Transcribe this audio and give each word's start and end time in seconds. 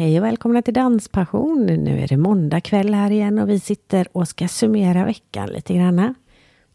Hej 0.00 0.18
och 0.18 0.24
välkomna 0.24 0.62
till 0.62 0.74
Danspassion. 0.74 1.66
Nu 1.66 2.00
är 2.00 2.08
det 2.08 2.16
måndag 2.16 2.60
kväll 2.60 2.94
här 2.94 3.10
igen 3.10 3.38
och 3.38 3.48
vi 3.48 3.60
sitter 3.60 4.06
och 4.12 4.28
ska 4.28 4.48
summera 4.48 5.04
veckan 5.04 5.48
lite 5.48 5.74
grann. 5.74 6.14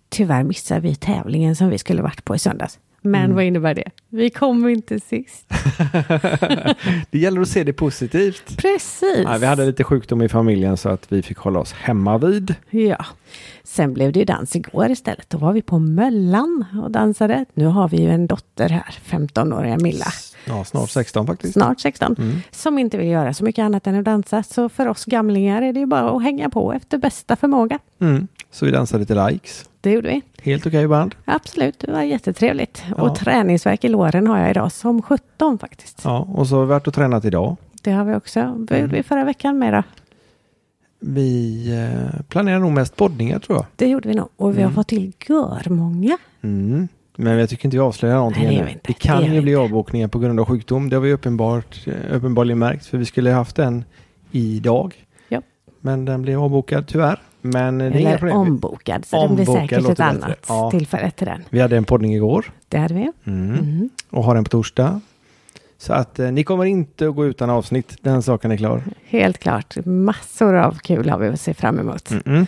Tyvärr 0.09 0.43
missar 0.43 0.79
vi 0.79 0.95
tävlingen 0.95 1.55
som 1.55 1.69
vi 1.69 1.77
skulle 1.77 2.01
varit 2.01 2.25
på 2.25 2.35
i 2.35 2.39
söndags. 2.39 2.79
Men 3.05 3.23
Mm. 3.23 3.35
vad 3.35 3.43
innebär 3.45 3.73
det? 3.73 3.89
Vi 4.09 4.29
kommer 4.29 4.69
inte 4.69 4.99
sist. 4.99 5.45
det 7.11 7.19
gäller 7.19 7.41
att 7.41 7.47
se 7.47 7.63
det 7.63 7.73
positivt. 7.73 8.57
Precis. 8.57 9.25
Nej, 9.25 9.39
vi 9.39 9.45
hade 9.45 9.65
lite 9.65 9.83
sjukdom 9.83 10.21
i 10.21 10.29
familjen 10.29 10.77
så 10.77 10.89
att 10.89 11.11
vi 11.11 11.21
fick 11.21 11.37
hålla 11.37 11.59
oss 11.59 11.73
hemma 11.73 12.17
vid. 12.17 12.55
Ja. 12.69 13.05
Sen 13.63 13.93
blev 13.93 14.11
det 14.11 14.19
ju 14.19 14.25
dans 14.25 14.55
igår 14.55 14.91
istället. 14.91 15.29
Då 15.29 15.37
var 15.37 15.53
vi 15.53 15.61
på 15.61 15.79
Möllan 15.79 16.65
och 16.83 16.91
dansade. 16.91 17.45
Nu 17.53 17.65
har 17.65 17.89
vi 17.89 17.97
ju 18.01 18.09
en 18.11 18.27
dotter 18.27 18.69
här, 18.69 18.95
15-åriga 19.05 19.77
Milla. 19.77 20.05
Ja, 20.47 20.63
snart 20.63 20.89
16 20.89 21.27
faktiskt. 21.27 21.53
Snart 21.53 21.79
16. 21.79 22.15
Mm. 22.19 22.37
Som 22.51 22.79
inte 22.79 22.97
vill 22.97 23.07
göra 23.07 23.33
så 23.33 23.43
mycket 23.43 23.63
annat 23.63 23.87
än 23.87 23.95
att 23.95 24.05
dansa. 24.05 24.43
Så 24.43 24.69
för 24.69 24.87
oss 24.87 25.05
gamlingar 25.05 25.61
är 25.61 25.73
det 25.73 25.79
ju 25.79 25.85
bara 25.85 26.09
att 26.17 26.23
hänga 26.23 26.49
på 26.49 26.73
efter 26.73 26.97
bästa 26.97 27.35
förmåga. 27.35 27.79
Mm. 28.01 28.27
Så 28.51 28.65
vi 28.65 28.71
dansade 28.71 28.99
lite 28.99 29.29
likes. 29.31 29.65
Det 29.85 29.91
gjorde 29.91 30.07
vi. 30.07 30.21
Helt 30.51 30.65
okej 30.67 30.87
band. 30.87 31.15
Absolut, 31.25 31.79
det 31.79 31.91
var 31.91 32.01
jättetrevligt. 32.01 32.83
Ja. 32.97 33.03
Och 33.03 33.15
träningsverk 33.15 33.83
i 33.83 33.87
låren 33.89 34.27
har 34.27 34.39
jag 34.39 34.49
idag 34.49 34.71
som 34.71 35.01
17 35.01 35.57
faktiskt. 35.59 36.01
Ja, 36.03 36.27
och 36.33 36.47
så 36.47 36.55
har 36.55 36.61
vi 36.61 36.67
varit 36.69 36.87
och 36.87 36.93
tränat 36.93 37.25
idag. 37.25 37.55
Det 37.81 37.91
har 37.91 38.05
vi 38.05 38.15
också. 38.15 38.65
Vad 38.69 38.79
gjorde 38.79 38.95
vi 38.95 39.03
förra 39.03 39.23
veckan 39.25 39.59
med 39.59 39.73
då? 39.73 39.83
Vi 40.99 41.67
eh, 41.73 42.21
planerar 42.27 42.59
nog 42.59 42.71
mest 42.71 42.95
poddningar 42.95 43.39
tror 43.39 43.57
jag. 43.57 43.65
Det 43.75 43.87
gjorde 43.87 44.09
vi 44.09 44.15
nog. 44.15 44.27
Och 44.35 44.51
vi 44.51 44.55
har 44.61 44.69
Mm. 44.69 44.75
fått 44.75 44.87
till 44.87 45.13
görmånga. 45.29 46.17
Mm. 46.41 46.87
Men 47.17 47.37
jag 47.37 47.49
tycker 47.49 47.65
inte 47.65 47.77
vi 47.77 47.81
avslöjar 47.81 48.15
någonting 48.15 48.43
Nej, 48.47 48.57
ännu. 48.57 48.79
Det 48.83 48.93
kan 48.93 49.23
Det 49.23 49.27
ju 49.35 49.41
bli 49.41 49.55
avbokningar 49.55 50.07
på 50.07 50.19
grund 50.19 50.39
av 50.39 50.45
sjukdom. 50.45 50.89
Det 50.89 50.95
har 50.95 51.01
vi 51.01 51.13
uppenbart, 51.13 51.87
eh, 51.87 52.15
uppenbarligen 52.15 52.59
märkt. 52.59 52.85
För 52.85 52.97
vi 52.97 53.05
skulle 53.05 53.29
ha 53.29 53.37
haft 53.37 53.55
den 53.55 53.83
idag. 54.31 54.93
Ja. 55.29 55.41
Men 55.81 56.05
den 56.05 56.21
blev 56.21 56.41
avbokad 56.41 56.87
tyvärr. 56.87 57.21
Men 57.53 57.81
eh, 57.81 57.91
det 57.91 57.97
är 57.97 58.07
Eller 58.07 58.17
problem. 58.17 58.37
ombokad. 58.37 59.05
Så 59.05 59.27
det 59.27 59.35
blir 59.35 59.49
Ombokad 59.49 59.69
säkert 59.69 59.89
ett 59.89 59.99
annat 59.99 60.45
Ja. 60.47 60.71
tillfälle 60.71 61.11
till 61.11 61.27
den. 61.27 61.43
Vi 61.49 61.59
hade 61.61 61.77
en 61.77 61.83
poddning 61.83 62.13
igår. 62.15 62.51
Det 62.69 62.77
hade 62.77 62.93
vi. 62.93 63.11
Mm. 63.25 63.53
Mm. 63.59 63.89
Och 64.09 64.23
har 64.23 64.35
en 64.35 64.43
på 64.43 64.49
torsdag. 64.49 65.01
Så 65.77 65.93
att 65.93 66.19
eh, 66.19 66.31
ni 66.31 66.43
kommer 66.43 66.65
inte 66.65 67.07
att 67.07 67.15
gå 67.15 67.25
utan 67.25 67.49
avsnitt. 67.49 67.95
Den 68.01 68.21
saken 68.23 68.51
är 68.51 68.57
klar. 68.57 68.83
Helt 69.05 69.37
klart. 69.39 69.75
Massor 69.85 70.55
av 70.55 70.77
kul 70.77 71.09
har 71.09 71.17
vi 71.19 71.27
att 71.27 71.41
se 71.41 71.53
fram 71.53 71.79
emot. 71.79 72.09
Mm-mm. 72.11 72.47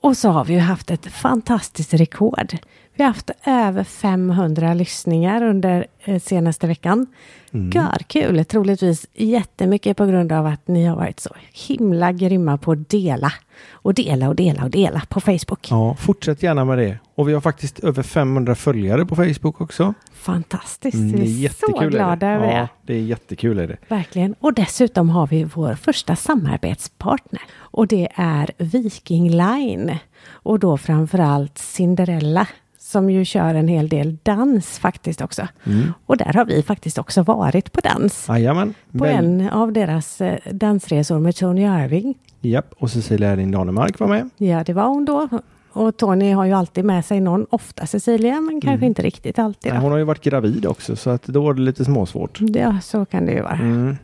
Och 0.00 0.16
så 0.16 0.28
har 0.28 0.44
vi 0.44 0.52
ju 0.54 0.60
haft 0.60 0.90
ett 0.90 1.06
fantastiskt 1.06 1.94
rekord. 1.94 2.56
Vi 2.94 3.04
har 3.04 3.08
haft 3.10 3.30
över 3.46 3.84
500 3.84 4.74
lyssningar 4.74 5.42
under 5.42 5.86
eh, 6.04 6.20
senaste 6.20 6.66
veckan. 6.66 7.06
Mm. 7.52 7.70
Görkul! 7.70 8.44
Troligtvis 8.44 9.06
jättemycket 9.14 9.96
på 9.96 10.06
grund 10.06 10.32
av 10.32 10.46
att 10.46 10.68
ni 10.68 10.84
har 10.84 10.96
varit 10.96 11.20
så 11.20 11.30
himla 11.68 12.12
grymma 12.12 12.58
på 12.58 12.72
att 12.72 12.88
dela. 12.88 13.32
Och 13.70 13.94
dela 13.94 14.28
och 14.28 14.36
dela 14.36 14.64
och 14.64 14.70
dela 14.70 15.02
på 15.08 15.20
Facebook. 15.20 15.68
Ja, 15.70 15.94
fortsätt 15.94 16.42
gärna 16.42 16.64
med 16.64 16.78
det. 16.78 16.98
Och 17.14 17.28
vi 17.28 17.32
har 17.32 17.40
faktiskt 17.40 17.78
över 17.78 18.02
500 18.02 18.54
följare 18.54 19.06
på 19.06 19.16
Facebook 19.16 19.60
också. 19.60 19.94
Fantastiskt! 20.12 20.94
Mm, 20.94 21.12
det 21.12 21.22
är 21.22 21.24
vi 21.24 21.46
är 21.46 21.50
så 21.50 21.88
glada 21.88 22.26
det. 22.26 22.26
över 22.26 22.46
ja, 22.46 22.60
det. 22.60 22.68
det 22.82 22.94
är 22.94 23.02
jättekul. 23.02 23.58
Är 23.58 23.66
det. 23.66 23.76
Verkligen. 23.88 24.34
Och 24.40 24.54
dessutom 24.54 25.10
har 25.10 25.26
vi 25.26 25.44
vår 25.44 25.74
första 25.74 26.16
samarbetspartner. 26.16 27.42
Och 27.56 27.86
det 27.86 28.08
är 28.14 28.50
Viking 28.58 29.30
Line. 29.30 29.98
Och 30.28 30.58
då 30.58 30.78
framförallt 30.78 31.58
Cinderella. 31.58 32.46
Som 32.88 33.10
ju 33.10 33.24
kör 33.24 33.54
en 33.54 33.68
hel 33.68 33.88
del 33.88 34.16
dans 34.22 34.78
faktiskt 34.78 35.20
också. 35.20 35.48
Mm. 35.64 35.92
Och 36.06 36.16
där 36.16 36.32
har 36.32 36.44
vi 36.44 36.62
faktiskt 36.62 36.98
också 36.98 37.22
varit 37.22 37.72
på 37.72 37.80
dans. 37.80 38.26
Jajamän. 38.28 38.74
På 38.92 39.04
Väl- 39.04 39.24
en 39.24 39.48
av 39.50 39.72
deras 39.72 40.20
eh, 40.20 40.38
dansresor 40.52 41.18
med 41.18 41.36
Tony 41.36 41.62
Irving. 41.62 42.14
Japp, 42.40 42.72
och 42.78 42.90
Cecilia 42.90 43.30
Erin 43.30 43.50
Danemark 43.50 43.98
var 43.98 44.06
med. 44.06 44.30
Ja, 44.36 44.64
det 44.64 44.72
var 44.72 44.86
hon 44.88 45.04
då. 45.04 45.28
Och 45.72 45.96
Tony 45.96 46.32
har 46.32 46.44
ju 46.44 46.52
alltid 46.52 46.84
med 46.84 47.04
sig 47.04 47.20
någon, 47.20 47.46
ofta 47.50 47.86
Cecilia, 47.86 48.40
men 48.40 48.60
kanske 48.60 48.86
inte 48.86 49.02
riktigt 49.02 49.38
alltid. 49.38 49.72
Nej. 49.72 49.80
Hon 49.80 49.90
har 49.90 49.98
ju 49.98 50.04
varit 50.04 50.22
gravid 50.24 50.66
också 50.66 50.96
så 50.96 51.10
att 51.10 51.22
då 51.22 51.42
var 51.42 51.54
det 51.54 51.60
lite 51.62 51.84
småsvårt. 51.84 52.38
Ja, 52.40 52.80
så 52.82 53.04
kan 53.04 53.26
det 53.26 53.32
ju 53.32 53.42
vara. 53.42 53.54
Mm. 53.58 53.96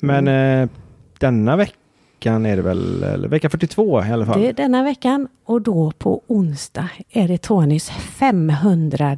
Men 0.00 0.28
eh, 0.28 0.68
denna 1.18 1.56
veckan 2.22 2.46
är 2.46 2.56
det 2.56 2.62
väl, 2.62 3.02
eller 3.02 3.28
vecka 3.28 3.50
42 3.50 4.04
i 4.04 4.12
alla 4.12 4.26
fall. 4.26 4.40
Det 4.40 4.48
är 4.48 4.52
denna 4.52 4.82
veckan 4.82 5.28
och 5.44 5.62
då 5.62 5.92
på 5.98 6.22
onsdag 6.26 6.88
är 7.10 7.28
det 7.28 7.38
Tonys 7.38 7.90
500 7.90 9.16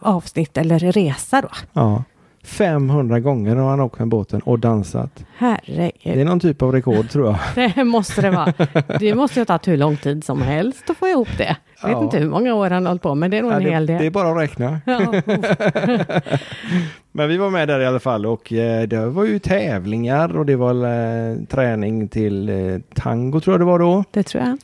avsnitt 0.00 0.56
eller 0.56 0.78
resa 0.78 1.40
då. 1.42 1.48
Ja. 1.72 2.04
500 2.44 3.20
gånger 3.20 3.56
har 3.56 3.70
han 3.70 3.80
åkt 3.80 3.98
med 3.98 4.08
båten 4.08 4.40
och 4.40 4.58
dansat. 4.58 5.10
Det 5.16 5.24
Herregud, 5.38 6.18
är 6.20 6.24
någon 6.24 6.40
typ 6.40 6.62
av 6.62 6.72
rekord 6.72 7.10
tror 7.10 7.26
jag. 7.26 7.72
det 7.74 7.84
måste 7.84 8.22
det 8.22 8.30
vara. 8.30 8.52
Det 9.00 9.14
måste 9.14 9.38
ju 9.38 9.40
ha 9.40 9.46
tagit 9.46 9.68
hur 9.68 9.76
lång 9.76 9.96
tid 9.96 10.24
som 10.24 10.42
helst 10.42 10.90
att 10.90 10.96
få 10.96 11.08
ihop 11.08 11.28
det. 11.38 11.56
Jag 11.82 11.88
vet 11.88 11.96
Ja. 11.98 12.04
inte 12.04 12.18
hur 12.18 12.28
många 12.28 12.54
år 12.54 12.70
han 12.70 12.82
har 12.86 12.90
hållit 12.90 13.02
på, 13.02 13.14
men 13.14 13.30
det 13.30 13.36
är 13.38 13.42
nog 13.42 13.52
en 13.52 13.62
Ja, 13.62 13.70
hel 13.70 13.86
det, 13.86 13.92
del. 13.92 14.00
det 14.00 14.06
är 14.06 14.10
bara 14.10 14.30
att 14.30 14.38
räkna. 14.38 14.80
Ja, 14.86 14.98
Men 17.12 17.28
vi 17.28 17.36
var 17.36 17.50
med 17.50 17.68
där 17.68 17.80
i 17.80 17.86
alla 17.86 18.00
fall 18.00 18.26
och 18.26 18.52
eh, 18.52 18.82
det 18.88 19.06
var 19.06 19.24
ju 19.24 19.38
tävlingar 19.38 20.36
och 20.36 20.46
det 20.46 20.56
var 20.56 20.74
eh, 20.74 21.36
träning 21.48 22.08
till 22.08 22.48
eh, 22.48 22.78
tango 22.94 23.40
tror 23.40 23.54
jag 23.54 23.60
det 23.60 23.64
var 23.64 23.78
då. 23.78 24.04
det 24.10 24.22
tror 24.22 24.44
jag. 24.44 24.58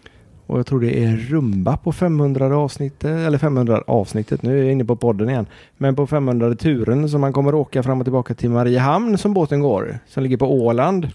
Och 0.47 0.59
jag 0.59 0.66
tror 0.66 0.81
det 0.81 1.05
är 1.05 1.16
rumba 1.16 1.77
på 1.77 1.93
500 1.93 2.56
avsnittet, 2.56 3.27
eller 3.27 3.38
500 3.38 3.82
avsnittet, 3.87 4.43
nu 4.43 4.59
är 4.59 4.62
jag 4.62 4.72
inne 4.72 4.84
på 4.84 4.97
podden 4.97 5.31
igen. 5.31 5.47
Men 5.77 5.97
på 5.97 6.06
500 6.06 6.55
turen 6.55 7.09
som 7.09 7.21
man 7.21 7.32
kommer 7.32 7.55
åka 7.55 7.82
fram 7.82 8.00
och 8.00 8.05
tillbaka 8.05 8.34
till 8.34 8.50
Mariehamn 8.50 9.19
som 9.19 9.34
båten 9.34 9.60
går, 9.60 9.99
som 10.06 10.22
ligger 10.22 10.37
på 10.37 10.53
Åland. 10.53 11.09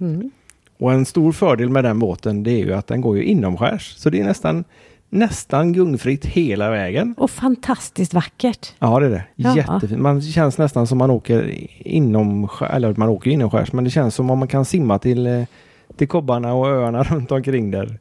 Mm. 0.00 0.30
Och 0.78 0.92
en 0.92 1.04
stor 1.04 1.32
fördel 1.32 1.68
med 1.68 1.84
den 1.84 1.98
båten 1.98 2.42
det 2.42 2.50
är 2.50 2.64
ju 2.64 2.72
att 2.72 2.86
den 2.86 3.00
går 3.00 3.16
ju 3.16 3.24
inomskärs. 3.24 3.94
Så 3.96 4.10
det 4.10 4.20
är 4.20 4.24
nästan, 4.24 4.64
nästan 5.10 5.72
gungfritt 5.72 6.24
hela 6.24 6.70
vägen. 6.70 7.14
Och 7.18 7.30
fantastiskt 7.30 8.14
vackert. 8.14 8.72
Ja 8.78 9.00
det 9.00 9.06
är 9.06 9.10
det. 9.10 9.24
Ja. 9.36 9.56
Jättefint. 9.56 10.00
Man 10.00 10.22
känns 10.22 10.58
nästan 10.58 10.86
som 10.86 10.98
man 10.98 11.10
åker 11.10 11.54
inomskärs, 11.88 12.70
eller 12.70 12.94
man 12.96 13.08
åker 13.08 13.30
inomskärs, 13.30 13.72
men 13.72 13.84
det 13.84 13.90
känns 13.90 14.14
som 14.14 14.30
om 14.30 14.38
man 14.38 14.48
kan 14.48 14.64
simma 14.64 14.98
till, 14.98 15.26
eh, 15.26 15.44
till 15.96 16.08
kobbarna 16.08 16.54
och 16.54 16.66
öarna 16.66 17.02
runt 17.10 17.32
omkring 17.32 17.70
där. 17.70 17.98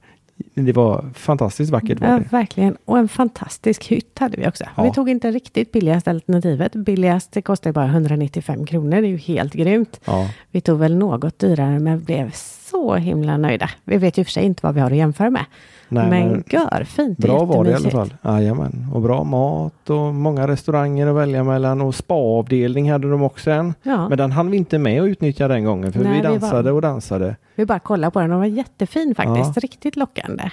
Det 0.54 0.74
var 0.74 1.06
fantastiskt 1.16 1.72
vackert. 1.72 2.00
Var 2.02 2.08
Ja, 2.08 2.20
det. 2.20 2.32
verkligen. 2.32 2.78
Och 2.86 2.98
en 2.98 3.08
fantastisk 3.08 3.84
hytt 3.88 4.20
hade 4.20 4.38
vi 4.38 4.48
också. 4.48 4.64
Ja. 4.78 4.84
Vi 4.84 4.92
tog 4.92 5.10
inte 5.10 5.32
riktigt 5.32 5.72
billigaste 5.72 6.10
alternativet. 6.10 6.76
Billigast 6.76 7.32
ju 7.70 7.74
bara 7.74 7.86
195 7.86 8.66
kronor. 8.66 9.02
Det 9.02 9.08
är 9.08 9.10
ju 9.10 9.18
helt 9.18 9.54
grymt. 9.54 10.00
Ja. 10.06 10.30
Vi 10.52 10.62
tog 10.62 10.80
väl 10.80 10.96
något 10.98 11.40
dyrare 11.40 11.80
men 11.80 12.04
blev 12.04 12.32
så 12.72 12.96
himla 12.96 13.38
nöjda. 13.38 13.70
Vi 13.84 13.98
vet 13.98 14.18
ju 14.18 14.24
för 14.24 14.32
sig 14.32 14.44
inte 14.44 14.60
vad 14.64 14.76
vi 14.76 14.82
har 14.82 14.92
att 14.92 14.98
jämföra 14.98 15.30
med. 15.30 15.46
Nej, 15.90 16.10
men 16.10 16.28
men 16.30 16.44
gör 16.50 16.84
fint. 16.84 17.18
bra 17.18 17.46
var 17.46 17.64
det 17.64 17.72
i 17.72 17.74
alla 17.74 17.90
fall. 17.90 18.14
Jajamän. 18.24 18.88
Och 18.94 19.02
bra 19.02 19.24
mat 19.24 19.90
och 19.90 20.14
många 20.16 20.48
restauranger 20.48 21.08
att 21.08 21.16
välja 21.16 21.44
mellan 21.44 21.82
och 21.82 21.96
spaavdelning 21.96 22.92
hade 22.92 23.10
de 23.12 23.22
också 23.24 23.52
en. 23.52 23.74
Ja, 23.84 24.10
Men 24.10 24.18
den 24.18 24.32
hann 24.32 24.52
vi 24.52 24.58
inte 24.58 24.78
med 24.78 25.02
att 25.02 25.08
utnyttja 25.08 25.48
den 25.48 25.64
gången 25.66 25.94
för 25.94 26.00
Nej, 26.04 26.12
vi 26.14 26.18
vi 26.18 26.24
var- 26.24 26.32
dansade 26.40 26.72
och 26.72 26.82
dansade. 26.82 27.36
vi 27.56 27.66
bara 27.66 27.80
kollade 27.80 28.12
på 28.12 28.20
den. 28.20 28.30
Den 28.30 28.40
var 28.40 28.46
jättefin 28.46 29.16
faktiskt. 29.16 29.52
Ja. 29.56 29.60
Riktigt 29.62 29.96
lockande. 29.96 30.44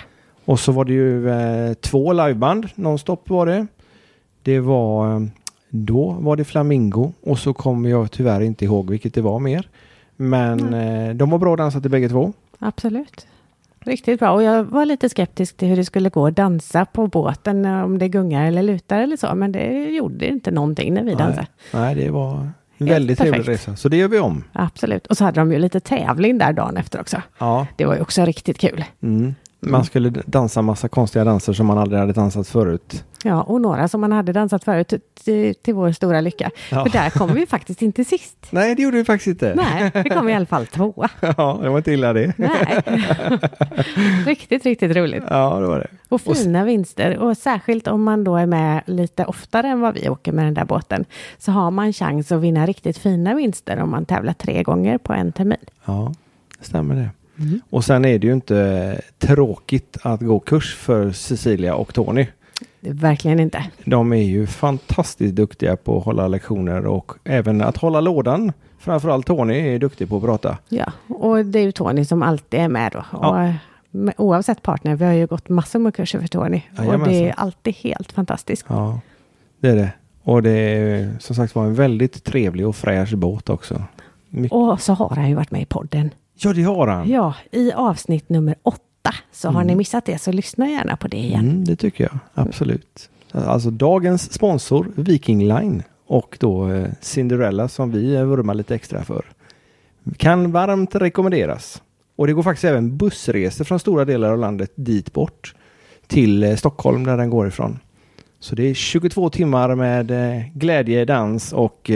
Och 0.45 0.61
så 0.61 0.73
var 0.73 0.85
det 0.85 0.93
ju 0.93 1.31
eh, 1.31 1.75
två 1.75 2.13
liveband, 2.13 2.69
nonstop 2.75 3.31
var 3.31 3.47
det. 3.47 3.67
Det 4.43 4.61
var, 4.61 5.15
eh, 5.15 5.21
då 5.71 6.17
var 6.21 6.37
det 6.37 6.45
Flamingo 6.45 7.13
och 7.23 7.39
så 7.39 7.53
kommer 7.55 7.91
jag 7.91 8.11
tyvärr 8.11 8.41
inte 8.41 8.65
ihåg 8.65 8.91
vilket 8.91 9.15
det 9.15 9.21
var 9.23 9.39
mer. 9.39 9.69
Men 10.21 10.75
eh, 10.75 11.15
de 11.15 11.31
var 11.31 11.39
bra 11.39 11.57
dansat 11.57 11.83
till 11.83 11.91
bägge 11.91 12.09
två. 12.09 12.33
Absolut. 12.59 13.27
Riktigt 13.81 14.21
bra. 14.21 14.31
Och 14.31 14.43
jag 14.43 14.65
var 14.65 14.85
lite 14.85 15.09
skeptisk 15.09 15.57
till 15.57 15.69
hur 15.69 15.77
det 15.77 15.85
skulle 15.85 16.09
gå 16.11 16.27
att 16.27 16.37
dansa 16.37 16.85
på 16.85 17.07
båten. 17.07 17.65
eh, 17.65 17.83
Om 17.85 17.99
det 17.99 18.09
gungar 18.09 18.45
eller 18.47 18.63
lutar 18.63 18.99
eller 19.01 19.17
så. 19.17 19.35
Men 19.35 19.53
det 19.53 19.91
gjorde 19.91 20.27
inte 20.27 20.51
någonting 20.51 20.95
när 20.95 21.03
vi 21.05 21.15
dansade. 21.15 21.47
Nej, 21.73 21.83
nej, 21.83 22.05
det 22.05 22.11
var 22.11 22.51
en 22.79 22.87
väldigt 22.87 23.19
trevlig 23.19 23.49
resa. 23.49 23.77
Så 23.77 23.89
det 23.89 23.97
gör 23.97 24.09
vi 24.09 24.19
om. 24.19 24.45
Absolut. 24.53 25.07
Och 25.07 25.17
så 25.17 25.25
hade 25.25 25.41
de 25.41 25.53
ju 25.53 25.59
lite 25.59 25.81
tävling 25.81 26.39
där 26.39 26.53
dagen 26.53 26.77
efter 26.77 27.01
också. 27.01 27.23
Ja. 27.39 27.67
Det 27.77 27.85
var 27.85 27.95
ju 27.95 28.01
också 28.01 28.25
riktigt 28.25 28.59
kul. 28.59 28.85
Mm. 29.03 29.35
Man 29.61 29.85
skulle 29.85 30.11
dansa 30.11 30.63
massa 30.63 30.89
konstiga 30.89 31.25
danser 31.25 31.53
som 31.53 31.67
man 31.67 31.79
aldrig 31.79 32.01
hade 32.01 32.13
dansat 32.13 32.49
förut. 32.49 33.05
Ja, 33.25 33.43
och 33.43 33.61
några 33.61 33.89
som 33.89 34.01
man 34.01 34.13
hade 34.13 34.33
dansat 34.33 34.65
förut 34.65 34.93
till, 35.25 35.55
till 35.55 35.75
vår 35.75 35.93
stora 35.93 36.21
lycka. 36.21 36.51
Ja. 36.71 36.85
För 36.85 36.93
där 36.93 37.11
kom 37.11 37.35
vi 37.35 37.47
faktiskt 37.57 37.83
inte 37.83 38.05
sist. 38.05 38.37
Nej, 38.51 38.75
det 38.75 38.83
gjorde 38.83 38.97
vi 38.97 39.05
faktiskt 39.05 39.27
inte. 39.27 39.55
Nej, 39.55 39.91
vi 40.05 40.11
kom 40.11 40.29
i 40.29 40.35
alla 40.35 40.47
fall 40.47 40.67
tvåa. 40.67 41.09
Ja, 41.37 41.59
det 41.63 41.69
var 41.69 41.79
inte 41.79 41.93
illa 41.93 42.13
det. 42.13 42.33
Nej. 42.37 42.83
riktigt, 44.27 44.65
riktigt 44.65 44.97
roligt. 44.97 45.25
Ja, 45.31 45.61
det 45.61 45.67
var 45.67 45.79
det. 45.79 45.89
Och 46.09 46.21
fina 46.21 46.65
vinster. 46.65 47.19
Och 47.19 47.37
särskilt 47.37 47.89
om 47.89 48.03
man 48.03 48.25
då 48.25 48.37
är 48.37 48.47
med 48.47 48.83
lite 48.87 49.25
oftare 49.25 49.69
än 49.69 49.81
vad 49.81 49.95
vi 49.95 50.09
åker 50.09 50.33
med 50.33 50.45
den 50.45 50.55
där 50.55 50.65
båten. 50.65 51.05
Så 51.39 51.53
har 51.53 51.71
man 51.71 51.93
chans 51.93 52.33
att 52.33 52.41
vinna 52.41 52.67
riktigt 52.67 52.99
fina 52.99 53.35
vinster 53.35 53.81
om 53.81 53.91
man 53.91 54.05
tävlar 54.05 54.33
tre 54.33 54.63
gånger 54.63 54.99
på 54.99 55.13
en 55.13 55.33
termin. 55.33 55.59
Ja, 55.85 56.15
stämmer 56.61 56.95
det. 56.95 57.09
Och 57.71 57.85
sen 57.85 58.05
är 58.05 58.19
det 58.19 58.27
ju 58.27 58.33
inte 58.33 59.01
tråkigt 59.19 59.97
att 60.03 60.21
gå 60.21 60.41
kurs 60.41 60.75
för 60.77 61.13
Cecilia 61.13 61.75
och 61.75 61.95
Tony. 61.95 62.27
Verkligen 62.81 63.41
inte. 63.41 63.65
De 63.85 64.13
är 64.13 64.23
ju 64.23 64.47
fantastiskt 64.47 65.35
duktiga 65.35 65.77
på 65.77 65.99
att 65.99 66.05
hålla 66.05 66.29
lektioner 66.29 66.87
och 66.87 67.13
även 67.25 67.63
att 67.63 67.77
hålla 67.77 68.01
lådan. 68.01 68.53
framförallt 68.79 69.27
Tony 69.27 69.55
är 69.75 69.79
duktig 69.79 70.09
på 70.09 70.17
att 70.17 70.23
prata. 70.23 70.59
Ja, 70.69 70.93
och 71.09 71.45
det 71.47 71.59
är 71.59 71.63
ju 71.63 71.73
Tony 71.73 72.05
som 72.05 72.23
alltid 72.23 72.61
är 72.61 72.69
med 72.69 72.93
då. 72.93 73.05
Ja. 73.13 73.53
Och, 73.93 74.11
oavsett 74.17 74.63
partner, 74.63 74.95
vi 74.97 75.05
har 75.05 75.13
ju 75.13 75.27
gått 75.27 75.49
massor 75.49 75.79
med 75.79 75.95
kurser 75.95 76.21
för 76.21 76.29
Tony. 76.29 76.63
Och 76.79 76.85
Jajamensan. 76.85 77.09
det 77.15 77.29
är 77.29 77.35
alltid 77.37 77.75
helt 77.75 78.13
fantastiskt. 78.13 78.65
Ja, 78.69 79.01
det 79.61 79.69
är 79.69 79.77
det. 79.77 79.93
Och 80.23 80.43
det 80.43 80.51
är 80.51 81.17
som 81.21 81.37
sagt 81.37 81.55
var 81.55 81.65
en 81.65 81.75
väldigt 81.75 82.25
trevlig 82.25 82.67
och 82.69 82.77
fräsch 82.77 83.15
båt 83.15 83.49
också. 83.51 83.83
My- 84.29 84.49
Och 84.51 84.81
så 84.81 84.93
har 84.93 85.09
han 85.17 85.29
ju 85.29 85.35
varit 85.35 85.51
med 85.51 85.63
i 85.63 85.67
podden. 85.67 86.11
Ja, 86.39 86.53
det 86.53 86.63
har 86.63 86.87
han. 86.87 87.11
Ja, 87.11 87.35
i 87.53 87.73
avsnitt 87.73 88.29
nummer 88.29 88.55
åtta. 88.63 89.15
Så 89.33 89.49
har 89.49 89.55
Mm. 89.61 89.67
ni 89.67 89.75
missat 89.77 90.05
det 90.05 90.19
så 90.19 90.33
lyssna 90.33 90.69
gärna 90.69 90.97
på 90.97 91.09
det 91.09 91.17
igen. 91.17 91.41
Mm, 91.51 91.65
det 91.65 91.77
tycker 91.77 92.05
jag, 92.05 92.19
absolut. 92.35 93.11
Alltså 93.33 93.71
dagens 93.71 94.33
sponsor 94.33 94.87
Viking 94.97 95.49
Line 95.49 95.83
och 96.07 96.37
då 96.41 96.69
eh, 96.71 96.87
Cinderella 97.01 97.69
som 97.69 97.91
vi 97.93 98.17
vurmar 98.17 98.55
lite 98.55 98.75
extra 98.75 99.05
för. 99.05 99.25
Kan 100.17 100.53
varmt 100.53 100.95
rekommenderas. 100.95 101.83
Och 102.17 102.27
det 102.27 102.33
går 102.33 102.43
faktiskt 102.43 102.65
även 102.65 102.97
bussresor 102.97 103.65
från 103.65 103.79
stora 103.79 104.05
delar 104.05 104.33
av 104.33 104.39
landet 104.39 104.73
dit 104.75 105.13
bort. 105.13 105.55
Till 106.07 106.43
eh, 106.45 106.57
Stockholm 106.57 107.05
där 107.05 107.17
den 107.17 107.31
går 107.31 107.49
ifrån. 107.49 107.79
Så 108.41 108.55
det 108.55 108.63
är 108.71 108.75
22 108.75 109.31
timmar 109.31 109.75
med 109.75 110.11
eh, 110.11 110.43
glädje, 110.55 111.05
dans 111.05 111.53
och 111.53 111.91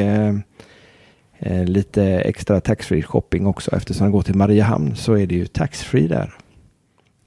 lite 1.67 2.05
extra 2.05 2.61
taxfree 2.61 3.03
shopping 3.03 3.47
också. 3.47 3.77
Eftersom 3.77 4.05
den 4.05 4.13
går 4.13 4.23
till 4.23 4.35
Mariehamn 4.35 4.97
så 4.97 5.15
är 5.19 5.27
det 5.27 5.35
ju 5.35 5.47
taxfree 5.47 6.09
där. 6.09 6.35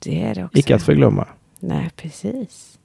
Det 0.04 0.24
är 0.24 0.36
det 0.36 0.46
också. 0.46 0.60
Icke 0.60 0.76
att 0.76 0.84
förglömma. 0.84 1.28
Nej, 1.60 1.90
precis. 1.96 2.80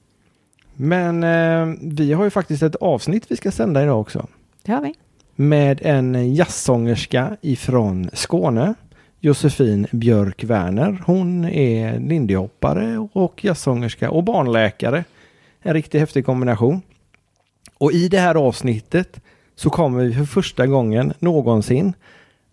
Men 0.75 1.23
eh, 1.23 1.75
vi 1.81 2.13
har 2.13 2.23
ju 2.23 2.29
faktiskt 2.29 2.63
ett 2.63 2.75
avsnitt 2.75 3.25
vi 3.27 3.35
ska 3.37 3.51
sända 3.51 3.83
idag 3.83 3.99
också. 3.99 4.27
Det 4.63 4.71
har 4.71 4.81
vi. 4.81 4.93
Med 5.35 5.81
en 5.83 6.33
jazzsångerska 6.33 7.37
ifrån 7.41 8.09
Skåne. 8.13 8.73
Josefin 9.19 9.87
Björk 9.91 10.43
Werner. 10.43 11.03
Hon 11.05 11.45
är 11.45 11.99
lindyhoppare 11.99 13.07
och 13.13 13.45
jazzsångerska 13.45 14.11
och 14.11 14.23
barnläkare. 14.23 15.03
En 15.61 15.73
riktigt 15.73 16.01
häftig 16.01 16.25
kombination. 16.25 16.81
Och 17.77 17.91
i 17.91 18.07
det 18.07 18.19
här 18.19 18.35
avsnittet 18.35 19.19
så 19.55 19.69
kommer 19.69 20.03
vi 20.03 20.13
för 20.13 20.25
första 20.25 20.67
gången 20.67 21.13
någonsin 21.19 21.93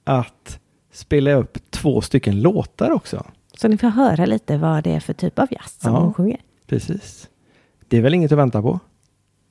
att 0.05 0.59
spela 0.93 1.33
upp 1.33 1.59
två 1.71 2.01
stycken 2.01 2.43
låtar 2.43 2.91
också. 2.91 3.27
Så 3.57 3.69
ni 3.69 3.79
får 3.79 3.89
höra 3.89 4.27
lite 4.27 4.57
vad 4.59 4.85
det 4.85 4.91
är 4.95 5.01
för 5.01 5.13
typ 5.13 5.39
av 5.39 5.47
jazz 5.51 5.77
som 5.81 5.93
Ja. 5.95 6.01
hon 6.01 6.15
sjunger. 6.15 6.41
Precis. 6.67 7.29
Det 7.89 7.97
är 7.97 8.01
väl 8.03 8.15
inget 8.15 8.33
att 8.33 8.39
vänta 8.39 8.63
på? 8.63 8.81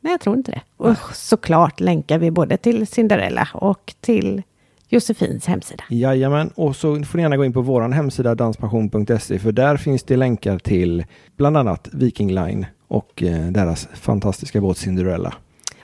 Nej, 0.01 0.13
jag 0.13 0.19
tror 0.21 0.37
inte 0.37 0.51
det. 0.51 0.61
Och 0.77 0.97
såklart 1.13 1.79
länkar 1.79 2.17
vi 2.19 2.31
både 2.31 2.57
till 2.57 2.87
Cinderella 2.87 3.47
och 3.53 3.93
till 4.01 4.43
Josefins 4.89 5.45
hemsida. 5.45 5.83
Jajamän, 5.89 6.47
och 6.55 6.75
så 6.75 7.03
får 7.03 7.17
ni 7.17 7.21
gärna 7.21 7.37
gå 7.37 7.45
in 7.45 7.53
på 7.53 7.61
vår 7.61 7.81
hemsida 7.89 8.35
danspassion.se 8.35 9.39
för 9.39 9.51
där 9.51 9.77
finns 9.77 10.03
det 10.03 10.15
länkar 10.17 10.59
till 10.59 11.05
bland 11.37 11.57
annat 11.57 11.89
Viking 11.93 12.31
Line 12.33 12.65
och 12.87 13.23
eh, 13.23 13.47
deras 13.47 13.87
fantastiska 13.93 14.61
båt 14.61 14.77
Cinderella. 14.77 15.33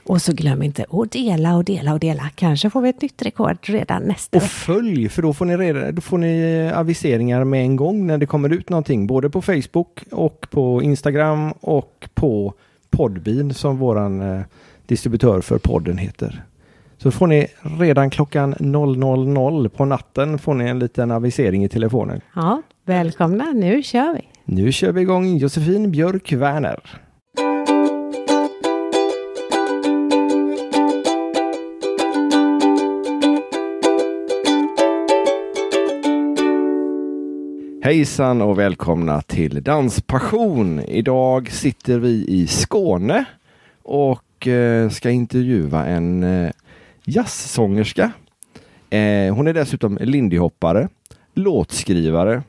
Och 0.05 0.21
så 0.21 0.33
glöm 0.33 0.63
inte 0.63 0.85
att 0.89 1.11
dela 1.11 1.55
och 1.55 1.63
dela 1.63 1.93
och 1.93 1.99
dela. 1.99 2.29
Kanske 2.35 2.69
får 2.69 2.81
vi 2.81 2.89
ett 2.89 3.01
nytt 3.01 3.21
rekord 3.21 3.57
redan 3.61 4.03
nästa 4.03 4.37
Och 4.37 4.43
följ, 4.43 5.09
för 5.09 5.21
då 5.21 5.33
får 5.33 5.45
ni, 5.45 5.57
reda, 5.57 5.91
då 5.91 6.01
får 6.01 6.17
ni 6.17 6.67
eh, 6.71 6.79
aviseringar 6.79 7.43
med 7.43 7.61
en 7.61 7.75
gång 7.75 8.07
när 8.07 8.17
det 8.17 8.25
kommer 8.25 8.53
ut 8.53 8.69
någonting, 8.69 9.07
både 9.07 9.29
på 9.29 9.41
Facebook 9.41 10.03
och 10.11 10.47
på 10.49 10.83
Instagram 10.83 11.51
och 11.51 12.09
på 12.13 12.53
Podbean 12.89 13.53
som 13.53 13.77
våran 13.77 14.21
eh, 14.21 14.41
distributör 14.85 15.41
för 15.41 15.57
podden 15.57 15.97
heter. 15.97 16.43
Så 16.97 17.11
får 17.11 17.27
ni 17.27 17.47
redan 17.79 18.09
klockan 18.09 18.55
000 18.59 19.69
på 19.69 19.85
natten 19.85 20.39
får 20.39 20.53
ni 20.53 20.65
en 20.65 20.79
liten 20.79 21.11
avisering 21.11 21.63
i 21.63 21.69
telefonen. 21.69 22.21
Ja, 22.35 22.61
välkomna. 22.85 23.51
Nu 23.53 23.83
kör 23.83 24.13
vi. 24.13 24.21
Nu 24.45 24.71
kör 24.71 24.91
vi 24.91 25.01
igång 25.01 25.37
Josefin 25.37 25.91
Björk 25.91 26.31
Werner. 26.31 26.79
Hejsan 37.83 38.41
och 38.41 38.59
välkomna 38.59 39.21
till 39.21 39.63
Danspassion. 39.63 40.79
Idag 40.79 41.51
sitter 41.51 41.99
vi 41.99 42.25
i 42.27 42.47
Skåne 42.47 43.25
och 43.83 44.47
eh, 44.47 44.89
ska 44.89 45.09
intervjua 45.09 45.85
en 45.85 46.23
eh, 46.23 46.51
jazzsångerska. 47.05 48.11
Eh, 48.89 49.35
hon 49.35 49.47
är 49.47 49.53
dessutom 49.53 49.97
lindyhoppare, 50.01 50.89
låtskrivare 51.33 52.43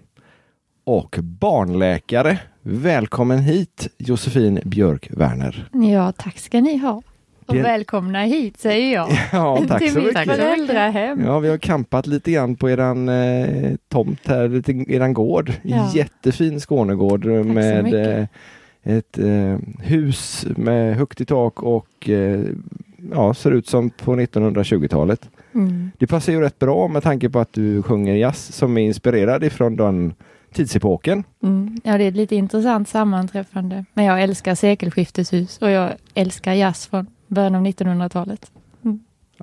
och 0.85 1.19
barnläkare. 1.23 2.39
Välkommen 2.63 3.39
hit 3.39 3.89
Josefin 3.99 4.61
Björk 4.65 5.09
Werner. 5.11 5.69
Ja, 5.73 6.13
tack 6.13 6.39
ska 6.39 6.61
ni 6.61 6.77
ha. 6.77 7.03
Och 7.47 7.57
välkomna 7.57 8.23
hit 8.23 8.61
säger 8.61 8.95
jag. 8.95 9.09
Ja, 9.33 9.65
tack 9.69 9.83
till 9.83 9.93
så 9.93 9.99
mitt 9.99 10.07
mycket. 10.07 10.25
föräldrahem. 10.25 11.25
Ja, 11.25 11.39
vi 11.39 11.49
har 11.49 11.59
kampat 11.59 12.07
lite 12.07 12.31
grann 12.31 12.57
på 12.57 12.71
eran 12.71 13.09
eh, 13.09 13.71
tomt 13.89 14.27
här, 14.27 14.49
lite, 14.49 14.73
eran 14.73 15.15
gård. 15.15 15.53
Ja. 15.63 15.91
Jättefin 15.95 16.61
Skånegård 16.61 17.25
så 17.25 17.29
med 17.29 18.19
eh, 18.19 18.27
ett 18.83 19.19
eh, 19.19 19.59
hus 19.83 20.47
med 20.57 20.97
högt 20.97 21.21
i 21.21 21.25
tak 21.25 21.63
och 21.63 22.09
eh, 22.09 22.41
ja, 23.13 23.35
ser 23.35 23.51
ut 23.51 23.67
som 23.67 23.91
på 23.91 24.17
1920-talet. 24.17 25.29
Mm. 25.55 25.91
Det 25.99 26.07
passar 26.07 26.33
ju 26.33 26.41
rätt 26.41 26.59
bra 26.59 26.89
med 26.89 27.03
tanke 27.03 27.31
på 27.31 27.39
att 27.39 27.53
du 27.53 27.83
sjunger 27.83 28.15
jazz 28.15 28.53
som 28.53 28.79
är 28.79 28.83
inspirerad 28.83 29.45
ifrån 29.45 29.77
den 29.77 30.15
tidsepoken. 30.53 31.25
Mm. 31.43 31.81
Ja, 31.85 31.99
det 31.99 32.05
är 32.05 32.09
ett 32.09 32.17
lite 32.17 32.37
intressant 32.37 32.89
sammanträffande. 32.89 33.85
Men 33.95 34.05
jag 34.05 34.23
älskar 34.23 34.55
sekelskifteshus 34.55 35.59
och 35.59 35.71
jag 35.71 35.93
älskar 36.15 36.53
jazz 36.53 36.87
från 36.87 37.07
början 37.35 37.55
av 37.55 37.67
1900-talet. 37.67 38.51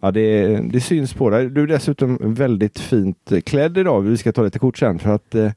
Ja, 0.01 0.11
det, 0.11 0.47
det 0.71 0.81
syns 0.81 1.13
på 1.13 1.29
dig. 1.29 1.49
Du 1.49 1.63
är 1.63 1.67
dessutom 1.67 2.17
väldigt 2.21 2.79
fint 2.79 3.31
klädd 3.45 3.77
idag. 3.77 4.01
Vi 4.01 4.17
ska 4.17 4.31
ta 4.31 4.43
lite 4.43 4.59
kort 4.59 4.77
sen 4.77 4.99
för 4.99 5.15
att 5.15 5.35
eh, 5.35 5.51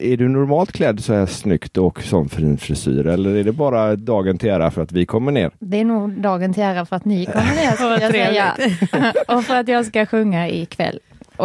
är 0.00 0.16
du 0.16 0.28
normalt 0.28 0.72
klädd 0.72 1.04
så 1.04 1.14
här 1.14 1.26
snyggt 1.26 1.76
och 1.76 2.02
sån 2.02 2.28
fin 2.28 2.58
frisyr 2.58 3.06
eller 3.06 3.36
är 3.36 3.44
det 3.44 3.52
bara 3.52 3.96
dagen 3.96 4.38
till 4.38 4.50
ära 4.50 4.70
för 4.70 4.82
att 4.82 4.92
vi 4.92 5.06
kommer 5.06 5.32
ner? 5.32 5.50
Det 5.58 5.80
är 5.80 5.84
nog 5.84 6.10
dagen 6.10 6.54
till 6.54 6.62
ära 6.62 6.86
för 6.86 6.96
att 6.96 7.04
ni 7.04 7.26
kommer 7.26 7.54
ner, 7.54 7.72
skulle 7.72 8.00
jag 8.00 8.12
säga. 8.12 8.56
och 9.28 9.44
för 9.44 9.56
att 9.56 9.68
jag 9.68 9.86
ska 9.86 10.06
sjunga 10.06 10.48
ikväll. 10.48 10.98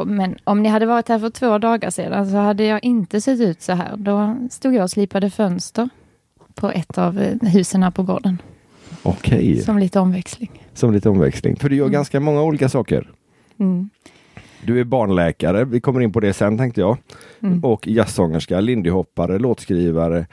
Men 0.05 0.35
om 0.43 0.63
ni 0.63 0.69
hade 0.69 0.85
varit 0.85 1.09
här 1.09 1.19
för 1.19 1.29
två 1.29 1.57
dagar 1.57 1.89
sedan 1.89 2.29
så 2.29 2.37
hade 2.37 2.63
jag 2.63 2.83
inte 2.83 3.21
sett 3.21 3.39
ut 3.39 3.61
så 3.61 3.73
här. 3.73 3.97
Då 3.97 4.37
stod 4.51 4.75
jag 4.75 4.83
och 4.83 4.89
slipade 4.89 5.29
fönster 5.29 5.89
på 6.53 6.71
ett 6.71 6.97
av 6.97 7.19
eh, 7.19 7.49
husen 7.49 7.83
här 7.83 7.91
på 7.91 8.03
gården. 8.03 8.37
Okej, 9.05 9.61
Som 9.61 9.77
lite 9.77 9.99
omväxling. 9.99 10.49
som 10.73 10.93
lite 10.93 11.09
omväxling. 11.09 11.55
För 11.55 11.69
du 11.69 11.75
gör 11.75 11.83
Mm. 11.85 11.93
ganska 11.93 12.19
många 12.19 12.41
olika 12.43 12.69
saker. 12.69 13.11
Mm. 13.59 13.89
Du 14.63 14.79
är 14.79 14.83
barnläkare, 14.83 15.65
vi 15.65 15.79
kommer 15.81 16.01
in 16.01 16.13
på 16.13 16.19
det 16.19 16.33
sen 16.33 16.57
tänkte 16.57 16.81
jag. 16.81 16.97
Mm. 17.43 17.63
Och 17.63 17.87
jazzsångerska, 17.87 18.59
lindyhoppare, 18.59 19.39
låtskrivare. 19.39 20.25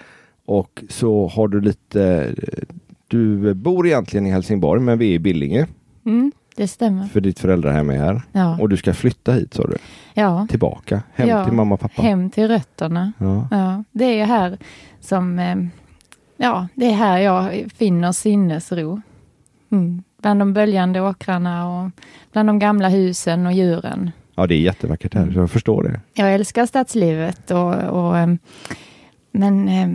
Och 0.46 0.84
så 0.88 1.28
har 1.28 1.48
du 1.48 1.60
lite, 1.60 2.34
du 3.08 3.54
bor 3.54 3.86
egentligen 3.86 4.26
i 4.26 4.30
Helsingborg 4.30 4.80
men 4.80 4.98
vi 4.98 5.10
är 5.10 5.14
i 5.14 5.18
Billinge. 5.18 5.66
Mm, 6.04 6.32
det 6.56 6.68
stämmer. 6.68 7.06
För 7.06 7.20
ditt 7.20 7.38
föräldrahem 7.38 7.90
är 7.90 7.96
här. 7.98 8.22
Ja, 8.32 8.58
Och 8.60 8.68
du 8.68 8.76
ska 8.76 8.94
flytta 8.94 9.32
hit 9.32 9.54
sa 9.54 9.62
du? 9.66 9.76
ja. 10.14 10.46
Tillbaka, 10.50 11.02
hem 11.14 11.28
Ja, 11.28 11.44
till 11.44 11.54
mamma 11.54 11.74
och 11.74 11.80
pappa. 11.80 12.02
hem 12.02 12.30
till 12.30 12.48
rötterna. 12.48 13.12
Ja. 13.18 13.48
Ja, 13.50 13.84
det 13.92 14.04
är 14.04 14.14
ju 14.16 14.22
här 14.24 14.58
som, 15.00 15.38
eh, 15.38 15.56
ja, 16.42 16.68
det 16.74 16.86
är 16.86 16.92
här 16.94 17.18
jag 17.18 17.72
finner 17.74 18.12
sinnesro. 18.12 19.00
Mm. 19.72 20.02
Bland 20.22 20.40
de 20.40 20.52
böljande 20.52 21.00
åkrarna 21.00 21.68
och 21.68 21.90
bland 22.32 22.48
de 22.48 22.58
gamla 22.58 22.88
husen 22.88 23.46
och 23.46 23.52
djuren. 23.52 24.10
ja, 24.34 24.46
det 24.46 24.54
är 24.54 24.60
jättevackert 24.60 25.14
här, 25.14 25.30
så 25.32 25.38
jag 25.38 25.50
förstår 25.50 25.82
det. 25.82 26.00
Jag 26.14 26.34
älskar 26.34 26.66
stadslivet 26.66 27.50
och, 27.50 27.74
och 27.74 28.18
eh, 28.18 28.34
men, 29.34 29.68
eh, 29.68 29.88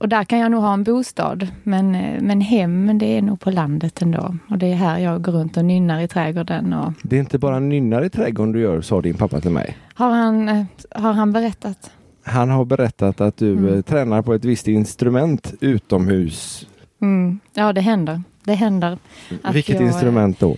och 0.00 0.08
där 0.08 0.24
kan 0.24 0.38
jag 0.38 0.50
nog 0.50 0.62
ha 0.62 0.72
en 0.72 0.84
bostad. 0.84 1.48
Men, 1.62 1.94
eh, 1.94 2.20
men 2.22 2.40
hem, 2.40 2.98
det 2.98 3.06
är 3.18 3.22
nog 3.22 3.40
på 3.40 3.50
landet 3.50 4.02
ändå. 4.02 4.36
Och 4.48 4.58
det 4.58 4.66
är 4.66 4.74
här 4.74 4.98
jag 4.98 5.22
går 5.22 5.32
runt 5.32 5.56
och 5.56 5.64
nynnar 5.64 6.00
i 6.00 6.08
trädgården. 6.08 6.72
Och 6.72 6.92
Det 7.02 7.16
är 7.16 7.20
inte 7.20 7.38
bara 7.38 7.58
nynnar 7.58 8.02
i 8.02 8.10
trädgården 8.10 8.52
du 8.52 8.60
gör, 8.60 8.80
sa 8.80 9.00
din 9.00 9.14
pappa 9.14 9.40
till 9.40 9.50
mig. 9.50 9.76
har, 9.94 10.10
han, 10.10 10.66
har 10.90 11.12
han 11.12 11.32
berättat? 11.32 11.90
Han 12.30 12.50
har 12.50 12.64
berättat 12.64 13.20
att 13.20 13.36
du 13.36 13.52
Mm. 13.52 13.74
eh, 13.74 13.80
tränar 13.82 14.22
på 14.22 14.34
ett 14.34 14.44
visst 14.44 14.68
instrument 14.68 15.54
utomhus. 15.60 16.66
Mm. 17.02 17.40
Ja, 17.54 17.72
det 17.72 17.80
händer. 17.80 18.22
Det 18.44 18.54
händer. 18.54 18.98
Att 19.42 19.54
Vilket 19.54 19.74
jag, 19.74 19.82
eh, 19.82 19.88
instrument 19.88 20.38
då? 20.40 20.56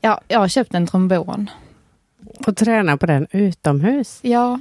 Ja, 0.00 0.20
jag 0.28 0.38
har 0.38 0.48
köpt 0.48 0.74
en 0.74 0.86
trombon. 0.86 1.50
Och 2.46 2.56
träna 2.56 2.96
på 2.96 3.06
den 3.06 3.26
utomhus. 3.30 4.18
Ja. 4.22 4.60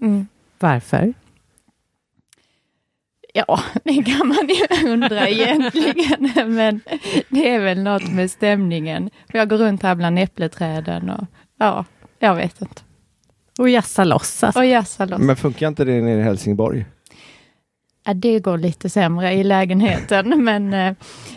Mm. 0.00 0.26
Varför? 0.58 1.14
Ja, 3.34 3.60
det 3.84 4.02
kan 4.02 4.28
man 4.28 4.48
ju 4.48 4.90
undra 4.92 5.28
egentligen. 5.28 6.32
Men 6.54 6.80
det 7.28 7.50
är 7.50 7.60
väl 7.60 7.82
något 7.82 8.12
med 8.12 8.30
stämningen. 8.30 9.10
För 9.30 9.38
jag 9.38 9.48
går 9.48 9.56
runt 9.58 9.82
här 9.82 9.94
bland 9.94 10.18
äppleträden 10.18 11.10
och 11.10 11.24
Ja, 11.58 11.84
jag 12.18 12.34
vet 12.34 12.60
inte. 12.62 12.82
Och 13.58 13.68
jassa 13.68 14.04
loss 14.04 14.44
alltså. 14.44 14.60
Och 14.60 14.66
jassa 14.66 15.04
loss. 15.04 15.20
Men 15.20 15.36
funkar 15.36 15.68
inte 15.68 15.84
det 15.84 16.00
nere 16.00 16.20
i 16.20 16.22
Helsingborg? 16.22 16.86
Ja, 18.04 18.14
det 18.14 18.40
går 18.40 18.58
lite 18.58 18.90
sämre 18.90 19.32
i 19.32 19.44
lägenheten, 19.44 20.44
men 20.44 20.74
eh, 20.74 20.94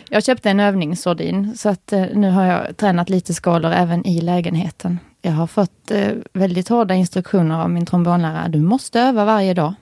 jag 0.08 0.24
köpte 0.24 0.50
en 0.50 0.60
övningssordin, 0.60 1.56
så 1.56 1.68
att 1.68 1.92
eh, 1.92 2.04
nu 2.14 2.30
har 2.30 2.44
jag 2.44 2.76
tränat 2.76 3.10
lite 3.10 3.34
skalor 3.34 3.72
även 3.72 4.06
i 4.06 4.20
lägenheten. 4.20 4.98
Jag 5.22 5.32
har 5.32 5.46
fått 5.46 5.90
eh, 5.90 6.12
väldigt 6.32 6.68
hårda 6.68 6.94
instruktioner 6.94 7.62
av 7.62 7.70
min 7.70 7.86
trombonlärare. 7.86 8.48
Du 8.48 8.60
måste 8.60 9.00
öva 9.00 9.24
varje 9.24 9.54
dag. 9.54 9.74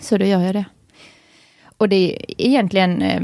Så 0.00 0.18
då 0.18 0.24
gör 0.24 0.40
jag 0.40 0.54
det. 0.54 0.64
Och 1.78 1.88
det 1.88 1.96
är 1.96 2.46
egentligen, 2.46 3.02
eh, 3.02 3.22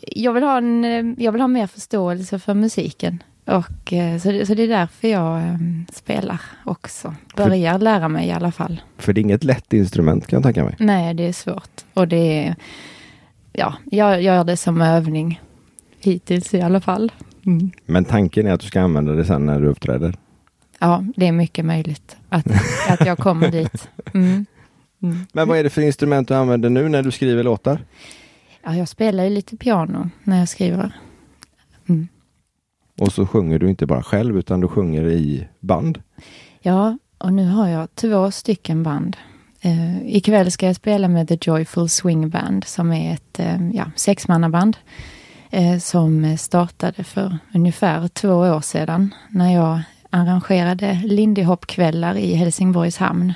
jag, 0.00 0.32
vill 0.32 0.42
ha 0.42 0.58
en, 0.58 0.84
eh, 0.84 1.24
jag 1.24 1.32
vill 1.32 1.40
ha 1.40 1.48
mer 1.48 1.66
förståelse 1.66 2.38
för 2.38 2.54
musiken. 2.54 3.22
Och, 3.48 3.92
eh, 3.92 4.18
så, 4.18 4.32
det, 4.32 4.46
så 4.46 4.54
det 4.54 4.62
är 4.62 4.68
därför 4.68 5.08
jag 5.08 5.38
eh, 5.38 5.56
spelar 5.92 6.40
också. 6.64 7.14
Börjar 7.36 7.78
lära 7.78 8.08
mig 8.08 8.28
i 8.28 8.32
alla 8.32 8.52
fall. 8.52 8.80
För 8.96 9.12
det 9.12 9.20
är 9.20 9.22
inget 9.22 9.44
lätt 9.44 9.72
instrument 9.72 10.26
kan 10.26 10.36
jag 10.36 10.44
tänka 10.44 10.64
mig. 10.64 10.76
Nej, 10.78 11.14
det 11.14 11.22
är 11.22 11.32
svårt. 11.32 11.84
Och 11.94 12.08
det 12.08 12.46
är... 12.46 12.56
Ja, 13.52 13.74
jag 13.84 14.22
gör 14.22 14.44
det 14.44 14.56
som 14.56 14.82
övning. 14.82 15.40
Hittills 16.00 16.54
i 16.54 16.60
alla 16.60 16.80
fall. 16.80 17.12
Mm. 17.46 17.70
Men 17.86 18.04
tanken 18.04 18.46
är 18.46 18.52
att 18.52 18.60
du 18.60 18.66
ska 18.66 18.80
använda 18.80 19.12
det 19.12 19.24
sen 19.24 19.46
när 19.46 19.60
du 19.60 19.66
uppträder? 19.66 20.14
Ja, 20.78 21.04
det 21.16 21.26
är 21.26 21.32
mycket 21.32 21.64
möjligt 21.64 22.16
att, 22.28 22.46
att 22.88 23.06
jag 23.06 23.18
kommer 23.18 23.50
dit. 23.50 23.88
Mm. 24.14 24.46
Mm. 25.02 25.26
Men 25.32 25.48
vad 25.48 25.58
är 25.58 25.64
det 25.64 25.70
för 25.70 25.82
instrument 25.82 26.28
du 26.28 26.34
använder 26.34 26.70
nu 26.70 26.88
när 26.88 27.02
du 27.02 27.10
skriver 27.10 27.42
låtar? 27.42 27.84
Ja, 28.64 28.76
jag 28.76 28.88
spelar 28.88 29.24
ju 29.24 29.30
lite 29.30 29.56
piano 29.56 30.10
när 30.24 30.38
jag 30.38 30.48
skriver. 30.48 30.92
Mm. 31.88 32.08
Och 32.98 33.12
så 33.12 33.26
sjunger 33.26 33.58
du 33.58 33.70
inte 33.70 33.86
bara 33.86 34.02
själv 34.02 34.38
utan 34.38 34.60
du 34.60 34.68
sjunger 34.68 35.08
i 35.08 35.48
band? 35.60 36.02
Ja, 36.60 36.98
och 37.18 37.32
nu 37.32 37.46
har 37.46 37.68
jag 37.68 37.94
två 37.94 38.30
stycken 38.30 38.82
band. 38.82 39.16
Uh, 39.64 40.16
ikväll 40.16 40.50
ska 40.50 40.66
jag 40.66 40.76
spela 40.76 41.08
med 41.08 41.28
The 41.28 41.38
Joyful 41.40 41.88
Swing 41.88 42.30
Band 42.30 42.64
som 42.64 42.92
är 42.92 43.14
ett 43.14 43.40
uh, 43.40 43.70
ja, 43.76 43.90
sexmannaband 43.96 44.76
uh, 45.54 45.78
som 45.78 46.36
startade 46.38 47.04
för 47.04 47.38
ungefär 47.54 48.08
två 48.08 48.28
år 48.28 48.60
sedan 48.60 49.14
när 49.28 49.54
jag 49.54 49.80
arrangerade 50.10 51.02
Lindy 51.04 51.42
Hop-kvällar 51.42 52.16
i 52.16 52.34
Helsingborgs 52.34 52.96
hamn. 52.96 53.34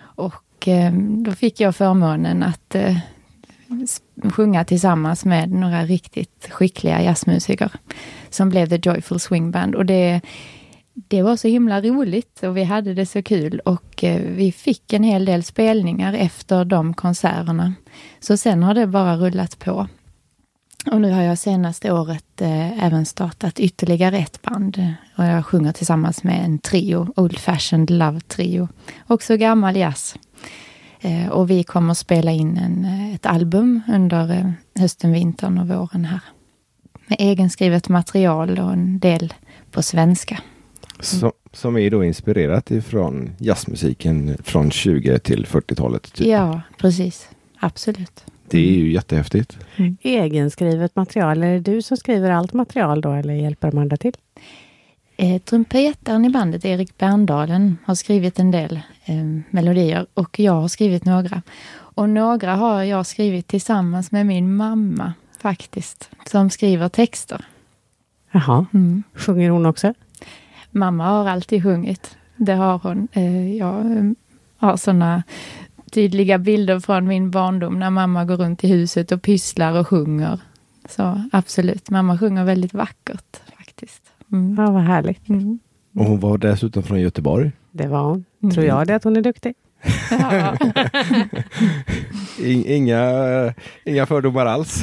Och 0.00 0.68
uh, 0.68 0.92
då 0.98 1.32
fick 1.32 1.60
jag 1.60 1.76
förmånen 1.76 2.42
att 2.42 2.76
sjunga 4.32 4.64
tillsammans 4.64 5.24
med 5.24 5.50
några 5.50 5.84
riktigt 5.84 6.48
skickliga 6.50 7.02
jazzmusiker 7.02 7.70
som 8.30 8.48
blev 8.48 8.66
The 8.68 8.90
Joyful 8.90 9.20
Swing 9.20 9.50
Band. 9.50 9.74
Och 9.74 9.86
det, 9.86 10.20
det 10.94 11.22
var 11.22 11.36
så 11.36 11.48
himla 11.48 11.80
roligt 11.80 12.42
och 12.42 12.56
vi 12.56 12.64
hade 12.64 12.94
det 12.94 13.06
så 13.06 13.22
kul 13.22 13.60
och 13.64 14.04
eh, 14.04 14.20
vi 14.22 14.52
fick 14.52 14.92
en 14.92 15.02
hel 15.02 15.24
del 15.24 15.44
spelningar 15.44 16.12
efter 16.12 16.64
de 16.64 16.94
konserterna. 16.94 17.74
Så 18.20 18.36
sen 18.36 18.62
har 18.62 18.74
det 18.74 18.86
bara 18.86 19.16
rullat 19.16 19.58
på. 19.58 19.88
Och 20.90 21.00
nu 21.00 21.10
har 21.10 21.22
jag 21.22 21.38
senaste 21.38 21.92
året 21.92 22.40
eh, 22.40 22.84
även 22.84 23.06
startat 23.06 23.60
ytterligare 23.60 24.18
ett 24.18 24.42
band. 24.42 24.94
Och 25.16 25.24
jag 25.24 25.46
sjunger 25.46 25.72
tillsammans 25.72 26.24
med 26.24 26.44
en 26.44 26.58
trio, 26.58 27.12
Old 27.16 27.38
Fashioned 27.38 27.90
Love 27.90 28.20
Trio. 28.20 28.68
Också 29.06 29.36
gammal 29.36 29.76
jazz. 29.76 30.16
Eh, 31.00 31.28
och 31.28 31.50
vi 31.50 31.64
kommer 31.64 31.94
spela 31.94 32.30
in 32.30 32.56
en, 32.56 32.84
eh, 32.84 33.14
ett 33.14 33.26
album 33.26 33.80
under 33.88 34.30
eh, 34.30 34.50
hösten, 34.80 35.12
vintern 35.12 35.58
och 35.58 35.68
våren 35.68 36.04
här. 36.04 36.20
Med 37.08 37.16
egenskrivet 37.20 37.88
material 37.88 38.58
och 38.58 38.72
en 38.72 38.98
del 38.98 39.34
på 39.70 39.82
svenska. 39.82 40.40
Som, 41.00 41.32
som 41.52 41.76
är 41.76 41.90
då 41.90 42.04
inspirerat 42.04 42.70
ifrån 42.70 43.30
jazzmusiken 43.38 44.36
från 44.44 44.70
20 44.70 45.18
till 45.18 45.46
40-talet? 45.46 46.12
Typ. 46.12 46.26
Ja, 46.26 46.60
precis. 46.78 47.28
Absolut. 47.60 48.24
Det 48.50 48.58
är 48.58 48.78
ju 48.78 48.92
jättehäftigt. 48.92 49.58
Mm. 49.76 49.96
Egenskrivet 50.02 50.96
material, 50.96 51.42
är 51.42 51.52
det 51.52 51.60
du 51.60 51.82
som 51.82 51.96
skriver 51.96 52.30
allt 52.30 52.52
material 52.52 53.00
då 53.00 53.12
eller 53.12 53.34
hjälper 53.34 53.70
de 53.70 53.78
andra 53.78 53.96
till? 53.96 54.16
Eh, 55.16 55.42
trumpetaren 55.42 56.24
i 56.24 56.30
bandet, 56.30 56.64
Erik 56.64 56.98
Berndalen, 56.98 57.78
har 57.84 57.94
skrivit 57.94 58.38
en 58.38 58.50
del 58.50 58.80
eh, 59.04 59.24
melodier 59.50 60.06
och 60.14 60.38
jag 60.38 60.52
har 60.52 60.68
skrivit 60.68 61.04
några. 61.04 61.42
Och 61.70 62.08
några 62.08 62.54
har 62.54 62.82
jag 62.82 63.06
skrivit 63.06 63.46
tillsammans 63.46 64.12
med 64.12 64.26
min 64.26 64.56
mamma 64.56 65.12
faktiskt, 65.38 66.10
som 66.26 66.50
skriver 66.50 66.88
texter. 66.88 67.44
Jaha, 68.30 68.66
mm. 68.74 69.02
sjunger 69.14 69.50
hon 69.50 69.66
också? 69.66 69.94
Mamma 70.70 71.04
har 71.04 71.28
alltid 71.28 71.62
sjungit. 71.62 72.16
Det 72.36 72.54
har 72.54 72.78
hon. 72.78 73.08
Eh, 73.12 73.56
jag 73.56 73.96
eh, 73.96 74.04
har 74.56 74.76
sådana 74.76 75.22
tydliga 75.90 76.38
bilder 76.38 76.80
från 76.80 77.06
min 77.06 77.30
barndom 77.30 77.78
när 77.78 77.90
mamma 77.90 78.24
går 78.24 78.36
runt 78.36 78.64
i 78.64 78.68
huset 78.68 79.12
och 79.12 79.22
pysslar 79.22 79.80
och 79.80 79.88
sjunger. 79.88 80.40
Så 80.88 81.22
absolut, 81.32 81.90
mamma 81.90 82.18
sjunger 82.18 82.44
väldigt 82.44 82.74
vackert 82.74 83.40
faktiskt. 83.56 84.02
Mm. 84.32 84.54
Ja, 84.58 84.70
vad 84.70 84.82
härligt. 84.82 85.28
Mm. 85.28 85.58
Och 85.94 86.04
hon 86.04 86.20
var 86.20 86.38
dessutom 86.38 86.82
från 86.82 87.00
Göteborg. 87.00 87.52
Det 87.70 87.88
var 87.88 88.02
hon. 88.02 88.24
Mm. 88.42 88.54
Tror 88.54 88.66
jag 88.66 88.86
det 88.86 88.94
att 88.94 89.04
hon 89.04 89.16
är 89.16 89.22
duktig. 89.22 89.54
inga, 92.66 93.54
inga 93.84 94.06
fördomar 94.06 94.46
alls. 94.46 94.82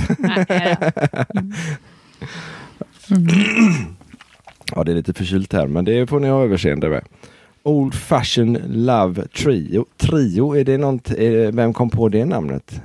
Mm. 3.12 3.28
ja, 4.76 4.84
det 4.84 4.92
är 4.92 4.96
lite 4.96 5.14
förkylt 5.14 5.54
här, 5.54 5.68
men 5.68 5.86
det 5.86 6.08
får 6.08 6.20
ni 6.20 6.28
ha 6.28 6.44
överseende 6.44 6.90
med. 6.90 7.04
Old 7.64 7.94
Fashion 7.94 8.58
Love 8.68 9.28
Trio. 9.28 9.86
Trio, 9.98 10.56
är 10.56 10.64
det 10.64 10.78
något, 10.78 11.12
är, 11.12 11.52
vem 11.52 11.74
kom 11.74 11.90
på 11.90 12.10
det 12.10 12.26
namnet? 12.26 12.82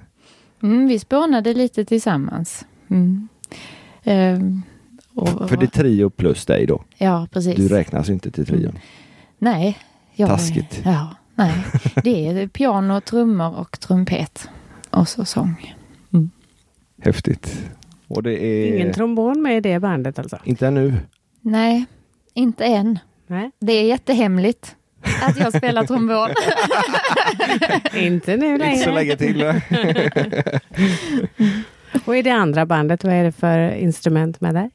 Mm, 0.63 0.89
vi 0.89 0.99
spånade 0.99 1.55
lite 1.55 1.85
tillsammans. 1.85 2.65
Mm. 2.89 3.29
Um, 4.05 4.63
och, 5.15 5.49
För 5.49 5.57
det 5.57 5.65
är 5.65 5.67
trio 5.67 6.11
plus 6.11 6.47
dig 6.47 6.67
då? 6.67 6.85
Ja, 6.99 7.27
precis. 7.33 7.57
Du 7.57 7.69
räknas 7.69 8.09
inte 8.09 8.31
till 8.31 8.47
trion? 8.47 8.71
Mm. 8.71 8.81
Nej. 9.39 9.79
Jag, 10.15 10.29
Taskigt. 10.29 10.83
Ja, 10.85 11.09
nej. 11.41 11.65
Det 12.05 12.29
är 12.29 12.47
piano, 12.47 13.01
trummor 13.01 13.59
och 13.59 13.81
trumpet. 13.81 14.49
Och 14.91 15.09
så 15.09 15.25
sång. 15.25 15.77
Mm. 16.13 16.31
Häftigt. 17.03 17.71
Och 18.09 18.23
det 18.23 18.45
är... 18.45 18.75
Ingen 18.75 18.93
trombon 18.93 19.43
med 19.43 19.57
i 19.57 19.61
det 19.61 19.81
bandet 19.81 20.19
alltså? 20.19 20.39
Inte 20.45 20.67
ännu? 20.67 20.95
Nej, 21.41 21.85
inte 22.35 22.65
än. 22.65 22.99
Nej. 23.27 23.51
Det 23.59 23.73
är 23.73 23.85
jättehemligt 23.85 24.77
att 25.23 25.41
jag 25.41 25.57
spelar 25.57 25.85
trombon. 25.85 26.29
inte 28.05 28.37
nu 28.37 28.59
längre. 28.59 28.73
Inte 28.73 28.85
så 28.85 28.91
länge 28.91 29.17
till. 29.17 29.45
Och 32.05 32.17
i 32.17 32.23
det 32.23 32.31
andra 32.31 32.67
bandet, 32.67 33.05
vad 33.05 33.13
är 33.13 33.25
det 33.25 33.33
för 33.33 33.75
instrument 33.75 34.41
med 34.41 34.55
där? 34.55 34.71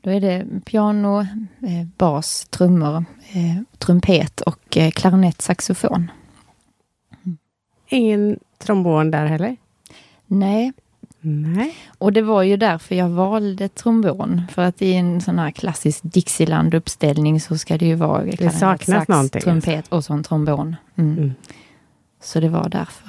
Då 0.00 0.10
är 0.10 0.20
det 0.20 0.46
piano, 0.64 1.20
eh, 1.20 1.86
bas, 1.96 2.46
trummor, 2.50 3.04
eh, 3.34 3.78
trumpet 3.78 4.40
och 4.40 4.76
eh, 4.76 4.90
klarinett, 4.90 5.42
saxofon. 5.42 6.10
Mm. 7.24 7.38
Ingen 7.88 8.38
trombon 8.58 9.10
där 9.10 9.26
heller? 9.26 9.56
Nej. 10.26 10.72
Nej. 11.26 11.76
Och 11.98 12.12
det 12.12 12.22
var 12.22 12.42
ju 12.42 12.56
därför 12.56 12.94
jag 12.94 13.08
valde 13.08 13.68
trombon. 13.68 14.42
För 14.50 14.62
att 14.62 14.82
i 14.82 14.94
en 14.94 15.20
sån 15.20 15.38
här 15.38 15.50
klassisk 15.50 16.02
Dixieland-uppställning 16.02 17.40
så 17.40 17.58
ska 17.58 17.78
det 17.78 17.86
ju 17.86 17.94
vara 17.94 18.24
det 18.24 18.50
saknas 18.50 18.86
sax, 18.86 19.08
någonting. 19.08 19.42
trumpet 19.42 19.88
och 19.88 20.04
så 20.04 20.12
en 20.12 20.22
trombon. 20.22 20.76
Mm. 20.96 21.18
Mm. 21.18 21.32
Så 22.22 22.40
det 22.40 22.48
var 22.48 22.68
därför. 22.68 23.08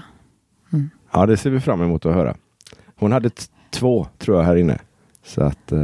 Mm. 0.74 0.90
Ja, 1.12 1.26
det 1.26 1.38
ser 1.38 1.50
vi 1.50 1.60
fram 1.60 1.82
emot 1.82 2.06
att 2.06 2.14
höra. 2.14 2.36
Hon 2.96 3.12
hade 3.12 3.30
två, 3.70 4.08
tror 4.18 4.38
jag, 4.38 4.44
här 4.44 4.56
inne. 4.56 4.80
Så 5.24 5.44
att, 5.44 5.72
uh, 5.72 5.80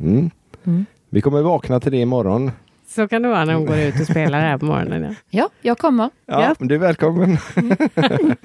mm. 0.00 0.30
Mm. 0.64 0.86
Vi 1.10 1.20
kommer 1.20 1.42
vakna 1.42 1.80
till 1.80 1.92
det 1.92 1.98
imorgon. 1.98 2.50
Så 2.94 3.08
kan 3.08 3.22
det 3.22 3.28
vara 3.28 3.44
när 3.44 3.54
hon 3.54 3.66
går 3.66 3.78
ut 3.78 4.00
och 4.00 4.06
spelar 4.06 4.40
här 4.40 4.58
på 4.58 4.64
morgonen. 4.64 5.02
Ja, 5.02 5.14
ja 5.30 5.48
jag 5.62 5.78
kommer. 5.78 6.10
Ja, 6.26 6.42
ja. 6.42 6.66
du 6.66 6.74
är 6.74 6.78
välkommen. 6.78 7.38
Mm. 7.56 7.76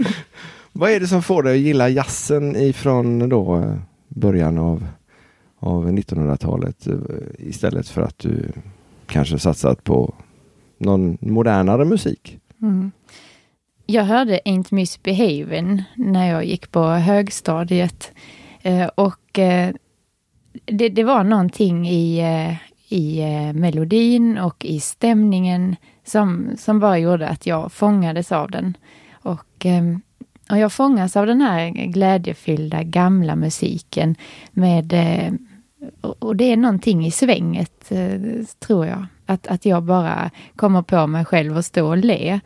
Vad 0.71 0.91
är 0.91 0.99
det 0.99 1.07
som 1.07 1.23
får 1.23 1.43
dig 1.43 1.53
att 1.53 1.59
gilla 1.59 1.89
jazzen 1.89 2.55
ifrån 2.55 3.29
då 3.29 3.55
eh, 3.55 3.75
början 4.07 4.57
av, 4.57 4.87
av 5.59 5.89
1900-talet 5.91 6.87
eh, 6.87 6.93
istället 7.37 7.89
för 7.89 8.01
att 8.01 8.19
du 8.19 8.51
kanske 9.07 9.39
satsat 9.39 9.83
på 9.83 10.13
någon 10.77 11.17
modernare 11.21 11.85
musik? 11.85 12.39
Mm. 12.61 12.91
Jag 13.85 14.03
hörde 14.03 14.39
Ain't 14.45 14.73
Misbehavin' 14.73 15.83
när 15.95 16.31
jag 16.31 16.45
gick 16.45 16.71
på 16.71 16.83
högstadiet. 16.83 18.11
Eh, 18.61 18.87
och 18.95 19.39
det, 20.65 20.89
det, 20.89 21.03
var 21.03 21.23
någonting 21.23 21.87
i, 21.87 22.21
i 22.87 23.19
eh, 23.19 23.53
melodin 23.53 24.37
och 24.37 24.65
i 24.65 24.79
stämningen 24.79 25.75
som, 26.05 26.49
som 26.57 26.79
bara 26.79 26.97
gjorde 26.97 27.27
att 27.29 27.45
jag 27.45 27.71
fångades 27.71 28.31
av 28.31 28.51
den. 28.51 28.77
Och, 29.11 29.65
ehm, 29.65 30.01
och 30.49 30.57
jag 30.57 30.73
fångas 30.73 31.15
av 31.15 31.27
den 31.27 31.41
här 31.41 31.69
glädjefyllda 31.69 32.83
gamla 32.83 33.35
musiken 33.35 34.15
med 34.51 34.93
eh, 34.93 35.33
och 36.01 36.35
det 36.35 36.51
är 36.51 36.57
någonting 36.57 37.05
i 37.05 37.11
svänget, 37.11 37.91
eh, 37.91 38.21
tror 38.59 38.85
jag. 38.85 39.05
Att, 39.25 39.47
att 39.47 39.65
jag 39.65 39.83
bara 39.83 40.31
kommer 40.55 40.81
på 40.81 41.07
mig 41.07 41.25
själv 41.25 41.57
och 41.57 41.65
står 41.65 41.89
och 41.89 41.97
le. 41.97 42.39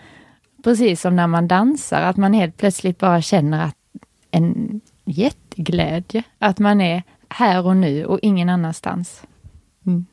Precis 0.63 1.01
som 1.01 1.15
när 1.15 1.27
man 1.27 1.47
dansar, 1.47 2.01
att 2.01 2.17
man 2.17 2.33
helt 2.33 2.57
plötsligt 2.57 2.99
bara 2.99 3.21
känner 3.21 3.65
att 3.65 3.75
en 4.31 4.81
jätteglädje. 5.05 6.23
Att 6.39 6.59
man 6.59 6.81
är 6.81 7.03
här 7.29 7.65
och 7.65 7.77
nu 7.77 8.05
och 8.05 8.19
ingen 8.21 8.49
annanstans. 8.49 9.23
Mm. 9.85 10.05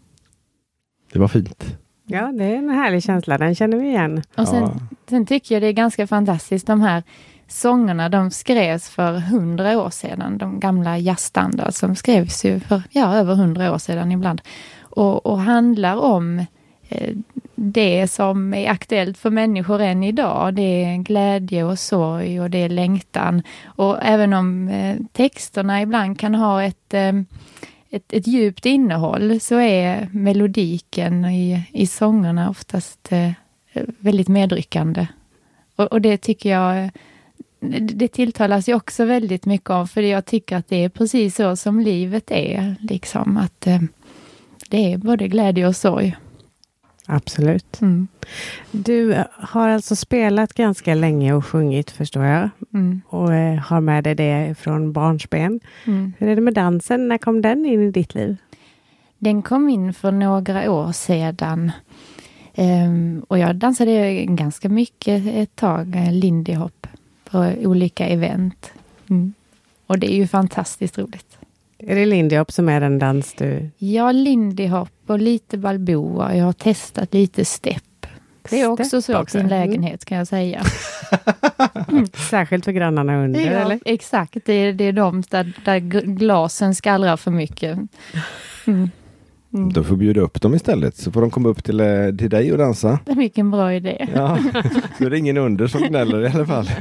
Det 1.13 1.19
var 1.19 1.29
fint. 1.29 1.77
Ja, 2.07 2.33
det 2.33 2.45
är 2.45 2.57
en 2.57 2.71
härlig 2.71 3.03
känsla, 3.03 3.39
den 3.39 3.55
känner 3.55 3.77
vi 3.77 3.89
igen. 3.89 4.23
Och 4.37 4.49
sen, 4.49 4.63
ja. 4.63 4.73
sen 5.09 5.27
tycker 5.27 5.55
jag 5.55 5.63
det 5.63 5.67
är 5.67 5.73
ganska 5.73 6.07
fantastiskt, 6.07 6.67
de 6.67 6.81
här 6.81 7.03
sångerna 7.49 8.09
de 8.09 8.31
skrevs 8.31 8.89
för 8.89 9.13
hundra 9.13 9.79
år 9.79 9.91
sedan, 9.91 10.39
de 10.39 10.61
gamla 10.61 10.99
jazzstandards 10.99 11.79
som 11.79 11.97
skrevs 11.97 12.45
ju 12.45 12.61
för 12.61 12.83
ja, 12.91 13.15
över 13.15 13.35
hundra 13.35 13.73
år 13.73 13.79
sedan 13.79 14.13
ibland. 14.13 14.41
Och, 14.81 15.27
och 15.27 15.41
handlar 15.41 15.97
om 15.97 16.39
eh, 16.89 17.15
det 17.55 18.09
som 18.09 18.55
är 18.55 18.71
aktuellt 18.71 19.19
för 19.19 19.31
människor 19.31 19.81
än 19.81 20.05
idag. 20.05 20.55
Det 20.55 20.85
är 20.85 20.97
glädje 20.97 21.65
och 21.65 21.79
sorg 21.79 22.41
och 22.41 22.51
det 22.51 22.59
är 22.59 22.69
längtan. 22.69 23.43
Och 23.65 23.99
även 24.03 24.33
om 24.33 24.69
eh, 24.69 24.97
texterna 25.13 25.83
ibland 25.83 26.19
kan 26.19 26.35
ha 26.35 26.63
ett, 26.63 26.95
eh, 26.95 27.13
ett, 27.91 28.13
ett 28.13 28.27
djupt 28.27 28.67
innehåll 28.67 29.41
så 29.41 29.61
är 29.61 30.09
melodiken 30.13 31.25
i, 31.25 31.63
i 31.73 31.87
sångerna 31.87 32.51
oftast 32.51 33.13
eh, 33.13 33.31
väldigt 33.99 34.29
medryckande. 34.29 35.07
Och, 35.77 35.87
och 35.87 36.01
det 36.01 36.17
tycker 36.17 36.51
jag 36.51 36.91
det 37.81 38.09
tilltalas 38.09 38.69
ju 38.69 38.75
också 38.75 39.05
väldigt 39.05 39.47
mycket 39.47 39.71
av, 39.71 39.87
för 39.87 40.03
jag 40.03 40.25
tycker 40.25 40.57
att 40.57 40.69
det 40.69 40.85
är 40.85 40.89
precis 40.89 41.37
så 41.37 41.57
som 41.57 41.81
livet 41.81 42.31
är. 42.31 42.77
Liksom 42.81 43.37
att 43.37 43.67
eh, 43.67 43.81
det 44.69 44.93
är 44.93 44.99
både 44.99 45.29
glädje 45.29 45.67
och 45.67 45.77
sorg. 45.77 46.17
Absolut. 47.07 47.81
Mm. 47.81 48.09
Du 48.71 49.25
har 49.31 49.69
alltså 49.69 49.97
spelat 49.97 50.55
ganska 50.55 50.95
länge 50.95 51.33
och 51.33 51.47
sjungit 51.47 51.91
förstår 51.91 52.25
jag. 52.25 52.51
Mm. 52.75 53.01
Och 53.07 53.35
eh, 53.35 53.59
har 53.59 53.81
med 53.81 54.05
dig 54.05 54.15
det 54.15 54.55
från 54.59 54.93
barnsben. 54.93 55.61
Mm. 55.87 56.13
Hur 56.19 56.29
är 56.29 56.37
det 56.37 56.43
med 56.43 56.55
dansen? 56.55 57.09
När 57.09 57.19
kom 57.19 57.43
den 57.43 57.67
in 57.67 57.83
i 57.83 57.91
ditt 57.91 58.15
liv? 58.15 58.37
Den 59.19 59.43
kom 59.43 59.69
in 59.69 59.95
för 59.95 60.13
några 60.13 60.71
år 60.71 60.93
sedan. 60.93 61.73
Um, 62.57 63.25
och 63.29 63.39
jag 63.39 63.57
dansade 63.57 64.25
ganska 64.25 64.69
mycket 64.69 65.27
ett 65.27 65.57
tag, 65.57 65.97
eh, 65.97 66.13
lindy 66.13 66.55
hop, 66.55 66.87
på 67.31 67.53
olika 67.63 68.07
event. 68.07 68.73
Mm. 69.11 69.33
Och 69.87 69.99
det 69.99 70.13
är 70.13 70.17
ju 70.17 70.27
fantastiskt 70.27 70.99
roligt. 70.99 71.39
Är 71.79 71.95
det 71.95 72.07
lindy 72.07 72.37
hop 72.37 72.53
som 72.53 72.69
är 72.69 72.81
den 72.81 72.99
dans 72.99 73.35
du... 73.35 73.71
Ja, 73.79 74.13
lindy 74.13 74.67
hop 74.67 74.91
och 75.07 75.19
lite 75.19 75.59
balboa. 75.59 76.37
Jag 76.37 76.45
har 76.45 76.53
testat 76.53 77.15
lite 77.15 77.45
step. 77.45 77.83
Det 78.51 78.61
är 78.61 78.69
också 78.69 79.03
så 79.03 79.19
också. 79.19 79.39
sin 79.39 79.49
lägenhet 79.49 80.05
kan 80.05 80.19
jag 80.19 80.27
säga. 80.29 80.63
Mm. 81.89 82.07
Särskilt 82.07 82.65
för 82.65 82.73
grannarna 82.73 83.25
under, 83.25 83.41
ja, 83.41 83.51
eller? 83.53 83.79
Exakt, 83.85 84.37
det 84.45 84.53
är, 84.53 84.73
det 84.73 84.85
är 84.85 84.93
de 84.93 85.23
där, 85.31 85.53
där 85.65 85.79
glasen 86.17 86.75
skallrar 86.75 87.17
för 87.17 87.31
mycket. 87.31 87.79
Mm. 88.67 88.91
Mm. 89.55 89.73
Då 89.73 89.85
får 89.85 89.95
vi 89.97 89.99
bjuda 89.99 90.21
upp 90.21 90.41
dem 90.41 90.55
istället, 90.55 90.97
så 90.97 91.13
får 91.13 91.21
de 91.21 91.31
komma 91.31 91.49
upp 91.49 91.65
till, 91.65 91.81
eh, 91.81 91.87
till 92.19 92.31
dig 92.31 92.53
och 92.53 92.59
dansa. 92.59 92.99
Vilken 93.07 93.51
bra 93.51 93.75
idé. 93.75 94.09
Ja, 94.15 94.39
så 94.99 95.05
är 95.05 95.11
det 95.11 95.19
ingen 95.19 95.37
under 95.37 95.67
som 95.67 95.81
gnäller 95.83 96.23
i 96.23 96.27
alla 96.27 96.47
fall. 96.47 96.71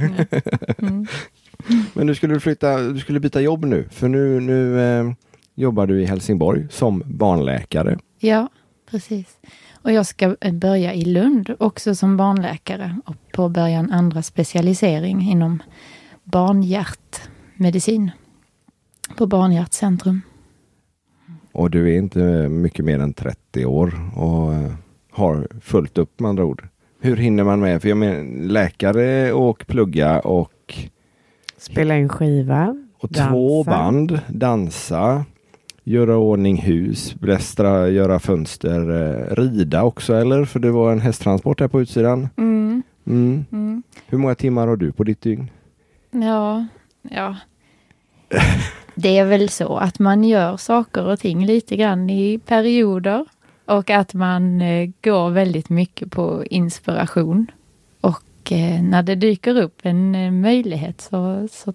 Mm. 0.78 1.08
Mm. 1.70 1.84
Men 1.94 2.08
du 2.08 2.16
skulle 2.16 2.40
flytta, 2.40 2.78
du 2.78 3.00
skulle 3.00 3.20
byta 3.20 3.42
jobb 3.42 3.66
nu, 3.66 3.88
för 3.92 4.08
nu, 4.08 4.40
nu 4.40 4.82
eh, 4.82 5.12
jobbar 5.56 5.88
du 5.88 6.02
i 6.02 6.06
Helsingborg 6.06 6.68
som 6.70 7.04
barnläkare. 7.06 7.98
Ja, 8.20 8.50
precis. 8.92 9.28
Och 9.88 9.94
jag 9.94 10.06
ska 10.06 10.36
börja 10.54 10.94
i 10.94 11.06
Lund 11.06 11.56
också 11.60 11.96
som 11.96 12.18
barnläkare 12.18 13.00
och 13.06 13.16
påbörja 13.34 13.80
en 13.80 13.92
andra 13.92 14.22
specialisering 14.22 15.22
inom 15.22 15.64
barnhjärtmedicin 16.24 18.12
på 19.18 19.28
Barnhjärtcentrum. 19.28 20.22
Och 21.52 21.72
du 21.72 21.94
är 21.94 21.98
inte 21.98 22.20
mycket 22.50 22.86
mer 22.86 23.00
än 23.00 23.14
30 23.14 23.66
år 23.66 23.94
och 24.16 24.54
eh, 24.54 24.72
har 25.12 25.48
fullt 25.62 25.98
upp 25.98 26.20
med 26.20 26.30
andra 26.30 26.46
ord. 26.46 26.68
Hur 27.00 27.16
hinner 27.18 27.44
man 27.44 27.60
med? 27.60 27.82
För 27.82 27.90
jag 27.90 27.98
menar 27.98 28.48
läkare 28.48 29.34
och 29.34 29.68
plugga 29.68 30.20
och 30.20 30.88
spela 31.58 31.98
in 31.98 32.10
skiva. 32.10 32.86
Och 33.00 33.10
dansa. 33.10 33.30
två 33.30 33.64
band, 33.64 34.20
dansa, 34.28 35.26
göra 35.88 36.18
ordning 36.18 36.58
hus, 36.58 37.16
blästra, 37.16 37.90
göra 37.90 38.20
fönster, 38.20 38.90
eh, 38.90 39.36
rida 39.36 39.84
också 39.84 40.14
eller? 40.14 40.46
För 40.46 40.60
det 40.60 40.72
var 40.72 40.92
en 40.92 41.02
hästtransport 41.02 41.60
här 41.60 41.68
på 41.68 41.82
utsidan. 41.82 42.30
Mm. 42.38 42.84
Mm. 43.06 43.46
Mm. 43.52 43.84
Hur 44.08 44.18
många 44.18 44.36
timmar 44.36 44.68
har 44.68 44.76
du 44.76 44.92
på 44.92 45.04
ditt 45.04 45.22
dygn? 45.22 45.52
Ja, 46.12 46.66
ja. 47.02 47.36
Det 48.96 49.18
är 49.18 49.26
väl 49.26 49.50
så 49.50 49.78
att 49.78 50.00
man 50.00 50.24
gör 50.24 50.58
saker 50.58 51.06
och 51.06 51.20
ting 51.20 51.46
lite 51.46 51.76
grann 51.76 52.10
i 52.10 52.40
perioder 52.46 53.26
och 53.66 53.90
att 53.90 54.14
man 54.14 54.62
eh, 54.62 54.90
går 55.02 55.30
väldigt 55.30 55.70
mycket 55.70 56.12
på 56.12 56.46
inspiration. 56.46 57.52
Och 58.02 58.52
eh, 58.52 58.84
när 58.84 59.04
det 59.04 59.16
dyker 59.16 59.62
upp 59.62 59.80
en 59.84 60.42
möjlighet 60.42 61.02
så, 61.02 61.48
så 61.52 61.74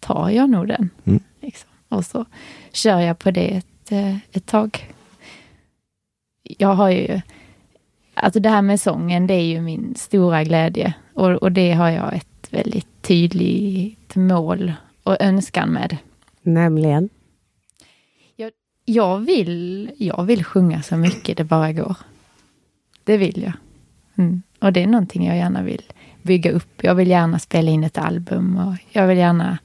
tar 0.00 0.30
jag 0.30 0.50
nog 0.50 0.68
den. 0.68 0.90
Mm. 1.04 1.20
Liksom. 1.40 1.70
Och 1.94 2.04
så 2.04 2.24
kör 2.72 3.00
jag 3.00 3.18
på 3.18 3.30
det 3.30 3.48
ett, 3.56 3.92
ett 4.32 4.46
tag. 4.46 4.94
Jag 6.42 6.74
har 6.74 6.90
ju, 6.90 7.20
alltså 8.14 8.40
det 8.40 8.48
här 8.48 8.62
med 8.62 8.80
sången, 8.80 9.26
det 9.26 9.34
är 9.34 9.44
ju 9.44 9.60
min 9.60 9.94
stora 9.94 10.44
glädje 10.44 10.94
och, 11.14 11.30
och 11.30 11.52
det 11.52 11.72
har 11.72 11.90
jag 11.90 12.14
ett 12.14 12.48
väldigt 12.50 13.02
tydligt 13.02 14.16
mål 14.16 14.72
och 15.02 15.16
önskan 15.20 15.68
med. 15.68 15.96
Nämligen? 16.42 17.08
Jag, 18.36 18.50
jag, 18.84 19.18
vill, 19.18 19.90
jag 19.96 20.24
vill 20.24 20.44
sjunga 20.44 20.82
så 20.82 20.96
mycket 20.96 21.36
det 21.36 21.44
bara 21.44 21.72
går. 21.72 21.96
Det 23.04 23.16
vill 23.16 23.42
jag. 23.42 23.52
Mm. 24.16 24.42
Och 24.58 24.72
det 24.72 24.82
är 24.82 24.86
någonting 24.86 25.26
jag 25.26 25.36
gärna 25.36 25.62
vill 25.62 25.82
bygga 26.22 26.50
upp. 26.50 26.84
Jag 26.84 26.94
vill 26.94 27.08
gärna 27.08 27.38
spela 27.38 27.70
in 27.70 27.84
ett 27.84 27.98
album 27.98 28.56
och 28.56 28.74
jag 28.90 29.06
vill 29.06 29.18
gärna 29.18 29.58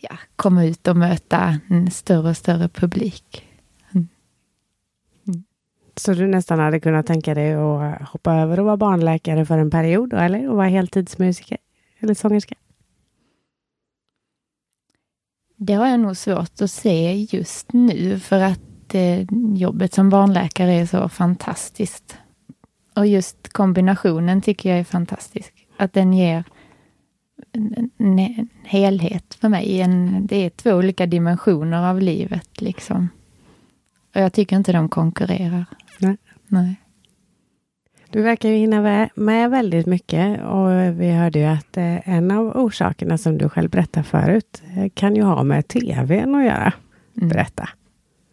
ja, 0.00 0.18
komma 0.36 0.64
ut 0.64 0.88
och 0.88 0.96
möta 0.96 1.60
en 1.68 1.90
större 1.90 2.28
och 2.28 2.36
större 2.36 2.68
publik. 2.68 3.46
Mm. 3.94 4.08
Mm. 5.28 5.44
Så 5.96 6.14
du 6.14 6.26
nästan 6.26 6.58
hade 6.58 6.80
kunnat 6.80 7.06
tänka 7.06 7.34
dig 7.34 7.54
att 7.54 8.08
hoppa 8.08 8.34
över 8.34 8.60
och 8.60 8.66
vara 8.66 8.76
barnläkare 8.76 9.46
för 9.46 9.58
en 9.58 9.70
period, 9.70 10.12
eller? 10.12 10.48
Och 10.48 10.56
vara 10.56 10.68
heltidsmusiker 10.68 11.58
eller 12.00 12.14
sångerska? 12.14 12.54
Det 15.56 15.74
har 15.74 15.86
jag 15.86 16.00
nog 16.00 16.16
svårt 16.16 16.60
att 16.60 16.70
se 16.70 17.26
just 17.30 17.72
nu 17.72 18.18
för 18.18 18.40
att 18.40 18.94
eh, 18.94 19.26
jobbet 19.54 19.94
som 19.94 20.10
barnläkare 20.10 20.72
är 20.72 20.86
så 20.86 21.08
fantastiskt. 21.08 22.16
Och 22.94 23.06
just 23.06 23.52
kombinationen 23.52 24.42
tycker 24.42 24.70
jag 24.70 24.78
är 24.78 24.84
fantastisk. 24.84 25.66
Att 25.76 25.92
den 25.92 26.12
ger 26.12 26.44
en, 27.52 27.90
en, 27.98 28.48
helhet 28.64 29.34
för 29.34 29.48
mig. 29.48 29.80
En, 29.80 30.26
det 30.26 30.36
är 30.36 30.50
två 30.50 30.72
olika 30.72 31.06
dimensioner 31.06 31.90
av 31.90 32.00
livet 32.00 32.60
liksom. 32.60 33.08
Och 34.14 34.20
jag 34.20 34.32
tycker 34.32 34.56
inte 34.56 34.72
de 34.72 34.88
konkurrerar. 34.88 35.64
Nej. 35.98 36.16
Nej. 36.46 36.76
Du 38.10 38.22
verkar 38.22 38.48
ju 38.48 38.56
hinna 38.56 39.08
med 39.14 39.50
väldigt 39.50 39.86
mycket 39.86 40.42
och 40.42 41.00
vi 41.00 41.10
hörde 41.10 41.38
ju 41.38 41.44
att 41.44 41.76
eh, 41.76 42.08
en 42.08 42.30
av 42.30 42.56
orsakerna 42.56 43.18
som 43.18 43.38
du 43.38 43.48
själv 43.48 43.70
berättade 43.70 44.04
förut 44.04 44.62
eh, 44.76 44.88
kan 44.94 45.16
ju 45.16 45.22
ha 45.22 45.42
med 45.42 45.68
tvn 45.68 46.34
att 46.34 46.44
göra. 46.44 46.72
Mm. 47.16 47.28
Berätta. 47.28 47.62
Mm. 47.62 47.76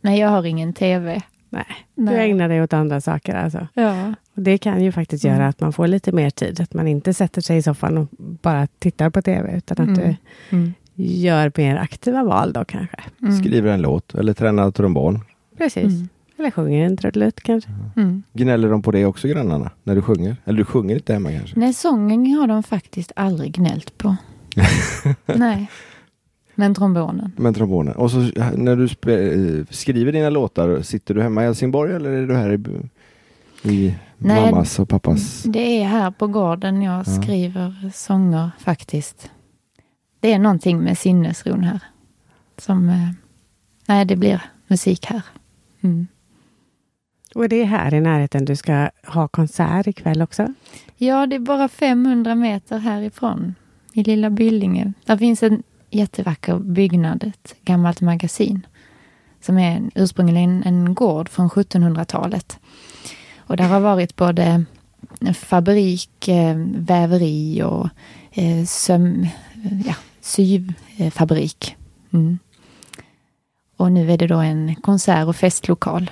Nej, 0.01 0.19
jag 0.19 0.29
har 0.29 0.45
ingen 0.45 0.73
tv. 0.73 1.21
Nej, 1.49 1.65
Nej, 1.95 2.15
du 2.15 2.21
ägnar 2.21 2.49
dig 2.49 2.63
åt 2.63 2.73
andra 2.73 3.01
saker 3.01 3.35
alltså. 3.35 3.67
Ja. 3.73 4.13
Och 4.37 4.43
det 4.43 4.57
kan 4.57 4.83
ju 4.83 4.91
faktiskt 4.91 5.25
mm. 5.25 5.37
göra 5.37 5.47
att 5.47 5.59
man 5.59 5.73
får 5.73 5.87
lite 5.87 6.11
mer 6.11 6.29
tid. 6.29 6.61
Att 6.61 6.73
man 6.73 6.87
inte 6.87 7.13
sätter 7.13 7.41
sig 7.41 7.57
i 7.57 7.61
soffan 7.61 7.97
och 7.97 8.07
bara 8.17 8.67
tittar 8.79 9.09
på 9.09 9.21
tv, 9.21 9.57
utan 9.57 9.83
att 9.83 9.97
mm. 9.97 10.15
du 10.49 10.57
mm. 10.57 10.73
gör 10.95 11.51
mer 11.57 11.75
aktiva 11.75 12.23
val 12.23 12.53
då 12.53 12.65
kanske. 12.65 12.97
Mm. 13.21 13.39
Skriver 13.39 13.71
en 13.71 13.81
låt 13.81 14.15
eller 14.15 14.33
tränar 14.33 14.71
trombon. 14.71 15.19
Precis. 15.57 15.93
Eller 16.39 16.51
sjunger 16.51 16.85
en 16.85 16.97
trudelutt 16.97 17.41
kanske. 17.41 17.69
Mm. 17.95 18.23
Gnäller 18.33 18.69
de 18.69 18.81
på 18.81 18.91
det 18.91 19.05
också 19.05 19.27
grannarna? 19.27 19.71
När 19.83 19.95
du 19.95 20.01
sjunger? 20.01 20.35
Eller 20.45 20.57
du 20.57 20.65
sjunger 20.65 20.95
inte 20.95 21.13
hemma 21.13 21.31
kanske? 21.31 21.59
Nej, 21.59 21.73
sången 21.73 22.33
har 22.33 22.47
de 22.47 22.63
faktiskt 22.63 23.11
aldrig 23.15 23.51
gnällt 23.51 23.97
på. 23.97 24.15
Nej. 25.25 25.69
Men 26.55 26.75
trombonen. 26.75 27.31
Men 27.37 27.53
trombonen. 27.53 27.95
Och 27.95 28.11
så 28.11 28.17
när 28.55 28.75
du 28.75 28.87
skriver 29.69 30.11
dina 30.11 30.29
låtar, 30.29 30.81
sitter 30.81 31.13
du 31.13 31.21
hemma 31.21 31.41
i 31.41 31.45
Helsingborg 31.45 31.93
eller 31.93 32.09
är 32.09 32.27
du 32.27 32.35
här 32.35 32.53
i, 32.53 32.59
i 33.69 33.95
Nej, 34.17 34.51
mammas 34.51 34.79
och 34.79 34.89
pappas? 34.89 35.43
Det 35.43 35.81
är 35.81 35.85
här 35.85 36.11
på 36.11 36.27
gården 36.27 36.81
jag 36.81 36.99
ja. 36.99 37.21
skriver 37.21 37.91
sånger 37.93 38.51
faktiskt. 38.59 39.31
Det 40.19 40.33
är 40.33 40.39
någonting 40.39 40.79
med 40.79 40.97
sinnesron 40.97 41.63
här. 41.63 41.79
Som, 42.57 42.89
eh, 42.89 43.09
nej, 43.85 44.05
det 44.05 44.15
blir 44.15 44.41
musik 44.67 45.05
här. 45.05 45.21
Mm. 45.81 46.07
Och 47.35 47.49
det 47.49 47.61
är 47.61 47.65
här 47.65 47.93
i 47.93 48.01
närheten 48.01 48.45
du 48.45 48.55
ska 48.55 48.89
ha 49.05 49.27
konsert 49.27 49.87
ikväll 49.87 50.21
också? 50.21 50.53
Ja, 50.97 51.25
det 51.25 51.35
är 51.35 51.39
bara 51.39 51.67
500 51.67 52.35
meter 52.35 52.77
härifrån, 52.77 53.55
i 53.93 54.03
lilla 54.03 54.29
Byllinge. 54.29 54.93
Där 55.05 55.17
finns 55.17 55.43
en 55.43 55.63
jättevacker 55.89 56.59
byggnad, 56.59 57.23
ett 57.23 57.55
gammalt 57.61 58.01
magasin, 58.01 58.67
som 59.41 59.57
är 59.57 59.81
ursprungligen 59.95 60.63
en 60.63 60.93
gård 60.93 61.29
från 61.29 61.49
1700-talet. 61.49 62.59
Och 63.47 63.57
där 63.57 63.67
har 63.67 63.79
varit 63.79 64.15
både 64.15 64.65
fabrik, 65.35 66.27
eh, 66.27 66.55
väveri 66.75 67.63
och 67.63 67.89
eh, 68.31 68.65
söm, 68.65 69.27
ja, 69.85 69.95
syfabrik. 70.21 71.75
Mm. 72.13 72.39
Och 73.77 73.91
nu 73.91 74.11
är 74.11 74.17
det 74.17 74.27
då 74.27 74.37
en 74.37 74.75
konsert 74.75 75.27
och 75.27 75.35
festlokal. 75.35 76.11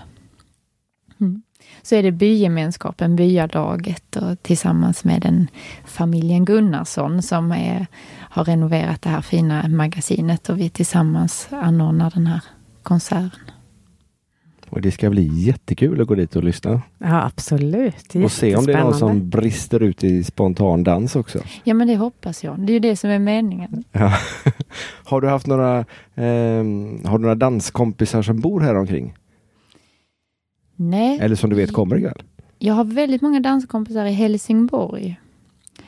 Mm. 1.20 1.42
Så 1.82 1.96
är 1.96 2.04
det 2.04 2.12
bygemenskapen, 2.12 3.16
byalaget 3.16 4.16
och 4.16 4.44
tillsammans 4.44 5.04
med 5.04 5.22
den 5.22 5.48
familjen 5.86 6.46
Gunnarsson 6.46 7.22
som 7.22 7.52
är, 7.52 7.88
har 8.18 8.46
renoverat 8.46 9.02
det 9.02 9.10
här 9.10 9.22
fina 9.22 9.68
magasinet 9.68 10.50
och 10.50 10.60
vi 10.60 10.70
tillsammans 10.70 11.48
anordnar 11.52 12.12
den 12.12 12.28
här 12.28 12.42
konserten. 12.84 13.55
Och 14.76 14.82
det 14.82 14.92
ska 14.92 15.10
bli 15.10 15.28
jättekul 15.28 16.02
att 16.02 16.08
gå 16.08 16.16
dit 16.16 16.36
och 16.36 16.44
lyssna. 16.44 16.82
Ja, 16.98 17.26
absolut. 17.26 18.16
Och 18.24 18.32
se 18.32 18.56
om 18.56 18.66
det 18.66 18.74
är 18.74 18.84
någon 18.84 18.94
som 18.94 19.30
brister 19.30 19.84
ut 19.84 20.04
i 20.04 20.24
spontan 20.24 20.84
dans 20.84 21.16
också. 21.16 21.40
Ja, 21.64 21.74
men 21.74 21.88
det 21.88 21.96
hoppas 21.96 22.44
jag. 22.44 22.60
Det 22.60 22.72
är 22.72 22.74
ju 22.74 22.80
det 22.80 22.96
som 22.96 23.10
är 23.10 23.20
meningen. 23.20 23.84
Ja. 23.92 24.14
har 25.06 25.22
du 25.22 25.28
haft 25.28 25.48
några, 25.48 25.78
eh, 26.16 26.64
har 27.06 27.18
du 27.18 27.22
några 27.22 27.36
danskompisar 27.36 28.22
som 28.22 28.40
bor 28.40 28.62
här 28.62 28.76
omkring? 28.76 29.14
Nej. 30.76 31.20
Eller 31.22 31.36
som 31.36 31.50
du 31.50 31.56
vet 31.56 31.74
kommer 31.74 31.98
ikväll? 31.98 32.24
Jag 32.60 32.74
har 32.74 32.84
väldigt 32.84 33.22
många 33.22 33.40
danskompisar 33.40 34.06
i 34.06 34.12
Helsingborg. 34.12 35.20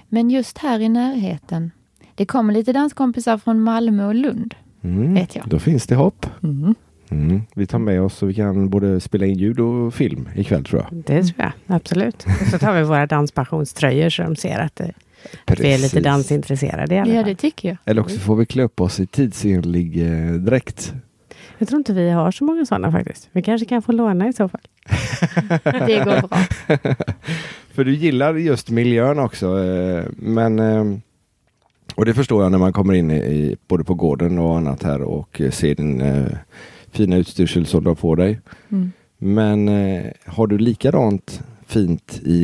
Men 0.10 0.30
just 0.30 0.58
här 0.58 0.80
i 0.80 0.90
närheten. 0.90 1.72
Det 2.16 2.26
kommer 2.26 2.54
lite 2.54 2.74
danskompisar 2.74 3.38
från 3.38 3.62
Malmö 3.62 4.06
och 4.08 4.16
Lund. 4.16 4.56
Mm, 4.82 5.14
vet 5.14 5.36
jag. 5.36 5.48
Då 5.48 5.60
finns 5.60 5.88
det 5.88 5.96
hopp. 5.96 6.26
Mm. 6.44 6.76
Mm. 7.10 7.42
Vi 7.56 7.68
tar 7.68 7.80
med 7.80 8.02
oss 8.02 8.18
så 8.18 8.26
vi 8.26 8.34
kan 8.34 8.70
både 8.70 9.00
spela 9.00 9.26
in 9.26 9.38
ljud 9.38 9.60
och 9.60 9.94
film 9.94 10.30
ikväll 10.36 10.64
tror 10.64 10.82
jag. 10.82 11.04
Det 11.04 11.24
tror 11.24 11.34
jag, 11.38 11.52
absolut. 11.68 12.26
Och 12.42 12.48
så 12.52 12.58
tar 12.58 12.74
vi 12.74 12.84
våra 12.84 13.06
danspensionströjor 13.06 14.10
så 14.10 14.24
de 14.24 14.36
ser 14.36 14.60
att, 14.60 14.76
det, 14.76 14.92
att 15.46 15.60
vi 15.60 15.74
är 15.74 15.78
lite 15.78 16.00
dansintresserade 16.00 16.96
i 16.96 16.98
alla 16.98 17.06
fall. 17.06 17.16
Ja, 17.16 17.24
det 17.24 17.36
tycker 17.36 17.70
jag. 17.70 17.78
Eller 17.86 18.02
också 18.02 18.20
får 18.20 18.36
vi 18.36 18.46
klä 18.46 18.64
upp 18.64 18.82
oss 18.82 19.00
i 19.00 19.08
tidsenlig 19.08 20.02
eh, 20.08 20.34
dräkt. 20.34 20.94
Jag 21.58 21.68
tror 21.68 21.78
inte 21.78 21.94
vi 21.94 22.10
har 22.10 22.32
så 22.32 22.44
många 22.44 22.66
sådana 22.66 22.92
faktiskt. 22.92 23.30
Vi 23.32 23.42
kanske 23.42 23.66
kan 23.66 23.82
få 23.82 23.92
låna 23.92 24.28
i 24.28 24.34
så 24.34 24.50
fall. 24.50 24.62
det 25.64 26.04
går 26.06 26.28
bra. 26.28 26.40
För 27.74 27.84
du 27.84 27.96
gillar 27.96 28.34
just 28.34 28.70
miljön 28.70 29.20
också. 29.20 29.64
Eh, 29.64 30.06
men 30.18 30.60
eh, 30.60 30.84
och 31.96 32.06
det 32.06 32.14
förstår 32.14 32.44
jag 32.44 32.52
när 32.52 32.60
man 32.60 32.74
kommer 32.74 32.94
in 32.94 33.12
i, 33.12 33.58
både 33.68 33.84
på 33.84 33.94
gården 33.94 34.40
och 34.40 34.58
annat 34.58 34.84
här 34.84 35.02
och 35.02 35.42
ser 35.52 35.76
din 35.76 36.02
eh, 36.02 36.28
fina 36.98 37.16
utstyrsel 37.16 37.66
som 37.66 37.84
du 37.84 37.90
har 37.90 37.96
på 37.96 38.16
dig. 38.16 38.40
Mm. 38.70 38.92
Men 39.18 39.70
eh, 39.70 40.12
har 40.26 40.48
du 40.48 40.58
likadant 40.58 41.44
fint 41.68 42.20
i, 42.24 42.42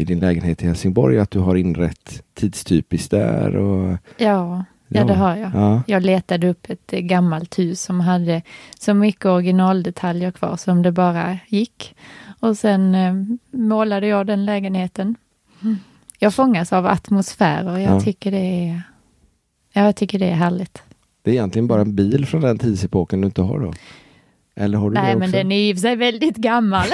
i 0.00 0.04
din 0.04 0.18
lägenhet 0.18 0.62
i 0.62 0.66
Helsingborg? 0.66 1.18
Att 1.18 1.30
du 1.30 1.38
har 1.38 1.54
inrett 1.54 2.22
tidstypiskt 2.34 3.10
där? 3.10 3.56
Och, 3.56 3.96
ja, 4.16 4.64
ja, 4.88 5.04
det 5.04 5.14
har 5.14 5.36
jag. 5.36 5.50
Ja. 5.54 5.82
Jag 5.86 6.02
letade 6.02 6.48
upp 6.48 6.70
ett 6.70 6.90
gammalt 6.90 7.58
hus 7.58 7.82
som 7.82 8.00
hade 8.00 8.42
så 8.78 8.94
mycket 8.94 9.26
originaldetaljer 9.26 10.30
kvar 10.30 10.56
som 10.56 10.82
det 10.82 10.92
bara 10.92 11.38
gick. 11.48 11.96
Och 12.40 12.56
sen 12.56 12.94
eh, 12.94 13.14
målade 13.50 14.06
jag 14.06 14.26
den 14.26 14.44
lägenheten. 14.44 15.14
Mm. 15.62 15.76
Jag 16.18 16.34
fångas 16.34 16.72
av 16.72 16.86
atmosfär 16.86 17.68
och 17.68 17.80
jag 17.80 17.96
ja. 17.96 18.00
tycker 18.00 18.30
det 18.30 18.68
är 18.68 18.82
jag 19.72 19.96
tycker 19.96 20.18
det 20.18 20.26
är 20.26 20.34
härligt. 20.34 20.82
Det 21.26 21.30
är 21.30 21.34
egentligen 21.34 21.66
bara 21.66 21.80
en 21.80 21.94
bil 21.94 22.26
från 22.26 22.40
den 22.40 22.58
tidsepoken 22.58 23.20
du 23.20 23.26
inte 23.26 23.42
har 23.42 23.60
då? 23.60 23.72
Eller 24.56 24.78
har 24.78 24.90
du 24.90 24.94
Nej, 24.94 25.12
det 25.12 25.18
men 25.18 25.30
den 25.30 25.52
är 25.52 25.70
i 25.70 25.72
och 25.72 25.76
för 25.76 25.80
sig 25.80 25.96
väldigt 25.96 26.36
gammal. 26.36 26.86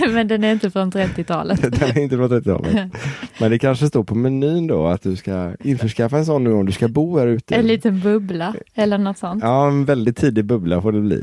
men 0.14 0.28
den 0.28 0.44
är 0.44 0.52
inte 0.52 0.70
från 0.70 0.92
30-talet. 0.92 1.62
den 1.62 1.90
är 1.90 1.98
inte 1.98 2.16
från 2.16 2.30
30-talet. 2.30 2.92
Men 3.40 3.50
det 3.50 3.58
kanske 3.58 3.86
står 3.86 4.04
på 4.04 4.14
menyn 4.14 4.66
då 4.66 4.86
att 4.86 5.02
du 5.02 5.16
ska 5.16 5.54
införskaffa 5.60 6.18
en 6.18 6.26
sån 6.26 6.44
nu 6.44 6.52
om 6.52 6.66
du 6.66 6.72
ska 6.72 6.88
bo 6.88 7.18
här 7.18 7.26
ute. 7.26 7.54
En 7.54 7.66
liten 7.66 8.00
bubbla 8.00 8.54
eller 8.74 8.98
något 8.98 9.18
sånt. 9.18 9.42
Ja, 9.42 9.68
en 9.68 9.84
väldigt 9.84 10.16
tidig 10.16 10.44
bubbla 10.44 10.82
får 10.82 10.92
det 10.92 11.00
bli. 11.00 11.22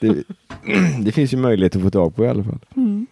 Det, 0.00 0.14
det 1.04 1.12
finns 1.12 1.32
ju 1.32 1.36
möjlighet 1.36 1.76
att 1.76 1.82
få 1.82 1.90
tag 1.90 2.16
på 2.16 2.24
i 2.24 2.28
alla 2.28 2.44
fall. 2.44 2.58
Mm. 2.76 3.06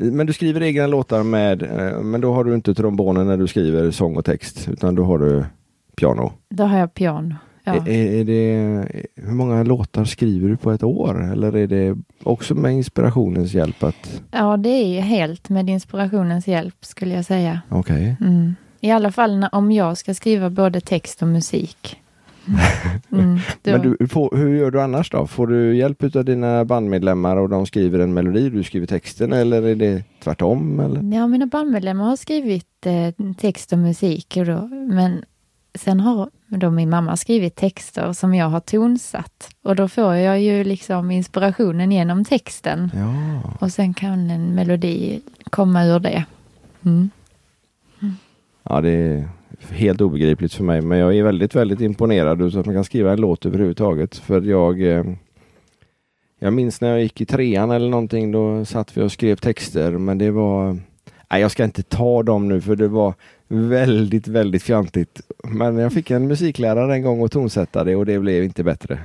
Men 0.00 0.26
du 0.26 0.32
skriver 0.32 0.62
egna 0.62 0.86
låtar 0.86 1.22
med, 1.22 1.62
eh, 1.62 2.00
men 2.00 2.20
då 2.20 2.32
har 2.32 2.44
du 2.44 2.54
inte 2.54 2.74
trombonen 2.74 3.26
när 3.26 3.36
du 3.36 3.46
skriver 3.46 3.90
sång 3.90 4.16
och 4.16 4.24
text, 4.24 4.68
utan 4.72 4.94
då 4.94 5.04
har 5.04 5.18
du 5.18 5.44
piano? 5.96 6.32
Då 6.48 6.64
har 6.64 6.78
jag 6.78 6.94
piano. 6.94 7.34
Ja. 7.64 7.74
Är, 7.74 8.20
är, 8.20 8.24
det, 8.24 8.86
hur 9.16 9.32
många 9.32 9.62
låtar 9.62 10.04
skriver 10.04 10.48
du 10.48 10.56
på 10.56 10.70
ett 10.70 10.82
år? 10.82 11.32
Eller 11.32 11.56
är 11.56 11.66
det 11.66 11.96
också 12.22 12.54
med 12.54 12.72
inspirationens 12.72 13.54
hjälp? 13.54 13.82
Att... 13.82 14.22
Ja, 14.30 14.56
det 14.56 14.68
är 14.68 15.00
helt 15.00 15.48
med 15.48 15.70
inspirationens 15.70 16.48
hjälp 16.48 16.84
skulle 16.84 17.14
jag 17.14 17.24
säga. 17.24 17.60
Okej. 17.68 18.16
Okay. 18.18 18.28
Mm. 18.28 18.54
I 18.80 18.90
alla 18.90 19.12
fall 19.12 19.36
när, 19.36 19.54
om 19.54 19.72
jag 19.72 19.98
ska 19.98 20.14
skriva 20.14 20.50
både 20.50 20.80
text 20.80 21.22
och 21.22 21.28
musik. 21.28 22.00
Mm, 23.12 23.38
Men 23.62 23.96
du, 23.98 24.08
får, 24.08 24.36
hur 24.36 24.56
gör 24.56 24.70
du 24.70 24.82
annars 24.82 25.10
då? 25.10 25.26
Får 25.26 25.46
du 25.46 25.76
hjälp 25.76 26.16
av 26.16 26.24
dina 26.24 26.64
bandmedlemmar 26.64 27.36
och 27.36 27.48
de 27.48 27.66
skriver 27.66 27.98
en 27.98 28.14
melodi, 28.14 28.50
du 28.50 28.62
skriver 28.62 28.86
texten 28.86 29.32
eller 29.32 29.62
är 29.62 29.74
det 29.74 30.04
tvärtom? 30.22 30.80
Eller? 30.80 31.16
Ja, 31.16 31.26
mina 31.26 31.46
bandmedlemmar 31.46 32.04
har 32.04 32.16
skrivit 32.16 32.86
eh, 32.86 33.32
text 33.34 33.72
och 33.72 33.78
musik. 33.78 34.36
Och 34.36 34.46
då, 34.46 34.68
men 34.68 35.24
sen 35.74 36.00
har 36.00 36.30
då 36.46 36.70
min 36.70 36.90
mamma 36.90 37.16
skrivit 37.16 37.56
texter 37.56 38.12
som 38.12 38.34
jag 38.34 38.46
har 38.46 38.60
tonsatt. 38.60 39.48
Och 39.62 39.76
då 39.76 39.88
får 39.88 40.14
jag 40.14 40.40
ju 40.40 40.64
liksom 40.64 41.10
inspirationen 41.10 41.92
genom 41.92 42.24
texten. 42.24 42.90
Ja. 42.94 43.42
Och 43.60 43.72
sen 43.72 43.94
kan 43.94 44.30
en 44.30 44.54
melodi 44.54 45.20
komma 45.50 45.84
ur 45.84 46.00
det. 46.00 46.24
Mm. 46.82 47.10
Mm. 48.02 48.14
Ja, 48.62 48.80
det 48.80 48.90
är 48.90 49.28
helt 49.70 50.00
obegripligt 50.00 50.54
för 50.54 50.64
mig, 50.64 50.80
men 50.80 50.98
jag 50.98 51.16
är 51.16 51.22
väldigt, 51.22 51.54
väldigt 51.54 51.80
imponerad 51.80 52.52
så 52.52 52.60
att 52.60 52.66
man 52.66 52.74
kan 52.74 52.84
skriva 52.84 53.12
en 53.12 53.20
låt 53.20 53.46
överhuvudtaget. 53.46 54.16
För 54.16 54.42
jag 54.42 54.82
eh, 54.82 55.04
jag 56.38 56.52
minns 56.52 56.80
när 56.80 56.88
jag 56.88 57.02
gick 57.02 57.20
i 57.20 57.26
trean 57.26 57.70
eller 57.70 57.88
någonting, 57.88 58.32
då 58.32 58.64
satt 58.64 58.96
vi 58.96 59.02
och 59.02 59.12
skrev 59.12 59.36
texter, 59.36 59.90
men 59.90 60.18
det 60.18 60.30
var 60.30 60.78
Nej, 61.32 61.40
jag 61.40 61.50
ska 61.50 61.64
inte 61.64 61.82
ta 61.82 62.22
dem 62.22 62.48
nu 62.48 62.60
för 62.60 62.76
det 62.76 62.88
var 62.88 63.14
väldigt, 63.48 64.28
väldigt 64.28 64.62
fjantigt. 64.62 65.20
Men 65.44 65.78
jag 65.78 65.92
fick 65.92 66.10
en 66.10 66.28
musiklärare 66.28 66.94
en 66.94 67.02
gång 67.02 67.20
och 67.20 67.32
tonsätta 67.32 67.84
det 67.84 67.96
och 67.96 68.06
det 68.06 68.18
blev 68.18 68.44
inte 68.44 68.64
bättre. 68.64 68.98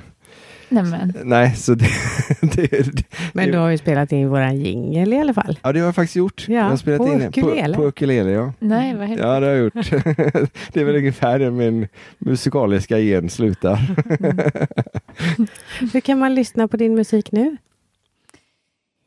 Nämen. 0.68 1.12
Nej, 1.24 1.56
så 1.56 1.74
det, 1.74 1.88
det, 2.40 2.66
det, 2.70 3.04
Men 3.32 3.50
du 3.50 3.58
har 3.58 3.70
ju 3.70 3.78
spelat 3.78 4.12
in 4.12 4.28
våran 4.28 4.56
jingel 4.56 5.12
i 5.12 5.18
alla 5.18 5.34
fall. 5.34 5.58
Ja, 5.62 5.72
det 5.72 5.78
har 5.78 5.86
jag 5.86 5.94
faktiskt 5.94 6.16
gjort. 6.16 6.44
Ja, 6.48 6.54
jag 6.54 6.64
har 6.64 6.76
spelat 6.76 6.98
på 6.98 7.08
in 7.08 7.22
ukulele. 7.22 7.74
På, 7.74 7.80
på 7.80 7.88
ukulele, 7.88 8.30
ja. 8.30 8.52
Nej, 8.58 8.94
vad 8.94 9.08
Ja, 9.08 9.40
det 9.40 9.46
har 9.46 9.52
jag 9.52 9.58
gjort. 9.58 9.74
det 10.72 10.80
är 10.80 10.84
väl 10.84 10.96
ungefär 10.96 11.38
där 11.38 11.50
min 11.50 11.88
musikaliska 12.18 12.98
gen 12.98 13.30
slutar. 13.30 13.80
Mm. 14.20 15.48
Hur 15.92 16.00
kan 16.00 16.18
man 16.18 16.34
lyssna 16.34 16.68
på 16.68 16.76
din 16.76 16.94
musik 16.94 17.32
nu? 17.32 17.56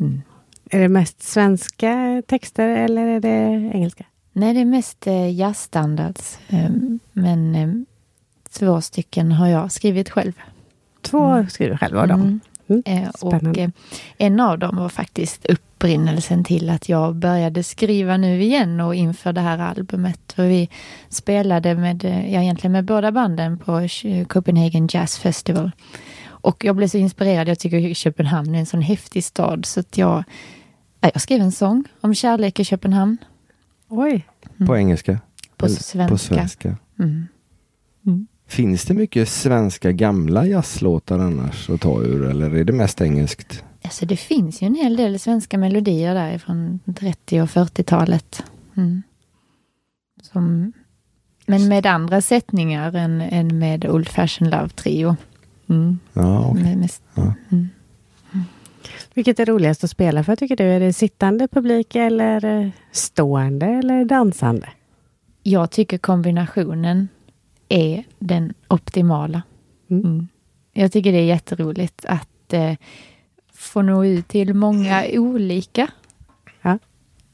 Mm. 0.00 0.22
Är 0.70 0.80
det 0.80 0.88
mest 0.88 1.22
svenska 1.22 2.22
texter 2.26 2.68
eller 2.68 3.06
är 3.06 3.20
det 3.20 3.70
engelska? 3.74 4.04
Nej, 4.32 4.54
det 4.54 4.60
är 4.60 4.64
mest 4.64 5.06
eh, 5.06 5.34
jazzstandards. 5.34 6.38
Eh, 6.48 6.70
men 7.12 7.54
eh, 7.54 7.68
två 8.50 8.80
stycken 8.80 9.32
har 9.32 9.46
jag 9.46 9.72
skrivit 9.72 10.10
själv. 10.10 10.32
Två 11.02 11.24
mm. 11.24 11.48
skriver 11.48 11.76
själv 11.76 11.98
av 11.98 12.08
dem? 12.08 12.20
Mm. 12.20 12.40
Mm. 12.68 12.82
Eh, 12.86 13.10
och 13.20 13.58
eh, 13.58 13.70
en 14.18 14.40
av 14.40 14.58
dem 14.58 14.76
var 14.76 14.88
faktiskt 14.88 15.46
upp 15.46 15.69
upprinnelsen 15.80 16.44
till 16.44 16.70
att 16.70 16.88
jag 16.88 17.16
började 17.16 17.62
skriva 17.62 18.16
nu 18.16 18.42
igen 18.42 18.80
och 18.80 18.94
inför 18.94 19.32
det 19.32 19.40
här 19.40 19.58
albumet. 19.58 20.32
För 20.32 20.46
vi 20.46 20.68
spelade 21.08 21.74
med, 21.74 22.04
ja, 22.04 22.42
egentligen 22.42 22.72
med 22.72 22.84
båda 22.84 23.12
banden 23.12 23.58
på 23.58 23.88
Copenhagen 24.28 24.88
Jazz 24.92 25.18
Festival. 25.18 25.70
Och 26.26 26.64
jag 26.64 26.76
blev 26.76 26.88
så 26.88 26.98
inspirerad. 26.98 27.48
Jag 27.48 27.58
tycker 27.58 27.94
Köpenhamn 27.94 28.54
är 28.54 28.58
en 28.58 28.66
sån 28.66 28.82
häftig 28.82 29.24
stad 29.24 29.66
så 29.66 29.80
att 29.80 29.98
jag, 29.98 30.24
jag 31.00 31.20
skrev 31.20 31.40
en 31.40 31.52
sång 31.52 31.84
om 32.00 32.14
kärlek 32.14 32.60
i 32.60 32.64
Köpenhamn. 32.64 33.16
Oj! 33.88 34.26
Mm. 34.56 34.66
På 34.66 34.76
engelska? 34.76 35.18
På 35.56 35.68
svenska. 35.68 36.08
På 36.08 36.18
svenska. 36.18 36.76
Mm. 36.98 37.26
Mm. 38.06 38.26
Finns 38.46 38.84
det 38.84 38.94
mycket 38.94 39.28
svenska 39.28 39.92
gamla 39.92 40.46
jazzlåtar 40.46 41.18
annars 41.18 41.70
att 41.70 41.80
ta 41.80 42.02
ur 42.02 42.30
eller 42.30 42.54
är 42.54 42.64
det 42.64 42.72
mest 42.72 43.00
engelskt? 43.00 43.64
Alltså 43.90 44.06
det 44.06 44.16
finns 44.16 44.62
ju 44.62 44.66
en 44.66 44.74
hel 44.74 44.96
del 44.96 45.18
svenska 45.18 45.58
melodier 45.58 46.14
där 46.14 46.38
från 46.38 46.80
30 46.98 47.40
och 47.40 47.48
40-talet. 47.48 48.44
Mm. 48.76 49.02
Som, 50.22 50.72
men 51.46 51.68
med 51.68 51.86
andra 51.86 52.20
sättningar 52.20 52.96
än, 52.96 53.20
än 53.20 53.58
med 53.58 53.86
Old 53.86 54.08
Fashion 54.08 54.50
Love 54.50 54.68
Trio. 54.68 55.16
Mm. 55.68 55.98
Ja, 56.12 56.50
okay. 56.50 56.76
mest, 56.76 57.02
ja. 57.14 57.34
Mm. 57.50 57.68
Vilket 59.14 59.40
är 59.40 59.46
roligast 59.46 59.84
att 59.84 59.90
spela 59.90 60.24
för 60.24 60.36
tycker 60.36 60.56
du? 60.56 60.64
Är 60.64 60.80
det 60.80 60.92
sittande 60.92 61.48
publik 61.48 61.94
eller 61.94 62.72
stående 62.92 63.66
eller 63.66 64.04
dansande? 64.04 64.68
Jag 65.42 65.70
tycker 65.70 65.98
kombinationen 65.98 67.08
är 67.68 68.04
den 68.18 68.54
optimala. 68.68 69.42
Mm. 69.90 70.04
mm. 70.04 70.28
Jag 70.72 70.92
tycker 70.92 71.12
det 71.12 71.18
är 71.18 71.24
jätteroligt 71.24 72.04
att 72.04 72.52
eh, 72.52 72.74
få 73.70 73.82
nå 73.82 74.04
ut 74.04 74.28
till 74.28 74.54
många 74.54 75.04
olika 75.12 75.88
ja. 76.62 76.78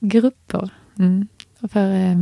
grupper. 0.01 0.71
Mm. 0.99 1.29
För, 1.73 1.95
eh, 1.95 2.17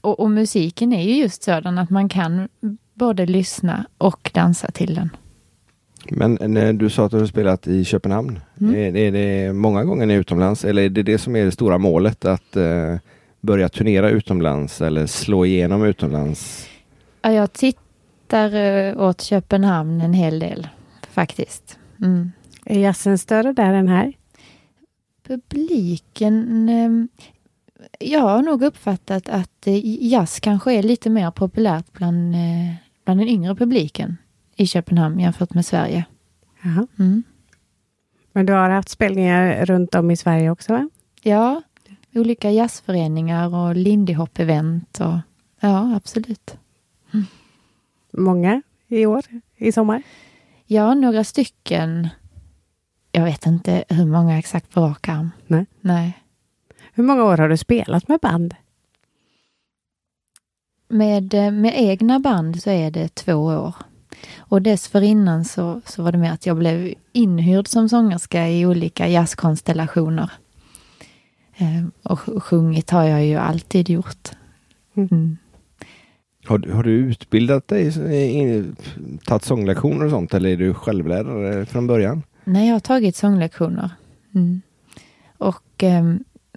och, 0.00 0.20
och, 0.20 0.30
musiken 0.30 0.92
är 0.92 1.02
ju 1.02 1.14
just 1.14 1.42
sådan 1.42 1.78
att 1.78 1.90
man 1.90 2.08
kan 2.08 2.48
både 2.94 3.26
lyssna 3.26 3.86
och 3.98 4.30
dansa 4.34 4.70
till 4.70 4.94
den. 4.94 5.10
Men 6.10 6.38
när 6.40 6.72
du 6.72 6.90
sa 6.90 7.06
att 7.06 7.10
du 7.10 7.18
har 7.18 7.26
spelat 7.26 7.66
i 7.66 7.84
Köpenhamn, 7.84 8.40
mm. 8.60 8.74
är, 8.74 8.96
är, 8.96 9.12
det 9.12 9.52
många 9.52 9.84
gånger 9.84 10.06
ni 10.06 10.14
är 10.14 10.18
utomlands 10.18 10.64
eller 10.64 10.82
är 10.82 10.88
det 10.88 11.02
det 11.02 11.18
som 11.18 11.36
är 11.36 11.44
det 11.44 11.52
stora 11.52 11.78
målet 11.78 12.24
att 12.24 12.56
eh, 12.56 12.96
börja 13.40 13.68
turnera 13.68 14.10
utomlands 14.10 14.80
eller 14.80 15.06
slå 15.06 15.46
igenom 15.46 15.84
utomlands? 15.84 16.68
Ja, 17.22 17.32
jag 17.32 17.52
tittar 17.52 18.54
uh, 18.54 19.00
åt 19.00 19.20
Köpenhamn 19.20 20.00
en 20.00 20.14
hel 20.14 20.38
del 20.38 20.68
faktiskt. 21.10 21.78
Mm. 22.00 22.32
Är 22.64 22.80
jazzen 22.80 23.18
större 23.18 23.52
där 23.52 23.74
än 23.74 23.88
här? 23.88 24.12
Publiken... 25.22 26.68
Um, 26.68 27.08
jag 27.98 28.20
har 28.20 28.42
nog 28.42 28.62
uppfattat 28.62 29.28
att 29.28 29.66
uh, 29.66 29.78
jazz 29.84 30.40
kanske 30.40 30.72
är 30.72 30.82
lite 30.82 31.10
mer 31.10 31.30
populärt 31.30 31.92
bland, 31.92 32.34
uh, 32.34 32.74
bland 33.04 33.20
den 33.20 33.28
yngre 33.28 33.54
publiken 33.54 34.16
i 34.56 34.66
Köpenhamn 34.66 35.20
jämfört 35.20 35.54
med 35.54 35.66
Sverige. 35.66 36.04
Mm. 36.98 37.22
Men 38.32 38.46
du 38.46 38.52
har 38.52 38.70
haft 38.70 38.88
spelningar 38.88 39.66
runt 39.66 39.94
om 39.94 40.10
i 40.10 40.16
Sverige 40.16 40.50
också? 40.50 40.72
va? 40.72 40.88
Ja, 41.22 41.62
olika 42.14 42.50
jazzföreningar 42.50 43.54
och 43.54 43.76
Lindy 43.76 44.14
Hop-event. 44.14 45.00
Och, 45.00 45.18
ja, 45.60 45.96
absolut. 45.96 46.56
Mm. 47.14 47.26
Många 48.12 48.62
i 48.88 49.06
år, 49.06 49.22
i 49.56 49.72
sommar? 49.72 50.02
Ja, 50.66 50.94
några 50.94 51.24
stycken. 51.24 52.08
Jag 53.12 53.24
vet 53.24 53.46
inte 53.46 53.84
hur 53.88 54.06
många 54.06 54.38
exakt 54.38 54.70
på 54.70 54.80
rak 54.80 55.08
arm. 55.08 55.30
Nej. 55.46 55.66
Nej. 55.80 56.18
Hur 56.92 57.04
många 57.04 57.24
år 57.24 57.36
har 57.36 57.48
du 57.48 57.56
spelat 57.56 58.08
med 58.08 58.20
band? 58.20 58.54
Med, 60.88 61.34
eh, 61.34 61.50
med 61.50 61.72
egna 61.76 62.20
band 62.20 62.62
så 62.62 62.70
är 62.70 62.90
det 62.90 63.14
två 63.14 63.34
år. 63.34 63.74
Och 64.38 64.62
dessförinnan 64.62 65.44
så, 65.44 65.80
så 65.86 66.02
var 66.02 66.12
det 66.12 66.18
med 66.18 66.32
att 66.32 66.46
jag 66.46 66.56
blev 66.56 66.94
inhyrd 67.12 67.68
som 67.68 67.88
sångerska 67.88 68.48
i 68.48 68.66
olika 68.66 69.08
jazzkonstellationer. 69.08 70.30
Eh, 71.56 71.84
och 72.02 72.42
sjungit 72.42 72.90
har 72.90 73.04
jag 73.04 73.26
ju 73.26 73.36
alltid 73.36 73.90
gjort. 73.90 74.30
Mm. 74.94 75.08
mm. 75.12 75.36
Har, 76.44 76.72
har, 76.72 76.82
du 76.82 76.90
utbildat 76.90 77.68
dig, 77.68 77.92
tagit 79.24 79.44
sånglektioner 79.44 80.04
och 80.04 80.10
sånt 80.10 80.34
eller 80.34 80.50
är 80.50 80.56
du 80.56 80.74
självlärare 80.74 81.66
från 81.66 81.86
början? 81.86 82.22
Nej, 82.44 82.66
jag 82.66 82.74
har 82.74 82.80
tagit 82.80 83.16
sånglektioner. 83.16 83.90
Mm. 84.34 84.62
Och 85.38 85.82
eh, 85.82 86.14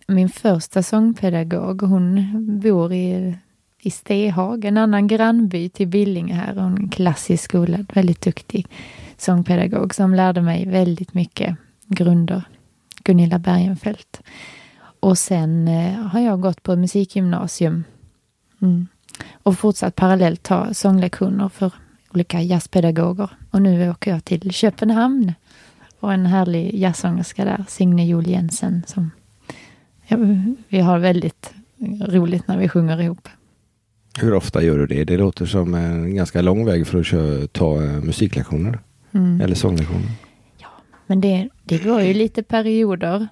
min 0.07 0.29
första 0.29 0.83
sångpedagog, 0.83 1.81
hon 1.81 2.25
bor 2.59 2.93
i, 2.93 3.37
i 3.79 3.91
Stehag, 3.91 4.65
en 4.65 4.77
annan 4.77 5.07
grannby 5.07 5.69
till 5.69 5.87
Billinge 5.87 6.33
här. 6.33 6.55
En 6.55 6.89
klassisk 6.89 7.43
skola, 7.43 7.85
väldigt 7.93 8.21
duktig 8.21 8.67
sångpedagog 9.17 9.95
som 9.95 10.15
lärde 10.15 10.41
mig 10.41 10.65
väldigt 10.65 11.13
mycket 11.13 11.55
grunder. 11.87 12.43
Gunilla 13.03 13.39
Bergenfeldt. 13.39 14.21
Och 14.99 15.17
sen 15.17 15.67
eh, 15.67 15.93
har 15.93 16.19
jag 16.19 16.41
gått 16.41 16.63
på 16.63 16.75
musikgymnasium. 16.75 17.83
Mm. 18.61 18.87
Och 19.33 19.57
fortsatt 19.57 19.95
parallellt 19.95 20.43
ta 20.43 20.73
sånglektioner 20.73 21.49
för 21.49 21.71
olika 22.13 22.41
jazzpedagoger. 22.41 23.29
Och 23.51 23.61
nu 23.61 23.89
åker 23.89 24.11
jag 24.11 24.25
till 24.25 24.51
Köpenhamn. 24.51 25.33
Och 25.99 26.13
en 26.13 26.25
härlig 26.25 26.75
jazzsångerska 26.75 27.45
där, 27.45 27.65
Signe 27.67 28.05
Jol 28.05 28.27
Jensen. 28.27 28.83
Som, 28.87 29.11
ja, 30.07 30.17
vi 30.67 30.79
har 30.79 30.99
väldigt 30.99 31.53
roligt 32.07 32.47
när 32.47 32.57
vi 32.57 32.69
sjunger 32.69 33.01
ihop. 33.01 33.27
Hur 34.19 34.33
ofta 34.33 34.63
gör 34.63 34.77
du 34.77 34.87
det? 34.87 35.03
Det 35.03 35.17
låter 35.17 35.45
som 35.45 35.73
en 35.73 36.15
ganska 36.15 36.41
lång 36.41 36.65
väg 36.65 36.87
för 36.87 36.99
att 36.99 37.05
köra, 37.05 37.47
ta 37.47 37.83
eh, 37.83 38.03
musiklektioner. 38.03 38.79
Mm. 39.11 39.41
Eller 39.41 39.55
sånglektioner. 39.55 40.11
Ja, 40.57 40.67
men 41.07 41.21
det, 41.21 41.49
det 41.63 41.83
går 41.83 42.01
ju 42.01 42.13
lite 42.13 42.43
perioder. 42.43 43.27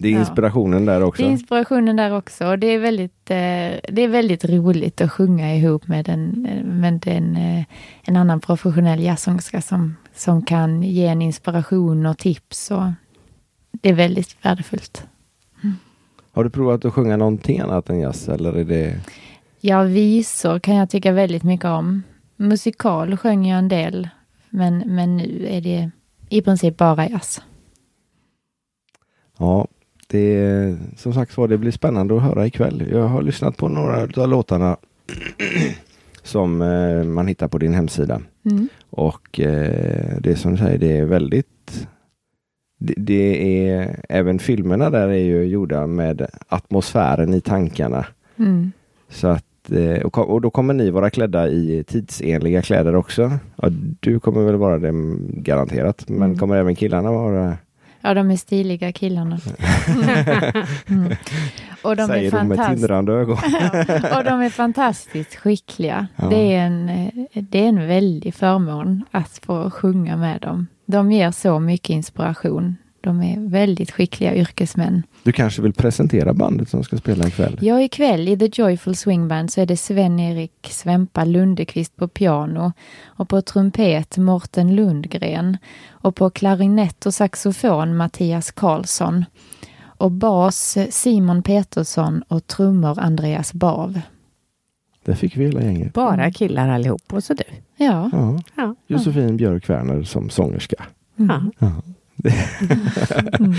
Det 0.00 0.08
är 0.08 0.18
inspirationen 0.18 0.86
ja. 0.86 0.92
där 0.92 1.02
också. 1.02 1.22
Det 1.22 1.28
är 1.28 1.32
inspirationen 1.32 1.96
där 1.96 2.16
också. 2.16 2.46
Och 2.46 2.58
det 2.58 2.66
är 2.66 2.78
väldigt, 2.78 3.30
eh, 3.30 3.92
det 3.92 4.02
är 4.02 4.08
väldigt 4.08 4.44
roligt 4.44 5.00
att 5.00 5.12
sjunga 5.12 5.54
ihop 5.54 5.88
med 5.88 6.08
en, 6.08 6.48
med 6.80 7.06
en, 7.06 7.36
eh, 7.36 7.64
en 8.02 8.16
annan 8.16 8.40
professionell 8.40 9.00
jazzsångerska 9.00 9.60
som, 9.60 9.96
som 10.14 10.42
kan 10.42 10.82
ge 10.82 11.06
en 11.06 11.22
inspiration 11.22 12.06
och 12.06 12.18
tips. 12.18 12.70
Och 12.70 12.82
det 13.70 13.88
är 13.88 13.94
väldigt 13.94 14.36
värdefullt. 14.42 15.04
Mm. 15.62 15.76
Har 16.32 16.44
du 16.44 16.50
provat 16.50 16.84
att 16.84 16.94
sjunga 16.94 17.16
någonting 17.16 17.60
annat 17.60 17.90
än 17.90 18.00
jazz 18.00 18.28
eller 18.28 18.52
är 18.52 18.64
det? 18.64 19.00
Ja, 19.60 19.82
visor 19.82 20.58
kan 20.58 20.74
jag 20.74 20.90
tycka 20.90 21.12
väldigt 21.12 21.42
mycket 21.42 21.66
om. 21.66 22.02
Musikal 22.36 23.16
sjöng 23.16 23.46
jag 23.46 23.58
en 23.58 23.68
del, 23.68 24.08
men, 24.50 24.78
men 24.86 25.16
nu 25.16 25.46
är 25.48 25.60
det 25.60 25.90
i 26.28 26.42
princip 26.42 26.76
bara 26.76 27.08
jazz. 27.08 27.42
Ja, 29.38 29.66
det, 30.10 30.76
som 30.96 31.14
sagt 31.14 31.36
var, 31.36 31.48
det 31.48 31.58
blir 31.58 31.70
spännande 31.70 32.16
att 32.16 32.22
höra 32.22 32.46
ikväll. 32.46 32.88
Jag 32.92 33.08
har 33.08 33.22
lyssnat 33.22 33.56
på 33.56 33.68
några 33.68 34.22
av 34.22 34.28
låtarna 34.28 34.76
som 36.22 36.62
eh, 36.62 37.04
man 37.04 37.26
hittar 37.26 37.48
på 37.48 37.58
din 37.58 37.74
hemsida. 37.74 38.20
Mm. 38.44 38.68
Och 38.90 39.40
eh, 39.40 40.16
det 40.20 40.36
som 40.36 40.52
du 40.52 40.58
säger, 40.58 40.78
det 40.78 40.98
är 40.98 41.04
väldigt 41.04 41.88
det, 42.80 42.94
det, 42.96 43.68
är 43.68 44.00
även 44.08 44.38
filmerna 44.38 44.90
där 44.90 45.08
är 45.08 45.24
ju 45.24 45.44
gjorda 45.44 45.86
med 45.86 46.26
atmosfären 46.48 47.34
i 47.34 47.40
tankarna. 47.40 48.06
Mm. 48.36 48.72
Så 49.08 49.28
att, 49.28 49.70
eh, 49.70 50.02
och, 50.02 50.18
och, 50.18 50.40
då 50.40 50.50
kommer 50.50 50.74
ni 50.74 50.90
vara 50.90 51.10
klädda 51.10 51.48
i 51.48 51.84
tidsenliga 51.86 52.62
kläder 52.62 52.94
också. 52.94 53.32
Ja, 53.56 53.68
du 54.00 54.20
kommer 54.20 54.42
väl 54.42 54.56
vara 54.56 54.78
det 54.78 54.92
garanterat, 55.28 56.08
men 56.08 56.22
mm. 56.22 56.38
kommer 56.38 56.56
även 56.56 56.74
killarna 56.74 57.12
vara 57.12 57.56
Ja, 58.00 58.14
de 58.14 58.30
är 58.30 58.36
stiliga 58.36 58.92
killarna. 58.92 59.38
mm. 60.86 61.16
Och 61.82 61.96
de 61.96 62.06
Säger 62.06 62.34
är 62.34 62.38
de 62.38 62.48
med 62.48 62.66
tindrande 62.68 63.12
ögon. 63.12 63.32
och 64.16 64.24
de 64.24 64.42
är 64.42 64.50
fantastiskt 64.50 65.34
skickliga. 65.34 66.06
Ja. 66.16 66.26
Det, 66.28 66.54
är 66.54 66.66
en, 66.66 67.10
det 67.32 67.64
är 67.64 67.68
en 67.68 67.88
väldig 67.88 68.34
förmån 68.34 69.04
att 69.10 69.40
få 69.46 69.70
sjunga 69.70 70.16
med 70.16 70.40
dem. 70.40 70.66
De 70.86 71.12
ger 71.12 71.30
så 71.30 71.60
mycket 71.60 71.90
inspiration. 71.90 72.76
De 73.00 73.22
är 73.22 73.48
väldigt 73.48 73.90
skickliga 73.90 74.34
yrkesmän. 74.34 75.02
Du 75.22 75.32
kanske 75.32 75.62
vill 75.62 75.72
presentera 75.72 76.34
bandet 76.34 76.68
som 76.68 76.84
ska 76.84 76.96
spela 76.96 77.26
ikväll? 77.26 77.58
Ja, 77.60 77.80
ikväll 77.80 78.28
i 78.28 78.38
The 78.38 78.62
Joyful 78.62 78.96
Swing 78.96 79.28
Band 79.28 79.52
så 79.52 79.60
är 79.60 79.66
det 79.66 79.76
Sven-Erik 79.76 80.68
Svempa 80.70 81.24
Lundekvist 81.24 81.96
på 81.96 82.08
piano 82.08 82.72
och 83.06 83.28
på 83.28 83.42
trumpet 83.42 84.16
Morten 84.16 84.76
Lundgren 84.76 85.56
och 85.90 86.16
på 86.16 86.30
klarinett 86.30 87.06
och 87.06 87.14
saxofon 87.14 87.96
Mattias 87.96 88.50
Karlsson 88.50 89.24
och 89.82 90.10
bas 90.10 90.78
Simon 90.90 91.42
Petersson 91.42 92.22
och 92.28 92.46
trummor 92.46 92.98
Andreas 92.98 93.52
Bav. 93.52 94.00
Där 95.04 95.14
fick 95.14 95.36
vi 95.36 95.44
hela 95.44 95.62
gänget. 95.62 95.92
Bara 95.92 96.30
killar 96.30 96.68
allihop 96.68 97.12
och 97.12 97.24
så 97.24 97.34
du. 97.34 97.44
Ja. 97.76 98.10
ja. 98.12 98.42
ja. 98.56 98.74
Josefin 98.86 99.36
Björk 99.36 99.70
Werner 99.70 100.02
som 100.02 100.30
sångerska. 100.30 100.84
Mm. 101.18 101.52
Ja 101.58 101.72
mm. 103.38 103.54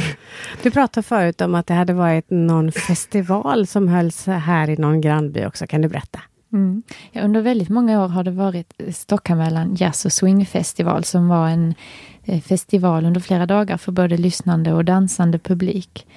Du 0.63 0.71
pratade 0.71 1.04
förut 1.04 1.41
om 1.41 1.56
att 1.56 1.67
det 1.67 1.74
hade 1.74 1.93
varit 1.93 2.30
någon 2.30 2.71
festival 2.71 3.67
som 3.67 3.88
hölls 3.88 4.26
här 4.26 4.69
i 4.69 4.78
någon 4.78 5.02
grannby 5.02 5.45
också. 5.45 5.67
Kan 5.67 5.82
du 5.82 5.88
berätta? 5.88 6.19
Mm. 6.54 6.84
Ja, 7.12 7.21
under 7.21 7.41
väldigt 7.41 7.69
många 7.69 8.04
år 8.04 8.08
har 8.08 8.24
det 8.24 8.32
varit 8.32 8.74
Stockamöllan 8.91 9.76
Jazz 9.76 10.06
och 10.06 10.13
Swingfestival 10.13 11.04
som 11.04 11.28
var 11.28 11.50
en 11.50 11.76
eh, 12.24 12.41
festival 12.41 13.06
under 13.06 13.21
flera 13.21 13.45
dagar 13.45 13.78
för 13.78 13.91
både 13.91 14.17
lyssnande 14.17 14.74
och 14.74 14.86
dansande 14.86 15.39
publik. 15.39 16.08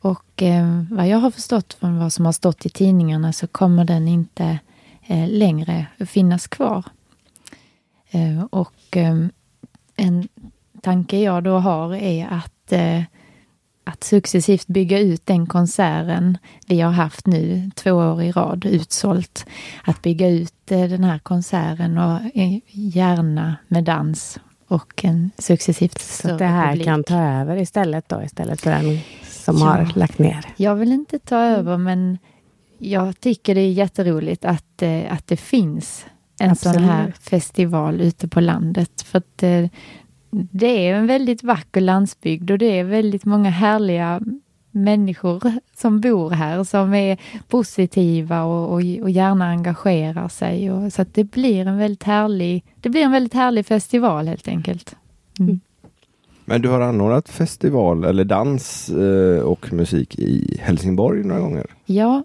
Och 0.00 0.42
eh, 0.42 0.82
vad 0.90 1.08
jag 1.08 1.18
har 1.18 1.30
förstått 1.30 1.74
från 1.74 1.98
vad 1.98 2.12
som 2.12 2.24
har 2.24 2.32
stått 2.32 2.66
i 2.66 2.68
tidningarna 2.68 3.32
så 3.32 3.46
kommer 3.46 3.84
den 3.84 4.08
inte 4.08 4.58
eh, 5.06 5.28
längre 5.28 5.86
finnas 6.06 6.46
kvar. 6.46 6.84
Eh, 8.10 8.44
och 8.50 8.96
eh, 8.96 9.26
en 9.96 10.28
tanke 10.86 11.20
jag 11.20 11.44
då 11.44 11.58
har 11.58 11.94
är 11.94 12.26
att 12.30 12.72
eh, 12.72 13.02
att 13.84 14.04
successivt 14.04 14.66
bygga 14.66 14.98
ut 14.98 15.26
den 15.26 15.46
konserten 15.46 16.38
vi 16.66 16.80
har 16.80 16.90
haft 16.92 17.26
nu 17.26 17.70
två 17.74 17.92
år 17.92 18.22
i 18.22 18.32
rad 18.32 18.64
utsålt. 18.64 19.46
Att 19.84 20.02
bygga 20.02 20.28
ut 20.28 20.70
eh, 20.70 20.84
den 20.84 21.04
här 21.04 21.18
konserten 21.18 21.98
och 21.98 22.20
eh, 22.34 22.58
gärna 22.70 23.56
med 23.68 23.84
dans 23.84 24.38
och 24.68 25.04
en 25.04 25.30
successivt 25.38 25.98
större 25.98 26.32
Så 26.32 26.38
det 26.38 26.44
här 26.44 26.70
publik. 26.70 26.86
kan 26.86 27.04
ta 27.04 27.18
över 27.18 27.56
istället 27.56 28.08
då, 28.08 28.22
istället 28.22 28.60
för 28.60 28.70
den 28.70 28.98
som 29.24 29.58
ja. 29.58 29.64
har 29.64 29.92
lagt 29.94 30.18
ner? 30.18 30.44
Jag 30.56 30.74
vill 30.74 30.92
inte 30.92 31.18
ta 31.18 31.36
över, 31.36 31.76
men 31.76 32.18
jag 32.78 33.20
tycker 33.20 33.54
det 33.54 33.60
är 33.60 33.72
jätteroligt 33.72 34.44
att, 34.44 34.82
eh, 34.82 35.12
att 35.12 35.26
det 35.26 35.36
finns 35.36 36.06
en 36.38 36.50
Absolut. 36.50 36.74
sån 36.74 36.84
här 36.84 37.12
festival 37.20 38.00
ute 38.00 38.28
på 38.28 38.40
landet. 38.40 39.02
För 39.02 39.18
att 39.18 39.70
det 40.50 40.88
är 40.88 40.94
en 40.94 41.06
väldigt 41.06 41.42
vacker 41.42 41.80
landsbygd 41.80 42.50
och 42.50 42.58
det 42.58 42.78
är 42.78 42.84
väldigt 42.84 43.24
många 43.24 43.50
härliga 43.50 44.20
människor 44.70 45.42
som 45.76 46.00
bor 46.00 46.30
här 46.30 46.64
som 46.64 46.94
är 46.94 47.18
positiva 47.48 48.42
och, 48.42 48.72
och, 48.72 48.82
och 49.02 49.10
gärna 49.10 49.46
engagerar 49.46 50.28
sig. 50.28 50.70
Och, 50.70 50.92
så 50.92 51.02
att 51.02 51.14
det 51.14 51.24
blir 51.24 51.66
en 51.66 51.78
väldigt 51.78 52.02
härlig, 52.02 52.64
det 52.80 52.88
blir 52.88 53.02
en 53.02 53.12
väldigt 53.12 53.34
härlig 53.34 53.66
festival 53.66 54.28
helt 54.28 54.48
enkelt. 54.48 54.96
Mm. 55.38 55.60
Men 56.44 56.62
du 56.62 56.68
har 56.68 56.80
anordnat 56.80 57.28
festival 57.28 58.04
eller 58.04 58.24
dans 58.24 58.88
eh, 58.88 59.40
och 59.40 59.72
musik 59.72 60.18
i 60.18 60.58
Helsingborg 60.62 61.24
några 61.24 61.40
gånger? 61.40 61.66
Ja, 61.86 62.24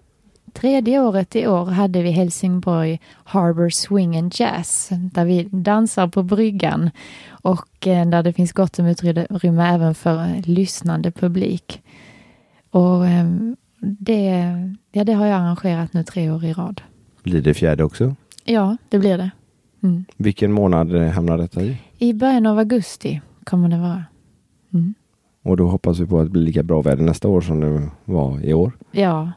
tredje 0.52 1.00
året 1.00 1.36
i 1.36 1.46
år 1.46 1.64
hade 1.64 2.02
vi 2.02 2.10
Helsingborg 2.10 3.00
Harbour 3.24 3.70
Swing 3.70 4.16
and 4.16 4.32
Jazz 4.34 4.88
där 4.90 5.24
vi 5.24 5.42
dansar 5.42 6.08
på 6.08 6.22
bryggan 6.22 6.90
och 7.42 7.86
eh, 7.86 8.08
där 8.08 8.22
det 8.22 8.32
finns 8.32 8.52
gott 8.52 8.78
om 8.78 8.86
utrymme 8.86 9.74
även 9.74 9.94
för 9.94 10.42
lyssnande 10.46 11.10
publik. 11.10 11.82
Och 12.70 13.06
ehm, 13.06 13.56
det, 13.78 14.46
ja, 14.92 15.04
det 15.04 15.12
har 15.12 15.26
jag 15.26 15.40
arrangerat 15.40 15.92
nu 15.92 16.04
tre 16.04 16.30
år 16.30 16.44
i 16.44 16.52
rad. 16.52 16.80
Blir 17.22 17.42
det 17.42 17.54
fjärde 17.54 17.84
också? 17.84 18.16
Ja, 18.44 18.76
det 18.88 18.98
blir 18.98 19.18
det. 19.18 19.30
Mm. 19.82 20.04
Vilken 20.16 20.52
månad 20.52 20.92
hamnar 20.92 21.38
detta 21.38 21.62
i? 21.62 21.76
I 21.98 22.12
början 22.12 22.46
av 22.46 22.58
augusti 22.58 23.20
kommer 23.44 23.68
det 23.68 23.78
vara. 23.78 24.04
Mm. 24.72 24.94
Och 25.42 25.56
då 25.56 25.68
hoppas 25.68 25.98
vi 25.98 26.06
på 26.06 26.18
att 26.18 26.26
det 26.26 26.30
blir 26.30 26.42
lika 26.42 26.62
bra 26.62 26.82
väder 26.82 27.04
nästa 27.04 27.28
år 27.28 27.40
som 27.40 27.60
det 27.60 27.90
var 28.04 28.44
i 28.44 28.54
år? 28.54 28.72
Ja, 28.90 29.32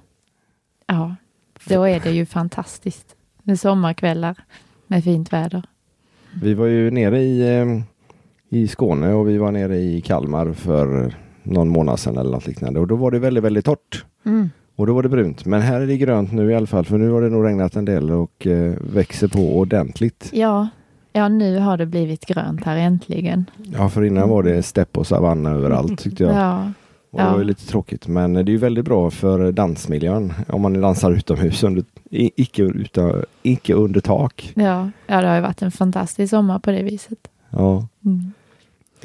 ja. 0.87 1.15
Då 1.69 1.83
är 1.83 1.99
det 1.99 2.11
ju 2.11 2.25
fantastiskt 2.25 3.15
med 3.43 3.59
sommarkvällar 3.59 4.35
med 4.87 5.03
fint 5.03 5.33
väder. 5.33 5.63
Vi 6.41 6.53
var 6.53 6.65
ju 6.65 6.91
nere 6.91 7.21
i 7.21 7.57
ehm, 7.57 7.83
i 8.49 8.67
Skåne 8.67 9.13
och 9.13 9.29
vi 9.29 9.37
var 9.37 9.51
nere 9.51 9.77
i 9.77 10.01
Kalmar 10.01 10.53
för 10.53 11.15
någon 11.43 11.69
månad 11.69 11.99
sedan 11.99 12.17
eller 12.17 12.31
något 12.31 12.47
liknande 12.47 12.79
och 12.79 12.87
då 12.87 12.95
var 12.95 13.11
det 13.11 13.19
väldigt, 13.19 13.43
väldigt 13.43 13.65
torrt. 13.65 14.05
Mm. 14.25 14.49
Och 14.75 14.87
då 14.87 14.93
var 14.93 15.03
det 15.03 15.09
brunt. 15.09 15.45
Men 15.45 15.61
här 15.61 15.81
är 15.81 15.87
det 15.87 15.97
grönt 15.97 16.31
nu 16.31 16.51
i 16.51 16.55
alla 16.55 16.67
fall 16.67 16.85
för 16.85 16.97
nu 16.97 17.09
har 17.09 17.21
det 17.21 17.29
nog 17.29 17.45
regnat 17.45 17.75
en 17.75 17.85
del 17.85 18.11
och 18.11 18.47
eh, 18.47 18.73
växer 18.93 19.27
på 19.27 19.57
ordentligt. 19.57 20.29
Ja, 20.33 20.67
ja 21.13 21.27
nu 21.27 21.59
har 21.59 21.77
det 21.77 21.85
blivit 21.85 22.25
grönt 22.25 22.63
här 22.63 22.77
äntligen. 22.77 23.45
Ja, 23.63 23.89
för 23.89 24.03
innan 24.03 24.29
var 24.29 24.43
det 24.43 24.63
stepp 24.63 24.97
och 24.97 25.07
savanna 25.07 25.49
överallt 25.49 25.99
tyckte 25.99 26.23
jag. 26.23 26.35
Ja. 27.17 27.21
Och 27.21 27.21
det 27.21 27.31
var 27.31 27.39
ju 27.39 27.43
lite 27.43 27.67
tråkigt 27.67 28.07
men 28.07 28.33
det 28.33 28.41
är 28.41 28.49
ju 28.49 28.57
väldigt 28.57 28.85
bra 28.85 29.11
för 29.11 29.51
dansmiljön 29.51 30.33
om 30.47 30.61
man 30.61 30.81
dansar 30.81 31.11
utomhus 31.11 31.63
under, 31.63 31.83
icke, 32.11 32.63
utan, 32.63 33.23
icke 33.43 33.73
under 33.73 34.01
tak. 34.01 34.53
Ja, 34.55 34.89
ja, 35.07 35.21
det 35.21 35.27
har 35.27 35.35
ju 35.35 35.41
varit 35.41 35.61
en 35.61 35.71
fantastisk 35.71 36.29
sommar 36.29 36.59
på 36.59 36.71
det 36.71 36.83
viset. 36.83 37.19
Ja. 37.55 37.87
Mm. 38.05 38.31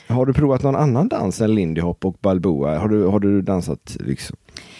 Har 0.09 0.27
du 0.27 0.33
provat 0.33 0.63
någon 0.63 0.77
annan 0.77 1.09
dans 1.09 1.41
än 1.41 1.55
lindy 1.55 1.81
hop 1.81 2.05
och 2.05 2.17
balboa? 2.21 2.79
Har 2.79 2.89
du, 2.89 3.07
har 3.07 3.21
du 3.21 3.43
dansat 3.43 3.97
liksom 4.01 4.37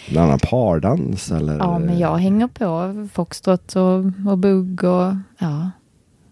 en 0.09 0.17
annan 0.17 0.39
pardans 0.39 1.31
eller? 1.31 1.57
Ja, 1.57 1.79
men 1.79 1.99
jag 1.99 2.17
hänger 2.17 2.47
på 2.47 3.07
foxtrot 3.13 3.75
och, 3.75 4.29
och 4.31 4.37
bugg 4.37 4.83
och 4.83 5.13
ja. 5.37 5.71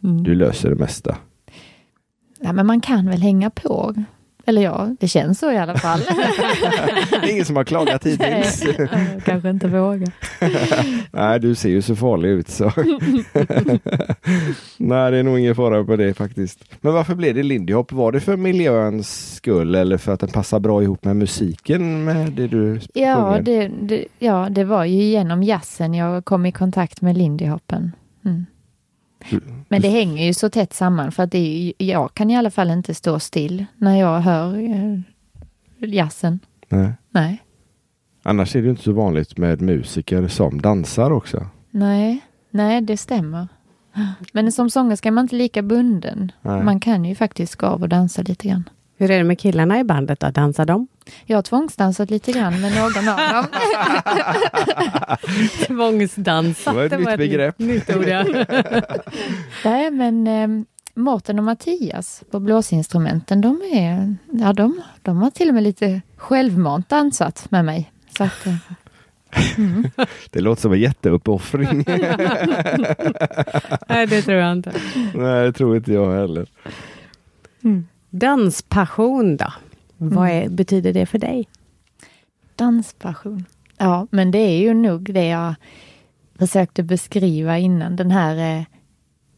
Mm. 0.04 0.23
Du 0.23 0.36
löser 0.36 0.69
det 0.69 0.75
mesta? 0.75 1.17
Ja, 2.39 2.54
men 2.54 2.65
man 2.65 2.82
kan 2.82 3.06
väl 3.06 3.21
hänga 3.21 3.49
på. 3.49 3.93
Eller 4.49 4.62
ja, 4.62 4.95
det 4.99 5.07
känns 5.07 5.39
så 5.39 5.51
i 5.51 5.57
alla 5.57 5.77
fall. 5.77 5.99
Ingen 7.29 7.45
som 7.45 7.55
har 7.55 7.63
klagat 7.63 8.05
hittills. 8.05 8.63
Nej, 8.77 9.21
kanske 9.25 9.49
inte 9.49 9.67
vågar. 9.67 10.12
Nej, 11.17 11.39
du 11.39 11.55
ser 11.55 11.69
ju 11.69 11.81
så 11.81 11.95
farlig 11.95 12.29
ut 12.29 12.49
så. 12.49 12.63
Nej, 14.77 15.12
det 15.12 15.17
är 15.17 15.23
nog 15.23 15.39
ingen 15.39 15.55
fara 15.55 15.83
på 15.83 15.95
det 15.95 16.13
faktiskt. 16.13 16.63
Men 16.81 16.93
varför 16.93 17.15
blev 17.15 17.35
det 17.35 17.43
Lindy 17.43 17.73
Hop? 17.73 17.91
Var 17.91 18.12
det 18.12 18.19
för 18.19 18.38
miljöns 18.38 19.35
skull 19.35 19.75
eller 19.75 19.97
för 19.97 20.13
att 20.13 20.19
den 20.19 20.29
passar 20.29 20.59
bra 20.59 20.83
ihop 20.83 21.03
med 21.03 21.15
musiken 21.15 22.03
med 22.03 22.31
det 22.31 22.47
du 22.47 22.79
ja 22.93 23.39
det, 23.41 23.71
det, 23.81 24.05
ja, 24.19 24.47
det 24.51 24.63
var 24.63 24.85
ju 24.85 25.03
genom 25.03 25.43
jazzen 25.43 25.93
jag 25.93 26.25
kom 26.25 26.45
i 26.45 26.51
kontakt 26.51 27.01
med 27.01 27.17
Lindy 27.17 27.45
Hoppen. 27.45 27.91
Mm. 28.25 28.45
Men 29.67 29.82
det 29.82 29.89
hänger 29.89 30.25
ju 30.25 30.34
så 30.34 30.49
tätt 30.49 30.73
samman 30.73 31.12
för 31.12 31.23
att 31.23 31.32
det 31.32 31.73
är, 31.77 31.86
jag 31.86 32.13
kan 32.13 32.29
i 32.29 32.38
alla 32.38 32.51
fall 32.51 32.69
inte 32.69 32.93
stå 32.93 33.19
still 33.19 33.65
när 33.77 33.99
jag 33.99 34.19
hör 34.19 34.58
eh, 34.58 34.99
jazzen. 35.89 36.39
Nej. 36.69 36.93
Nej. 37.10 37.43
Annars 38.23 38.55
är 38.55 38.62
det 38.62 38.69
inte 38.69 38.84
så 38.84 38.91
vanligt 38.91 39.38
med 39.38 39.62
musiker 39.62 40.27
som 40.27 40.62
dansar 40.62 41.12
också. 41.12 41.47
Nej, 41.71 42.19
nej 42.49 42.82
det 42.82 42.97
stämmer. 42.97 43.47
Men 44.34 44.51
som 44.51 44.69
sångerska 44.69 45.10
är 45.10 45.12
man 45.12 45.25
inte 45.25 45.36
lika 45.36 45.62
bunden. 45.62 46.32
Nej. 46.41 46.63
Man 46.63 46.79
kan 46.79 47.05
ju 47.05 47.15
faktiskt 47.15 47.55
gå 47.55 47.65
av 47.65 47.82
och 47.82 47.89
dansa 47.89 48.21
lite 48.21 48.47
grann. 48.47 48.69
Hur 48.99 49.12
är 49.12 49.17
det 49.17 49.23
med 49.23 49.39
killarna 49.39 49.79
i 49.79 49.83
bandet 49.83 50.19
då? 50.19 50.29
Dansar 50.29 50.65
de? 50.65 50.88
Jag 51.25 51.38
har 51.38 51.41
tvångsdansat 51.41 52.09
lite 52.09 52.31
grann 52.31 52.62
med 52.62 52.75
någon 52.75 53.09
av 53.09 53.17
dem. 53.17 53.45
Tvångsdansa. 55.67 56.73
Det 56.73 56.77
var 56.77 56.85
ett 56.85 56.99
nytt 56.99 57.17
begrepp. 57.17 57.59
Nytt 57.59 57.95
ord, 57.95 58.05
ja. 58.07 58.25
Nej, 59.65 59.91
men 59.91 60.27
eh, 60.27 60.65
Mårten 60.93 61.39
och 61.39 61.45
Mattias 61.45 62.23
på 62.31 62.39
blåsinstrumenten, 62.39 63.41
de, 63.41 63.62
är, 63.73 64.15
ja, 64.31 64.53
de, 64.53 64.81
de 65.01 65.17
har 65.17 65.29
till 65.29 65.47
och 65.49 65.53
med 65.53 65.63
lite 65.63 66.01
självmant 66.17 66.89
dansat 66.89 67.51
med 67.51 67.65
mig. 67.65 67.91
Så 68.17 68.23
att, 68.23 68.45
eh, 68.45 68.55
mm. 69.57 69.89
Det 70.29 70.39
låter 70.39 70.62
som 70.62 70.73
en 70.73 70.79
jätteuppoffring. 70.79 71.83
Nej, 73.88 74.07
det 74.07 74.21
tror 74.21 74.38
jag 74.38 74.51
inte. 74.51 74.71
Nej, 75.13 75.45
det 75.45 75.53
tror 75.53 75.77
inte 75.77 75.93
jag 75.93 76.13
heller. 76.13 76.49
Mm. 77.63 77.88
Danspassion 78.10 79.38
då? 79.38 79.54
Mm. 80.00 80.15
Vad 80.15 80.30
är, 80.30 80.50
betyder 80.50 80.93
det 80.93 81.06
för 81.06 81.17
dig? 81.17 81.48
Danspassion? 82.56 83.45
Ja, 83.78 84.08
men 84.12 84.32
det 84.32 84.38
är 84.38 84.58
ju 84.58 84.74
nog 84.74 85.13
det 85.13 85.28
jag 85.28 85.56
försökte 86.39 86.84
beskriva 86.84 87.58
innan. 87.58 87.95
Den 87.95 88.12
här 88.12 88.58
eh, 88.60 88.65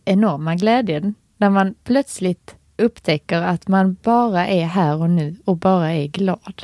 enorma 0.05 0.55
glädjen. 0.55 1.15
När 1.37 1.49
man 1.49 1.75
plötsligt 1.83 2.55
upptäcker 2.77 3.41
att 3.41 3.67
man 3.67 3.97
bara 4.03 4.47
är 4.47 4.65
här 4.65 5.01
och 5.01 5.09
nu 5.09 5.35
och 5.45 5.57
bara 5.57 5.91
är 5.93 6.07
glad. 6.07 6.63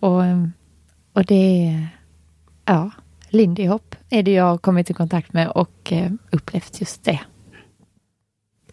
Och, 0.00 0.24
eh, 0.24 0.48
och 1.12 1.24
det 1.24 1.66
är, 1.66 1.88
ja, 2.64 2.90
Lindy 3.28 3.66
Hop 3.66 3.96
är 4.10 4.22
det 4.22 4.32
jag 4.32 4.44
har 4.44 4.58
kommit 4.58 4.90
i 4.90 4.94
kontakt 4.94 5.32
med 5.32 5.48
och 5.48 5.92
eh, 5.92 6.12
upplevt 6.30 6.80
just 6.80 7.04
det. 7.04 7.20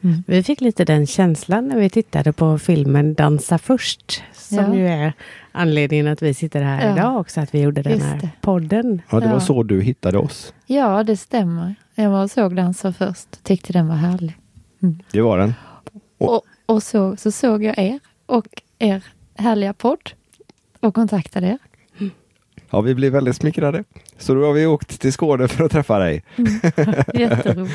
Mm. 0.04 0.24
Vi 0.28 0.44
fick 0.44 0.62
lite 0.62 0.86
den 0.86 1.08
känslan 1.08 1.68
när 1.68 1.80
vi 1.80 1.90
tittade 1.90 2.34
på 2.34 2.58
filmen 2.58 3.14
Dansa 3.14 3.58
först. 3.58 4.24
Som 4.34 4.58
ja. 4.58 4.76
ju 4.76 4.88
är 4.88 5.14
anledningen 5.52 6.08
att 6.08 6.22
vi 6.22 6.34
sitter 6.34 6.62
här 6.62 6.88
ja. 6.88 6.94
idag 6.94 7.20
också, 7.20 7.42
att 7.42 7.56
vi 7.56 7.62
gjorde 7.62 7.82
den 7.82 8.02
här 8.02 8.18
det. 8.18 8.30
podden. 8.42 9.02
Ja, 9.10 9.20
det 9.20 9.28
var 9.28 9.40
så 9.40 9.64
du 9.64 9.82
hittade 9.82 10.18
oss. 10.18 10.54
Ja, 10.66 11.04
det 11.04 11.18
stämmer. 11.18 11.76
Jag 11.96 12.10
var 12.10 12.24
och 12.24 12.32
såg 12.32 12.56
Dansa 12.56 12.94
först. 12.94 13.44
Tyckte 13.44 13.74
den 13.74 13.88
var 13.88 13.96
härlig. 13.96 14.38
Mm. 14.84 15.00
Det 15.12 15.22
var 15.22 15.38
den. 15.38 15.54
Och, 16.18 16.34
och, 16.34 16.42
och, 16.66 16.84
så, 16.84 17.16
så 17.18 17.32
såg 17.32 17.64
jag 17.64 17.78
er 17.78 18.00
och 18.26 18.62
er 18.80 19.04
härliga 19.36 19.74
podd 19.74 20.12
och 20.80 20.94
kontaktade 20.94 21.48
er. 21.48 21.58
Ja, 22.70 22.82
vi 22.82 22.96
blev 22.96 23.12
väldigt 23.14 23.36
smickrade. 23.36 23.84
Så 24.18 24.34
då 24.34 24.46
har 24.46 24.54
vi 24.54 24.66
åkt 24.66 25.02
till 25.02 25.14
Skåne 25.14 25.48
för 25.48 25.64
att 25.64 25.72
träffa 25.72 26.00
dig. 26.00 26.24
Mm. 26.36 26.54
Jätteroligt. 27.14 27.74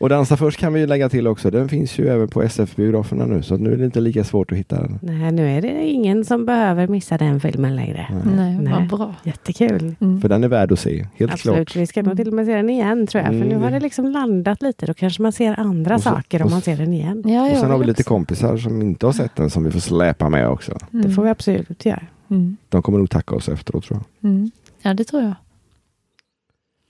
Och 0.00 0.08
Dansa 0.08 0.36
först 0.36 0.58
kan 0.58 0.72
vi 0.72 0.86
lägga 0.86 1.08
till 1.08 1.26
också. 1.26 1.50
Den 1.50 1.68
finns 1.68 1.98
ju 1.98 2.08
även 2.08 2.28
på 2.28 2.42
SF-biograferna 2.42 3.26
nu 3.26 3.42
så 3.42 3.56
nu 3.56 3.72
är 3.72 3.76
det 3.76 3.84
inte 3.84 4.00
lika 4.00 4.24
svårt 4.24 4.52
att 4.52 4.58
hitta 4.58 4.76
den. 4.82 4.98
Nej, 5.02 5.32
nu 5.32 5.48
är 5.56 5.62
det 5.62 5.88
ingen 5.88 6.24
som 6.24 6.46
behöver 6.46 6.88
missa 6.88 7.18
den 7.18 7.40
filmen 7.40 7.76
längre. 7.76 8.06
Nej, 8.36 8.58
Nej. 8.60 8.72
vad 8.72 8.88
bra. 8.98 9.14
Jättekul. 9.22 9.94
Mm. 10.00 10.20
För 10.20 10.28
den 10.28 10.44
är 10.44 10.48
värd 10.48 10.72
att 10.72 10.78
se, 10.78 11.06
helt 11.16 11.32
Absolut, 11.32 11.68
klart. 11.68 11.76
vi 11.82 11.86
ska 11.86 12.02
nog 12.02 12.16
till 12.16 12.28
och 12.28 12.34
med 12.34 12.46
se 12.46 12.54
den 12.54 12.70
igen 12.70 13.06
tror 13.06 13.20
jag. 13.22 13.28
För 13.30 13.36
Mm, 13.36 13.48
nu 13.48 13.56
har 13.56 13.70
det- 13.70 13.76
det 13.76 13.80
liksom 13.80 14.06
landat 14.10 14.62
lite. 14.62 14.86
Då 14.86 14.94
kanske 14.94 15.22
man 15.22 15.32
ser 15.32 15.60
andra 15.60 15.98
så- 15.98 16.02
saker 16.10 16.40
om 16.42 16.46
och 16.46 16.50
man 16.52 16.60
ser 16.60 16.76
den 16.76 16.92
igen. 16.92 17.22
Ja, 17.26 17.50
Och 17.50 17.56
sen 17.56 17.70
har 17.70 17.78
vi 17.78 17.86
lite 17.86 18.00
också. 18.02 18.08
kompisar 18.08 18.56
som 18.56 18.82
inte 18.82 19.06
har 19.06 19.12
sett 19.12 19.36
den 19.36 19.50
som 19.50 19.64
vi 19.64 19.70
får 19.70 19.80
släpa 19.80 20.28
med 20.28 20.48
också. 20.48 20.78
Det 20.90 21.10
får 21.10 21.22
vi 21.22 21.28
absolut 21.30 21.84
göra. 21.86 22.02
Mm. 22.30 22.56
De 22.68 22.82
kommer 22.82 22.98
nog 22.98 23.10
tacka 23.10 23.34
oss 23.34 23.48
efteråt 23.48 23.84
tror 23.84 24.00
jag. 24.20 24.30
Mm. 24.30 24.50
Ja, 24.82 24.94
det 24.94 25.04
tror 25.04 25.22
jag. 25.22 25.34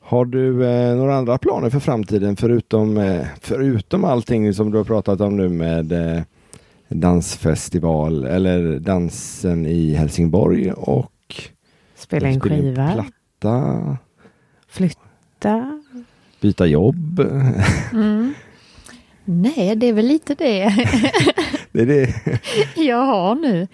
Har 0.08 0.24
du 0.24 0.66
eh, 0.66 0.96
några 0.96 1.16
andra 1.16 1.38
planer 1.38 1.70
för 1.70 1.80
framtiden 1.80 2.36
förutom, 2.36 2.96
eh, 2.98 3.26
förutom 3.40 4.04
allting 4.04 4.54
som 4.54 4.70
du 4.70 4.76
har 4.78 4.84
pratat 4.84 5.20
om 5.20 5.36
nu 5.36 5.48
med 5.48 5.92
eh, 5.92 6.22
dansfestival 6.88 8.24
eller 8.24 8.78
dansen 8.78 9.66
i 9.66 9.94
Helsingborg 9.94 10.72
och 10.72 11.12
Spela 11.94 12.28
in 12.30 12.40
skiva, 12.40 12.92
platta, 12.92 13.96
flytta. 14.68 15.80
byta 16.40 16.66
jobb. 16.66 17.20
Mm. 17.92 18.34
Nej, 19.24 19.76
det 19.76 19.86
är 19.86 19.92
väl 19.92 20.06
lite 20.06 20.34
det 20.34 20.64
Det 21.72 21.80
är 21.82 21.86
det. 21.86 22.14
jag 22.76 23.04
har 23.06 23.34
nu. 23.34 23.68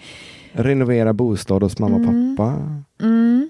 Renovera 0.51 1.13
bostad 1.13 1.63
hos 1.63 1.79
mamma 1.79 1.95
och 1.95 2.01
Mm. 2.01 2.35
pappa. 2.37 2.81
Mm. 3.01 3.49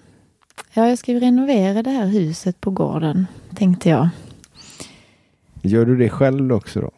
Ja, 0.73 0.87
jag 0.89 0.97
ska 0.97 1.11
ju 1.11 1.19
renovera 1.19 1.83
det 1.83 1.89
här 1.89 2.05
huset 2.07 2.61
på 2.61 2.71
gården, 2.71 3.27
tänkte 3.55 3.89
jag. 3.89 4.09
Gör 5.61 5.85
du 5.85 5.97
det 5.97 6.09
själv 6.09 6.51
också 6.51 6.81
då? 6.81 6.91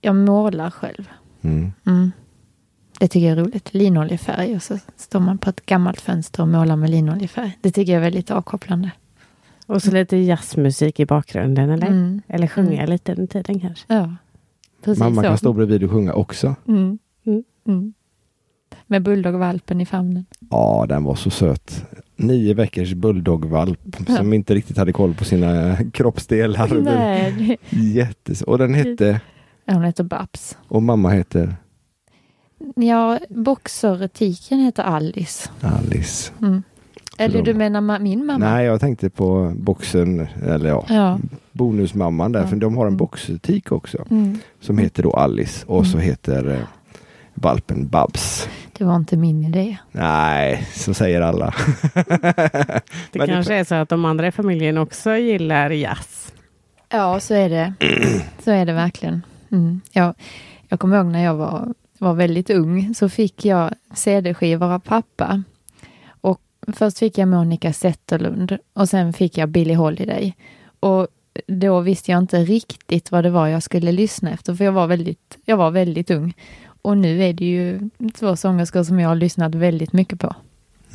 Jag 0.00 0.16
målar 0.16 0.70
själv. 0.70 1.08
Mm. 1.42 1.72
Mm. 1.86 2.12
Det 3.00 3.08
tycker 3.08 3.28
jag 3.28 3.38
är 3.38 3.44
roligt. 3.44 3.74
Linoljefärg 3.74 4.56
och 4.56 4.62
så 4.62 4.78
står 4.96 5.20
man 5.20 5.38
på 5.38 5.50
ett 5.50 5.66
gammalt 5.66 6.00
fönster 6.00 6.42
och 6.42 6.48
målar 6.48 6.76
med 6.76 6.90
linoljefärg. 6.90 7.58
Det 7.60 7.70
tycker 7.70 7.92
jag 7.92 7.98
är 7.98 8.04
väldigt 8.04 8.30
avkopplande. 8.30 8.90
Och 9.66 9.82
så 9.82 9.90
lite 9.90 10.16
jazzmusik 10.16 11.00
i 11.00 11.06
bakgrunden 11.06 11.70
eller? 11.70 11.86
Mm. 11.86 12.22
Eller 12.28 12.46
sjunga 12.46 12.72
Mm. 12.78 12.90
lite 12.90 13.12
under 13.12 13.26
tiden 13.26 13.60
kanske. 13.60 13.94
Ja, 13.94 14.14
precis 14.82 14.98
Mamma 14.98 15.22
så. 15.22 15.28
kan 15.28 15.38
stå 15.38 15.52
bredvid 15.52 15.84
och 15.84 15.90
sjunga 15.90 16.12
också. 16.14 16.54
Med 18.86 19.02
bulldogvalpen 19.02 19.80
i 19.80 19.86
famnen. 19.86 20.26
Ja, 20.50 20.86
den 20.88 21.04
var 21.04 21.14
så 21.14 21.30
söt. 21.30 21.84
Nio 22.16 22.54
veckors 22.54 22.92
bulldogvalp 22.94 23.80
Ja. 24.08 24.16
som 24.16 24.32
inte 24.32 24.54
riktigt 24.54 24.76
hade 24.78 24.92
koll 24.92 25.14
på 25.14 25.24
sina 25.24 25.76
kroppsdelar. 25.92 26.80
Nej, 26.82 27.58
Jättes 27.70 28.42
och 28.42 28.58
den 28.58 28.74
hette, 28.74 29.20
ja, 29.64 29.74
hon 29.74 29.84
heter 29.84 30.04
Babs. 30.04 30.58
och 30.68 30.82
mamma 30.82 31.10
heter 31.10 31.56
Ja, 32.76 33.18
boxeretiken 33.28 34.58
heter 34.60 34.82
Alice. 34.82 35.50
Alice. 35.60 36.32
Mm. 36.42 36.62
Eller 37.18 37.42
du 37.42 37.54
menar 37.54 37.80
ma- 37.80 37.98
min 38.00 38.26
mamma? 38.26 38.38
Nej, 38.50 38.66
jag 38.66 38.80
tänkte 38.80 39.10
på 39.10 39.52
boxen, 39.56 40.26
eller 40.46 40.68
ja, 40.68 40.84
Ja. 40.88 41.18
bonusmamman 41.52 42.32
där, 42.32 42.40
Ja. 42.40 42.46
för 42.46 42.56
de 42.56 42.76
har 42.76 42.84
en 42.84 42.88
Mm. 42.88 42.96
boxetik 42.98 43.72
också. 43.72 44.04
Mm. 44.10 44.38
Som 44.60 44.78
heter 44.78 45.02
då 45.02 45.10
Alice 45.12 45.64
och 45.66 45.86
så 45.86 45.96
Mm. 45.96 46.06
heter 46.08 46.50
eh, 46.50 46.58
valpen 47.34 47.88
Babs. 47.88 48.48
Det 48.78 48.84
var 48.84 48.96
inte 48.96 49.16
min 49.16 49.44
idé. 49.44 49.76
Nej, 49.92 50.66
så 50.72 50.94
säger 50.94 51.20
alla. 51.20 51.54
Det 53.12 53.18
Men 53.18 53.26
kanske 53.28 53.54
är 53.54 53.64
så 53.64 53.74
att 53.74 53.88
de 53.88 54.04
andra 54.04 54.26
i 54.26 54.32
familjen 54.32 54.78
också 54.78 55.16
gillar 55.16 55.70
jazz. 55.70 56.32
Ja, 56.88 57.20
så 57.20 57.34
är 57.34 57.48
det. 57.48 57.74
Så 58.44 58.50
är 58.50 58.66
det 58.66 58.72
verkligen. 58.72 59.22
Mm. 59.52 59.80
Jag, 59.92 60.14
jag 60.68 60.80
kommer 60.80 60.96
ihåg 60.96 61.06
när 61.06 61.24
jag 61.24 61.34
var, 61.34 61.74
var 61.98 62.14
väldigt 62.14 62.50
ung 62.50 62.94
så 62.94 63.08
fick 63.08 63.44
jag 63.44 63.70
CD-skivor 63.94 64.72
av 64.72 64.78
pappa. 64.78 65.42
Och 66.08 66.40
först 66.72 66.98
fick 66.98 67.18
jag 67.18 67.28
Monica 67.28 67.72
Zetterlund 67.72 68.58
och 68.72 68.88
sen 68.88 69.12
fick 69.12 69.38
jag 69.38 69.48
Billie 69.48 69.74
Holiday. 69.74 70.34
Och 70.80 71.08
då 71.46 71.80
visste 71.80 72.10
jag 72.10 72.18
inte 72.18 72.44
riktigt 72.44 73.10
vad 73.10 73.24
det 73.24 73.30
var 73.30 73.48
jag 73.48 73.62
skulle 73.62 73.92
lyssna 73.92 74.30
efter 74.30 74.54
för 74.54 74.64
jag 74.64 74.72
var 74.72 74.86
väldigt, 74.86 75.38
jag 75.44 75.56
var 75.56 75.70
väldigt 75.70 76.10
ung. 76.10 76.34
Och 76.84 76.98
nu 76.98 77.22
är 77.24 77.32
det 77.32 77.44
ju 77.44 77.80
två 78.14 78.36
sångerskor 78.36 78.82
som 78.82 79.00
jag 79.00 79.08
har 79.08 79.16
lyssnat 79.16 79.54
väldigt 79.54 79.92
mycket 79.92 80.20
på. 80.20 80.34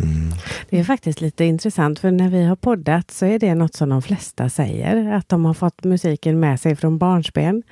Mm. 0.04 0.30
Det 0.70 0.80
är 0.80 0.84
faktiskt 0.84 1.22
lite 1.22 1.46
intressant 1.46 2.00
för 2.00 2.12
när 2.12 2.30
vi 2.30 2.44
har 2.44 2.56
poddat 2.56 3.12
så 3.12 3.26
är 3.26 3.40
det 3.40 3.56
något 3.56 3.74
som 3.74 3.90
de 3.90 4.02
flesta 4.02 4.50
säger. 4.50 5.14
Att 5.14 5.30
de 5.30 5.46
har 5.46 5.54
fått 5.54 5.84
musiken 5.84 6.40
med 6.40 6.60
sig 6.60 6.76
från 6.76 6.98
barnsben. 6.98 7.64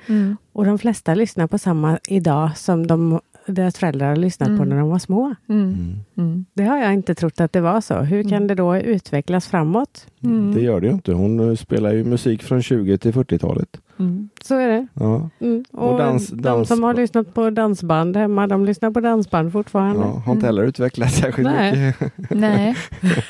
Och 0.52 0.64
de 0.64 0.78
flesta 0.78 1.14
lyssnar 1.14 1.46
på 1.46 1.58
samma 1.58 1.98
idag 2.08 2.56
som 2.56 2.86
de, 2.86 3.20
deras 3.46 3.78
föräldrar 3.78 4.08
har 4.08 4.16
lyssnat 4.16 4.48
på 4.48 4.52
Mm. 4.54 4.68
när 4.68 4.76
de 4.78 4.88
var 4.90 4.98
små. 4.98 5.34
Mm. 5.48 5.62
Mm. 5.74 5.96
Mm. 6.16 6.44
Det 6.54 6.64
har 6.64 6.78
jag 6.78 6.94
inte 6.94 7.14
trott 7.14 7.40
att 7.40 7.52
det 7.52 7.60
var 7.60 7.80
så. 7.80 7.94
Hur 8.00 8.22
kan 8.22 8.32
Mm. 8.32 8.46
det 8.48 8.54
då 8.54 8.76
utvecklas 8.76 9.46
framåt? 9.46 10.06
Mm. 10.24 10.54
Det 10.54 10.60
gör 10.60 10.80
det 10.80 10.86
ju 10.86 10.92
inte. 10.92 11.12
Hon 11.12 11.48
eh, 11.50 11.54
spelar 11.56 11.92
ju 11.92 12.04
musik 12.04 12.42
från 12.42 12.62
20 12.62 12.98
till 12.98 13.12
40-talet. 13.12 13.80
Mm. 13.98 14.28
Så 14.42 14.54
är 14.54 14.68
det. 14.68 14.86
Ja. 14.94 15.30
Mm. 15.40 15.64
Och, 15.72 15.92
Och 15.92 15.98
dans- 15.98 16.30
de 16.30 16.42
dans- 16.42 16.68
som 16.68 16.82
har 16.82 16.94
lyssnat 16.94 17.34
på 17.34 17.50
dansband 17.50 18.16
hemma, 18.16 18.46
de 18.46 18.64
lyssnar 18.64 18.90
på 18.90 19.00
dansband 19.00 19.52
fortfarande. 19.52 20.00
Ja, 20.00 20.22
har 20.26 20.32
inte 20.32 20.46
heller 20.46 20.62
utvecklats 20.62 21.16
särskilt 21.16 21.48
Nej. 21.50 21.86
mycket. 21.86 22.12
Nej. 22.30 22.76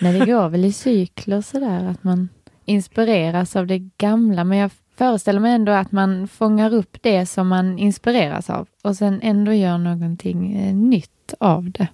Nej, 0.00 0.18
det 0.20 0.26
går 0.26 0.48
väl 0.48 0.64
i 0.64 0.72
cykler 0.72 1.40
sådär 1.40 1.84
att 1.84 2.04
man 2.04 2.28
inspireras 2.64 3.56
av 3.56 3.66
det 3.66 3.78
gamla. 3.78 4.44
Men 4.44 4.58
jag 4.58 4.70
föreställer 4.96 5.40
mig 5.40 5.52
ändå 5.54 5.72
att 5.72 5.92
man 5.92 6.28
fångar 6.28 6.74
upp 6.74 6.96
det 7.02 7.26
som 7.26 7.48
man 7.48 7.78
inspireras 7.78 8.50
av 8.50 8.66
och 8.84 8.96
sen 8.96 9.20
ändå 9.22 9.52
gör 9.52 9.78
någonting 9.78 10.56
eh, 10.56 10.74
nytt 10.74 11.34
av 11.40 11.70
det. 11.70 11.88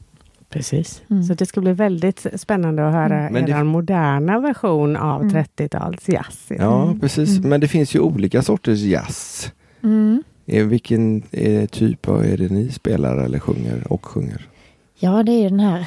Precis. 0.55 1.02
Mm. 1.11 1.22
Så 1.22 1.34
det 1.34 1.46
ska 1.46 1.61
bli 1.61 1.72
väldigt 1.72 2.26
spännande 2.36 2.86
att 2.88 2.92
höra 2.94 3.28
Mm. 3.28 3.50
Er 3.50 3.64
moderna 3.64 4.40
version 4.40 4.96
av 4.96 5.22
Mm. 5.22 5.34
30-tals 5.34 6.09
jazz. 6.09 6.46
Ja, 6.59 6.94
precis. 7.00 7.38
Mm. 7.38 7.48
Men 7.50 7.61
det 7.61 7.68
finns 7.68 7.94
ju 7.94 8.00
olika 8.00 8.42
sorters 8.42 8.80
jazz. 8.80 9.50
Mm. 9.82 10.22
Vilken 10.46 11.22
eh, 11.32 11.66
typ 11.66 12.09
av 12.09 12.24
är 12.24 12.36
det 12.36 12.48
ni 12.48 12.70
spelar 12.70 13.16
eller 13.16 13.38
sjunger 13.38 13.92
och 13.92 14.05
sjunger? 14.07 14.46
Ja, 14.98 15.22
det 15.22 15.32
är 15.32 15.50
den 15.50 15.61
här 15.61 15.84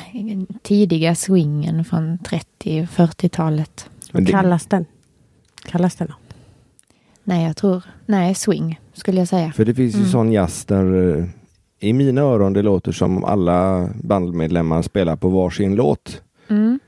tidiga 0.64 1.16
swingen 1.16 1.86
från 1.86 2.18
30-40-talet. 2.18 3.90
Men 4.12 4.24
Vad 4.24 4.24
det- 4.24 4.32
kallas 4.32 4.66
den? 4.66 4.86
Kallas 5.66 5.96
den 5.96 6.08
något? 6.08 6.18
Nej, 7.24 7.46
jag 7.48 7.56
tror... 7.58 7.84
Nej, 8.06 8.36
swing 8.36 8.80
skulle 8.94 9.18
jag 9.22 9.28
säga. 9.28 9.52
För 9.52 9.66
det 9.66 9.74
finns 9.74 9.96
ju 9.96 10.00
Mm. 10.00 10.12
sån 10.12 10.32
jazz 10.32 10.66
där 10.66 11.18
eh, 11.18 11.26
i 11.80 11.94
mina 11.94 12.22
öron 12.22 12.54
det 12.54 12.62
låter 12.62 12.92
som 12.92 13.18
om 13.18 13.24
alla 13.24 13.90
bandmedlemmar 14.04 14.82
spelar 14.82 15.16
på 15.16 15.30
varsin 15.30 15.76
låt. 15.76 16.22
Mm. 16.50 16.80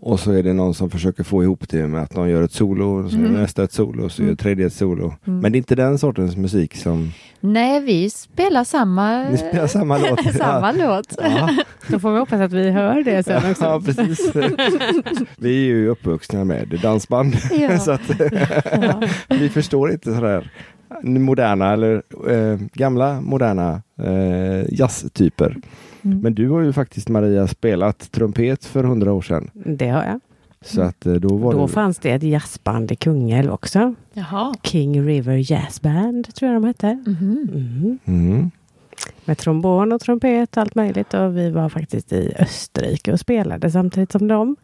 Och 0.00 0.20
så 0.20 0.32
är 0.32 0.42
det 0.42 0.52
någon 0.52 0.74
som 0.74 0.90
försöker 0.90 1.24
få 1.24 1.42
ihop 1.42 1.68
det 1.68 1.86
med 1.86 2.02
att 2.02 2.16
någon 2.16 2.30
gör 2.30 2.42
ett 2.42 2.52
solo, 2.52 3.04
och 3.04 3.10
så 3.10 3.16
Mm. 3.16 3.32
nästa 3.32 3.64
ett 3.64 3.72
solo, 3.72 4.04
och 4.04 4.12
så 4.12 4.22
Mm. 4.22 4.28
gör 4.32 4.36
tredje 4.36 4.66
ett 4.66 4.72
solo. 4.72 5.14
Mm. 5.26 5.40
Men 5.40 5.52
det 5.52 5.56
är 5.56 5.58
inte 5.58 5.74
den 5.74 5.98
sortens 5.98 6.36
musik 6.36 6.76
som... 6.76 7.12
Nej, 7.40 7.80
vi 7.80 8.10
spelar 8.10 8.64
samma... 8.64 9.22
Ni 9.30 9.36
spelar 9.38 9.66
samma 9.66 9.98
låt. 9.98 10.34
samma 10.36 10.72
låt. 10.72 11.14
Ja, 11.22 11.48
Då 11.88 11.98
får 11.98 12.12
vi 12.12 12.18
hoppas 12.18 12.40
att 12.40 12.52
vi 12.52 12.70
hör 12.70 13.02
det 13.02 13.22
sen 13.22 13.50
också. 13.50 13.64
ja 13.64 13.80
precis. 13.84 14.32
Vi 15.38 15.48
är 15.62 15.66
ju 15.66 15.88
uppvuxna 15.88 16.44
med 16.44 16.78
dansband. 16.82 17.34
Ja. 17.52 17.78
så 17.78 17.90
att 17.90 18.00
Ja. 18.82 19.02
vi 19.28 19.48
förstår 19.48 19.90
inte 19.92 20.14
sådär 20.14 20.50
moderna 21.02 21.72
eller 21.72 22.02
eh, 22.28 22.60
gamla 22.72 23.20
moderna 23.20 23.82
eh, 23.96 24.74
jazztyper. 24.74 25.56
Mm. 26.02 26.20
Men 26.20 26.34
du 26.34 26.48
har 26.48 26.60
ju 26.60 26.72
faktiskt 26.72 27.08
Maria 27.08 27.46
spelat 27.46 28.12
trumpet 28.12 28.64
för 28.64 28.84
hundra 28.84 29.12
år 29.12 29.22
sedan. 29.22 29.50
Det 29.52 29.88
har 29.88 30.04
jag. 30.04 30.20
Så 30.60 30.82
att 30.82 31.06
eh, 31.06 31.14
då 31.14 31.36
var 31.36 31.52
Då 31.52 31.66
det... 31.66 31.72
fanns 31.72 31.98
det 31.98 32.10
ett 32.10 32.22
jazzband 32.22 32.92
i 32.92 32.96
Kungälv 32.96 33.50
också. 33.52 33.94
Jaha. 34.12 34.54
King 34.62 35.06
River 35.06 35.52
Jazz 35.52 35.82
Band 35.82 36.34
tror 36.34 36.52
jag 36.52 36.62
de 36.62 36.66
hette. 36.66 36.86
Mm. 36.86 37.98
Mm. 38.04 38.50
Med 39.24 39.38
trombon 39.38 39.92
och 39.92 40.00
trumpet 40.00 40.56
och 40.56 40.62
allt 40.62 40.74
möjligt. 40.74 41.14
Och 41.14 41.36
vi 41.36 41.50
var 41.50 41.68
faktiskt 41.68 42.12
i 42.12 42.32
Österrike 42.38 43.12
och 43.12 43.20
spelade 43.20 43.70
samtidigt 43.70 44.12
som 44.12 44.28
dem. 44.28 44.56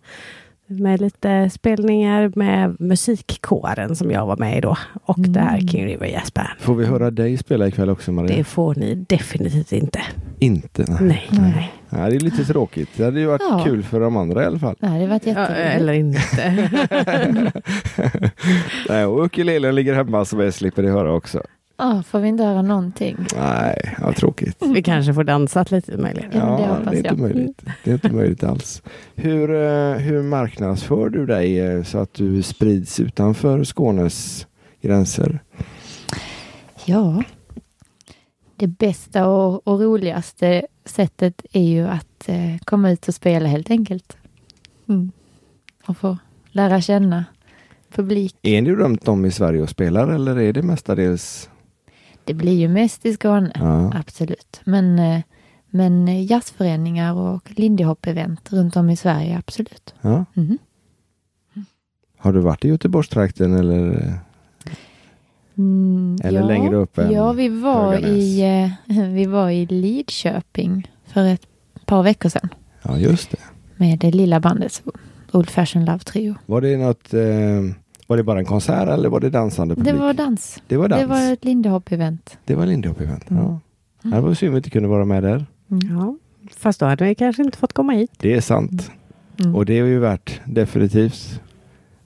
Med 0.67 1.01
lite 1.01 1.51
spelningar 1.51 2.33
med 2.37 2.77
musikkåren 2.81 3.97
som 3.97 4.11
jag 4.11 4.27
var 4.27 4.37
med 4.37 4.59
i 4.59 4.61
då. 4.61 4.77
Och 5.05 5.19
det 5.21 5.41
här 5.41 5.55
Mm. 5.57 5.69
King 5.69 5.87
River 5.87 6.07
Jazz 6.07 6.35
Band. 6.35 6.49
Får 6.59 6.75
vi 6.75 6.87
höra 6.87 7.11
dig 7.11 7.37
spela 7.37 7.67
ikväll 7.69 7.91
också 7.91 8.12
Maria? 8.12 8.37
Det 8.37 8.45
får 8.45 8.75
ni 8.75 8.95
definitivt 8.95 9.73
inte. 9.73 10.01
Inte? 10.39 10.85
Nej. 10.89 10.99
Nej. 11.01 11.29
Nej. 11.31 11.73
nej. 11.89 12.11
Det 12.11 12.17
är 12.17 12.21
lite 12.21 12.45
tråkigt. 12.45 12.89
Det 12.97 13.05
hade 13.05 13.21
ju 13.21 13.27
varit 13.27 13.43
Ja. 13.51 13.62
kul 13.65 13.83
för 13.83 14.01
de 14.01 14.17
andra 14.17 14.43
i 14.43 14.47
alla 14.47 14.59
fall. 14.59 14.75
Det 14.81 14.87
hade 14.87 15.07
varit 15.07 15.27
Ja, 15.27 15.33
jätteroligt. 15.33 15.75
eller 15.81 15.93
inte. 15.93 17.53
Nej, 18.89 19.05
och 19.07 19.25
ukulelen 19.25 19.75
ligger 19.75 19.95
hemma 19.95 20.25
så 20.25 20.37
vi 20.37 20.53
slipper 20.53 20.83
det 20.83 20.91
höra 20.91 21.12
också. 21.12 21.43
Ja, 21.77 22.03
får 22.07 22.20
vi 22.20 22.29
inte 22.29 22.45
höra 22.45 22.62
någonting? 22.62 23.16
Nej, 23.37 23.97
vad 24.01 24.16
tråkigt. 24.16 24.62
Vi 24.75 24.83
kanske 24.83 25.14
får 25.14 25.25
dansat 25.25 25.70
lite 25.70 25.97
möjligen. 25.99 26.31
Ja, 26.33 26.39
det 26.57 26.62
Ja, 26.62 26.68
hoppas 26.75 26.85
det 26.91 26.91
är 26.91 26.97
inte 26.97 27.09
jag. 27.09 27.18
möjligt. 27.18 27.62
Det 27.85 27.91
är 27.91 27.95
inte 27.95 28.12
möjligt 28.12 28.45
alls. 28.45 28.83
Hur, 29.14 29.51
eh, 29.51 29.93
hur 29.97 30.22
marknadsför 30.22 31.09
du 31.09 31.27
dig 31.27 31.61
eh, 31.61 31.83
så 31.83 31.99
att 31.99 32.14
du 32.14 32.43
sprids 32.43 33.01
utanför 33.01 33.64
Skånes 33.64 34.47
gränser? 34.81 35.41
Ja. 36.85 37.22
Det 38.57 38.66
bästa 38.66 39.27
och, 39.27 39.68
och 39.68 39.81
roligaste 39.81 40.66
sättet 40.85 41.43
är 41.53 41.62
ju 41.68 41.87
att 41.89 42.29
eh, 42.29 42.59
komma 42.64 42.91
ut 42.91 43.09
och 43.09 43.14
spela 43.14 43.49
helt 43.49 43.70
enkelt. 43.70 44.16
Mm. 44.89 45.12
Och 45.87 45.97
få 45.97 46.18
lära 46.51 46.81
känna 46.81 47.25
publik. 47.95 48.37
Är 48.43 48.62
ni 48.62 48.70
runt 48.75 49.09
om 49.09 49.25
i 49.25 49.31
Sverige 49.31 49.62
och 49.62 49.68
spelar 49.68 50.09
eller 50.09 50.41
är 50.41 50.53
det 50.53 50.62
mestadels? 50.62 51.51
Det 52.25 52.35
blir 52.35 52.53
ju 52.59 52.68
mest 52.68 53.07
i 53.07 53.12
Skåne, 53.14 53.53
Ja. 53.55 53.93
absolut. 53.95 54.61
Men, 54.64 54.99
eh, 54.99 55.20
men 55.70 56.25
jazzföreningar 56.27 57.14
och 57.14 57.51
lindy 57.59 57.85
hop-event 57.85 58.51
runt 58.53 58.77
om 58.77 58.91
i 58.91 58.97
Sverige, 58.97 59.39
absolut. 59.39 59.95
Ja. 60.01 60.25
Mhm. 60.35 60.59
Har 62.18 62.33
du 62.33 62.41
varit 62.41 62.64
i 62.64 62.68
Göteborgstrakten 62.68 63.55
eller? 63.55 64.12
Mm, 65.59 66.16
Eller 66.25 66.43
längre 66.45 66.77
upp 66.77 66.99
än 66.99 67.12
Ja, 67.12 67.33
vi 67.33 67.49
var, 67.49 67.93
Höganäs. 67.93 68.22
i, 68.25 68.41
eh, 68.87 69.05
vi 69.09 69.27
var 69.27 69.51
i 69.51 69.66
Lidköping 69.66 70.91
för 71.07 71.25
ett 71.27 71.47
par 71.87 72.03
veckor 72.03 72.29
sedan 72.29 72.49
Ja, 72.83 72.99
just 72.99 73.31
det. 73.31 73.37
med 73.77 73.99
det 73.99 74.11
lilla 74.11 74.41
bandet 74.41 74.83
Old 75.33 75.51
Fashion 75.51 75.85
Love 75.85 75.99
Trio. 75.99 76.35
Var 76.47 76.61
det 76.61 76.77
något? 76.77 77.14
Eh, 77.14 77.20
var 78.07 78.17
det 78.17 78.23
bara 78.23 78.39
en 78.39 78.45
konsert 78.45 78.89
eller 78.89 79.09
var 79.09 79.21
det 79.21 79.31
dansande 79.31 79.75
publik? 79.75 79.93
Det 79.95 80.01
var 80.01 80.13
dans. 80.15 80.63
Det 80.69 80.77
var 80.77 80.89
dans. 80.89 81.01
Det 81.03 81.07
var 81.07 81.33
ett 81.33 81.45
lindy 81.45 81.69
hop-event. 81.69 82.37
Det 82.45 82.55
var 82.55 82.67
Lindy 82.67 82.89
Hop-event. 82.89 83.31
Mm. 83.31 83.43
Ja. 83.45 83.61
Det 84.03 84.21
var 84.21 84.35
synd 84.35 84.51
att 84.51 84.55
vi 84.55 84.57
inte 84.57 84.71
kunde 84.71 84.89
vara 84.89 85.05
med 85.05 85.23
där. 85.23 85.47
Ja, 85.91 86.17
fast 86.57 86.81
då 86.81 86.87
hade 86.87 87.05
vi 87.05 87.15
kanske 87.15 87.43
inte 87.43 87.59
fått 87.59 87.73
komma 87.73 87.93
hit. 87.93 88.11
Det 88.19 88.35
är 88.35 88.41
sant. 88.41 88.91
Mm. 89.41 89.55
Och 89.55 89.67
det 89.67 89.79
är 89.79 89.85
ju 89.85 89.99
värt 89.99 90.41
definitivt. 90.45 91.41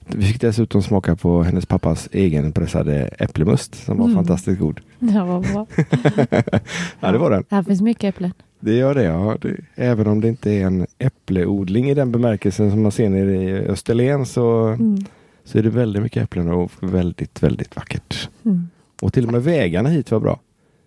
Vi 0.07 0.25
fick 0.25 0.41
dessutom 0.41 0.81
smaka 0.83 1.15
på 1.15 1.43
hennes 1.43 1.65
pappas 1.65 2.09
egenpressade 2.11 3.07
äppelmust 3.19 3.85
som 3.85 3.97
var 3.97 4.05
Mm. 4.05 4.15
fantastiskt 4.15 4.59
god. 4.59 4.79
Det 4.99 5.13
var 5.23 5.53
bra. 5.53 5.67
Ja, 6.99 7.11
det 7.11 7.17
var 7.17 7.31
den. 7.31 7.43
Här 7.49 7.63
finns 7.63 7.81
mycket 7.81 8.03
äpplen. 8.15 8.33
Det 8.59 8.73
gör 8.75 8.95
det, 8.95 9.03
ja. 9.03 9.37
Det, 9.41 9.55
även 9.75 10.07
om 10.07 10.21
det 10.21 10.27
inte 10.27 10.51
är 10.51 10.65
en 10.65 10.87
äppleodling 10.99 11.89
i 11.89 11.93
den 11.93 12.11
bemärkelsen 12.11 12.71
som 12.71 12.81
man 12.81 12.91
ser 12.91 13.09
nere 13.09 13.35
i 13.35 13.53
Österlen 13.67 14.25
så, 14.25 14.61
Mm. 14.67 15.05
Så 15.49 15.57
är 15.57 15.63
det 15.63 15.69
väldigt 15.69 16.03
mycket 16.03 16.23
äpplen 16.23 16.47
och 16.47 16.71
väldigt, 16.79 17.43
väldigt 17.43 17.75
vackert. 17.75 18.29
Mm. 18.45 18.69
Och 19.01 19.13
till 19.13 19.25
och 19.25 19.31
med 19.31 19.43
vägarna 19.43 19.89
hit 19.89 20.11
var 20.11 20.19
bra. 20.19 20.39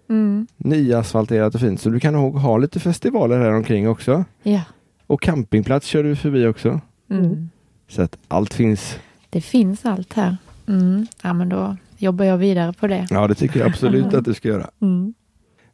Mm. 0.09 0.47
Nyasfalterat 0.57 1.55
och 1.55 1.61
fint. 1.61 1.81
Så 1.81 1.91
du 1.91 2.01
kan 2.01 2.13
nog 2.13 2.37
ha 2.37 2.59
lite 2.59 2.81
festivaler 2.81 3.39
här 3.39 3.53
omkring 3.53 3.89
också. 3.89 4.25
Ja. 4.43 4.61
Och 5.07 5.23
campingplats 5.23 5.87
kör 5.87 6.03
du 6.03 6.17
förbi 6.17 6.47
också. 6.47 6.81
Mm. 7.11 7.51
Så 7.89 8.03
att 8.03 8.19
allt 8.29 8.55
finns. 8.55 8.99
Det 9.31 9.41
finns 9.41 9.85
allt 9.85 10.13
här. 10.13 10.37
Mm. 10.69 11.07
Ja, 11.23 11.33
men 11.33 11.49
då 11.49 11.77
jobbar 11.97 12.25
jag 12.25 12.39
vidare 12.39 12.73
på 12.73 12.87
det. 12.87 13.07
Ja, 13.11 13.29
det 13.29 13.35
tycker 13.35 13.61
jag 13.61 13.69
absolut 13.69 14.15
att 14.15 14.25
du 14.25 14.35
ska 14.35 14.49
göra. 14.49 14.71
Mm. 14.81 15.15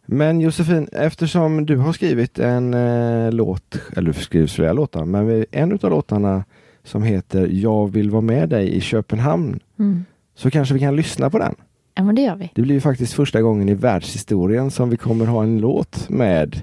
Men 0.06 0.40
Josefin, 0.40 0.88
eftersom 0.92 1.66
du 1.66 1.76
har 1.76 1.92
skrivit 1.92 2.38
en 2.38 2.74
eh, 2.74 3.32
låt, 3.32 3.80
eller 3.92 4.12
du 4.12 4.18
har 4.18 4.22
skrivit 4.22 4.50
flera 4.50 4.72
låtar, 4.72 5.04
men 5.04 5.44
en 5.50 5.72
av 5.72 5.90
låtarna 5.90 6.44
som 6.88 7.02
heter 7.02 7.48
Jag 7.52 7.92
vill 7.92 8.10
vara 8.10 8.20
med 8.22 8.48
dig 8.48 8.74
i 8.74 8.80
Köpenhamn, 8.80 9.60
Mm. 9.78 10.04
så 10.34 10.50
kanske 10.50 10.74
vi 10.74 10.80
kan 10.80 10.96
lyssna 10.96 11.30
på 11.30 11.38
den. 11.38 11.54
Ja, 11.94 12.02
men 12.04 12.14
det 12.14 12.22
gör 12.22 12.36
vi. 12.36 12.50
Det 12.54 12.62
blir 12.62 12.74
ju 12.74 12.80
faktiskt 12.80 13.12
första 13.12 13.42
gången 13.42 13.68
i 13.68 13.74
världshistorien 13.74 14.70
som 14.70 14.90
vi 14.90 14.96
kommer 14.96 15.26
ha 15.26 15.42
en 15.42 15.58
låt 15.60 16.08
med 16.08 16.62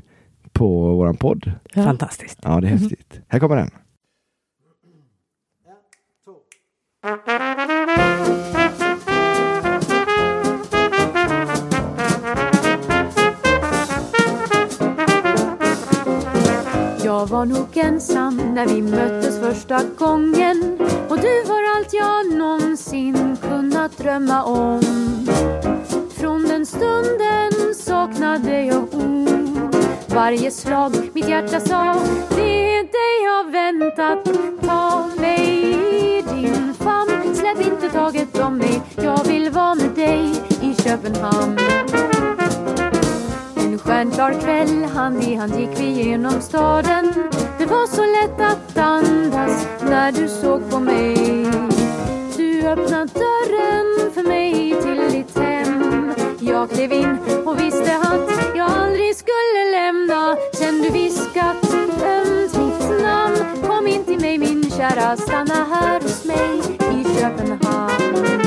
på 0.52 0.96
våran 0.96 1.18
podd. 1.18 1.52
Ja. 1.74 1.84
Fantastiskt. 1.84 2.40
Ja, 2.44 2.62
det 2.62 2.68
är 2.68 2.72
häftigt. 2.72 3.22
Här 3.28 3.40
kommer 3.40 3.56
den. 3.56 3.70
Jag 17.16 17.28
var 17.28 17.45
nog 17.45 17.78
ensam 17.78 18.41
när 18.53 18.68
vi 18.68 18.82
möttes 18.82 19.39
första 19.39 19.82
gången 19.97 20.78
och 21.09 21.18
du 21.18 21.43
var 21.43 21.78
allt 21.78 21.93
jag 21.93 22.38
någonsin 22.38 23.38
kunnat 23.41 23.97
drömma 23.97 24.43
om. 24.43 24.82
Från 26.18 26.43
den 26.43 26.66
stunden 26.66 27.76
saknade 27.76 28.61
jag 28.61 28.84
ord. 28.93 29.76
Varje 30.07 30.51
slag 30.51 30.91
mitt 31.13 31.30
hjärta 31.30 31.59
sa 31.59 31.95
det 32.30 32.78
är 32.78 32.84
dig 32.84 33.24
jag 33.26 33.51
väntat. 33.51 34.24
Ta 34.61 35.09
mig 35.22 35.74
i 36.18 36.22
din 36.22 36.74
famn, 36.74 37.36
släpp 37.36 37.74
inte 37.74 37.89
taget 37.89 38.39
om 38.39 38.57
mig. 38.57 38.82
Jag 38.95 39.24
vill 39.24 39.49
vara 39.49 39.76
med 39.76 39.89
dig 39.89 40.32
i 40.61 40.84
Köpenhamn. 40.84 42.14
Stjärnklar 43.86 44.34
kväll, 44.42 44.84
hand 44.84 45.24
i 45.24 45.36
hand 45.36 45.60
gick 45.60 45.80
vi 45.80 45.86
genom 45.86 46.42
staden. 46.42 47.14
Det 47.58 47.66
var 47.66 47.88
så 47.88 48.02
lätt 48.06 48.52
att 48.52 48.78
andas 48.78 49.68
när 49.82 50.12
du 50.12 50.28
såg 50.28 50.70
på 50.70 50.80
mig. 50.80 51.46
Du 52.38 52.68
öppnade 52.68 53.10
dörren 53.14 54.12
för 54.14 54.24
mig 54.24 54.76
till 54.82 55.12
ditt 55.12 55.38
hem. 55.38 56.14
Jag 56.40 56.70
klev 56.70 56.94
in 56.94 57.18
och 57.46 57.60
visste 57.60 57.98
att 57.98 58.56
jag 58.56 58.72
aldrig 58.72 59.16
skulle 59.16 59.72
lämna. 59.72 60.38
Sen 60.54 60.82
du 60.82 60.90
viskat 60.90 61.74
ömt 62.06 62.58
mitt 62.58 63.02
namn. 63.04 63.38
Kom 63.68 63.88
in 63.88 64.04
till 64.04 64.22
mig 64.22 64.38
min 64.38 64.72
kära, 64.72 65.18
stanna 65.18 65.66
här 65.70 66.02
hos 66.02 66.26
mig 66.26 66.60
i 66.80 67.20
Köpenhamn. 67.20 68.45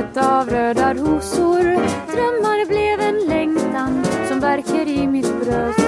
En 0.00 0.24
av 0.24 0.50
röda 0.50 0.94
rosor 0.94 1.62
Drömmar 2.12 2.66
blev 2.66 3.00
en 3.00 3.28
längtan 3.28 4.04
som 4.28 4.40
verkar 4.40 4.88
i 4.88 5.06
mitt 5.06 5.44
bröst. 5.44 5.80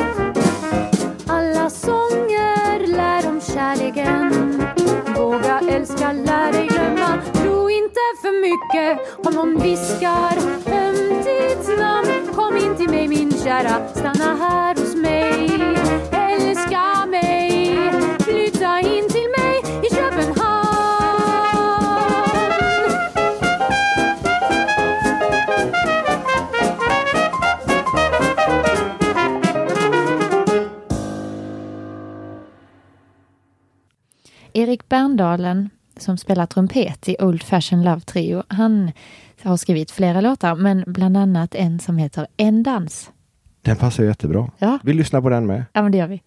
Alla 1.27 1.71
sånger 1.71 2.87
lär 2.87 3.29
om 3.29 3.41
kärleken. 3.41 4.65
Våga 5.17 5.61
älska, 5.69 6.13
lär 6.13 6.53
dig 6.53 6.67
glömma. 6.67 7.23
Tro 7.33 7.71
inte 7.71 8.01
för 8.23 8.41
mycket 8.41 9.27
om 9.27 9.35
någon 9.35 9.63
viskar. 9.63 10.37
Ömt 10.67 11.25
ditt 11.25 11.79
namn 11.79 12.27
Kom 12.35 12.57
in 12.57 12.77
till 12.77 12.91
mig 12.91 13.09
min 13.09 13.33
kära, 13.33 13.89
stanna 13.95 14.37
här. 14.37 14.62
Erik 35.03 35.09
Berndalen 35.09 35.71
som 35.97 36.17
spelar 36.19 36.47
trumpet 36.47 37.09
i 37.09 37.17
Old 37.21 37.43
Fashion 37.43 37.83
Love 37.83 38.01
Trio. 38.01 38.43
Han 38.49 38.93
har 39.43 39.57
skrivit 39.57 39.91
flera 39.91 40.21
låtar, 40.21 40.55
men 40.55 40.85
bland 40.87 41.17
annat 41.17 41.55
en 41.55 41.79
som 41.79 41.99
heter 41.99 42.27
En 42.37 42.63
dans. 42.63 43.11
Den 43.63 43.77
passar 43.77 44.05
jättebra. 44.05 44.51
Ja, 44.59 44.79
Vi 44.85 44.93
lyssnar 44.93 45.21
på 45.23 45.29
den 45.29 45.47
med. 45.47 45.65
ja 45.73 45.83
men 45.83 45.93
det 45.93 45.99
gör 45.99 46.07
vi. 46.07 46.23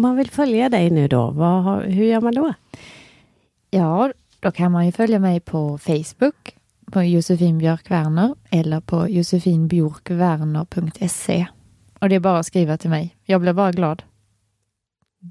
Om 0.00 0.02
man 0.02 0.16
vill 0.16 0.30
följa 0.30 0.68
dig 0.68 0.90
nu 0.90 1.08
då, 1.08 1.30
vad, 1.30 1.82
hur 1.82 2.04
gör 2.04 2.20
man 2.20 2.34
då? 2.34 2.54
Ja, 3.70 4.12
då 4.40 4.50
kan 4.50 4.72
man 4.72 4.86
ju 4.86 4.92
följa 4.92 5.18
mig 5.18 5.40
på 5.40 5.78
Facebook, 5.78 6.56
på 6.92 7.02
Josefin 7.02 7.58
Björk 7.58 7.90
Werner 7.90 8.34
eller 8.50 8.80
på 8.80 9.08
josefinbjorkwerner.se. 9.08 11.46
Och 11.98 12.08
det 12.08 12.14
är 12.14 12.20
bara 12.20 12.38
att 12.38 12.46
skriva 12.46 12.76
till 12.76 12.90
mig. 12.90 13.16
Jag 13.24 13.40
blir 13.40 13.52
bara 13.52 13.72
glad. 13.72 14.02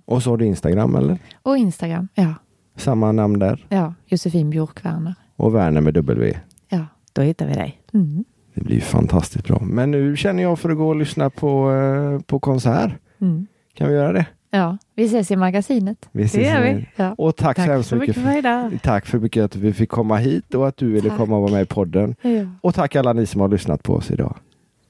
Och 0.05 0.23
så 0.23 0.29
har 0.29 0.37
du 0.37 0.45
Instagram 0.45 0.95
eller? 0.95 1.19
Och 1.43 1.57
Instagram, 1.57 2.07
ja. 2.13 2.33
Samma 2.75 3.11
namn 3.11 3.39
där. 3.39 3.65
Ja, 3.69 3.93
Josefin 4.05 4.49
Björk 4.49 4.85
Werner. 4.85 5.15
Och 5.35 5.55
Werner 5.55 5.81
med 5.81 5.93
W. 5.93 6.39
Ja. 6.69 6.85
Då 7.13 7.21
hittar 7.21 7.47
vi 7.47 7.53
dig. 7.53 7.81
Mm. 7.93 8.25
Det 8.53 8.61
blir 8.61 8.81
fantastiskt 8.81 9.47
bra. 9.47 9.59
Men 9.63 9.91
nu 9.91 10.17
känner 10.17 10.43
jag 10.43 10.59
för 10.59 10.69
att 10.69 10.77
gå 10.77 10.89
och 10.89 10.95
lyssna 10.95 11.29
på, 11.29 11.71
eh, 11.71 12.19
på 12.21 12.39
konsert. 12.39 12.93
Mm. 13.21 13.47
Kan 13.73 13.87
vi 13.87 13.93
göra 13.93 14.13
det? 14.13 14.25
Ja, 14.51 14.77
vi 14.95 15.03
ses 15.05 15.31
i 15.31 15.35
magasinet. 15.35 16.09
Vi 16.11 16.23
ses 16.23 16.43
Det 16.47 16.49
gör 16.53 16.61
vi. 16.73 16.87
Ja. 16.95 17.15
Och 17.17 17.35
tack, 17.35 17.57
så 17.57 17.61
Tack 17.61 17.69
hemskt 17.69 17.89
så 17.89 17.95
mycket 17.95 18.15
för 18.15 18.37
idag. 18.37 18.79
Tack 18.83 19.05
för 19.05 19.19
mycket 19.19 19.43
att 19.43 19.55
vi 19.55 19.73
fick 19.73 19.89
komma 19.89 20.17
hit 20.17 20.55
och 20.55 20.67
att 20.67 20.77
du 20.77 20.91
ville 20.91 21.09
Tack. 21.09 21.17
komma 21.17 21.35
och 21.35 21.41
vara 21.41 21.51
med 21.51 21.61
i 21.61 21.65
podden. 21.65 22.15
Ja. 22.21 22.45
Och 22.61 22.75
tack 22.75 22.95
alla 22.95 23.13
ni 23.13 23.25
som 23.25 23.41
har 23.41 23.47
lyssnat 23.47 23.83
på 23.83 23.93
oss 23.93 24.11
idag. 24.11 24.37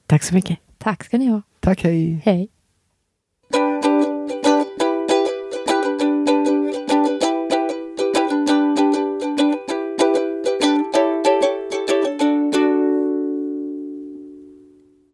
Tack 0.06 0.22
så 0.22 0.34
mycket. 0.34 0.58
Tack 0.78 1.04
ska 1.04 1.18
ni 1.18 1.26
ha. 1.26 1.42
Tack, 1.60 1.84
hej! 1.84 2.20
Hej. 2.24 2.48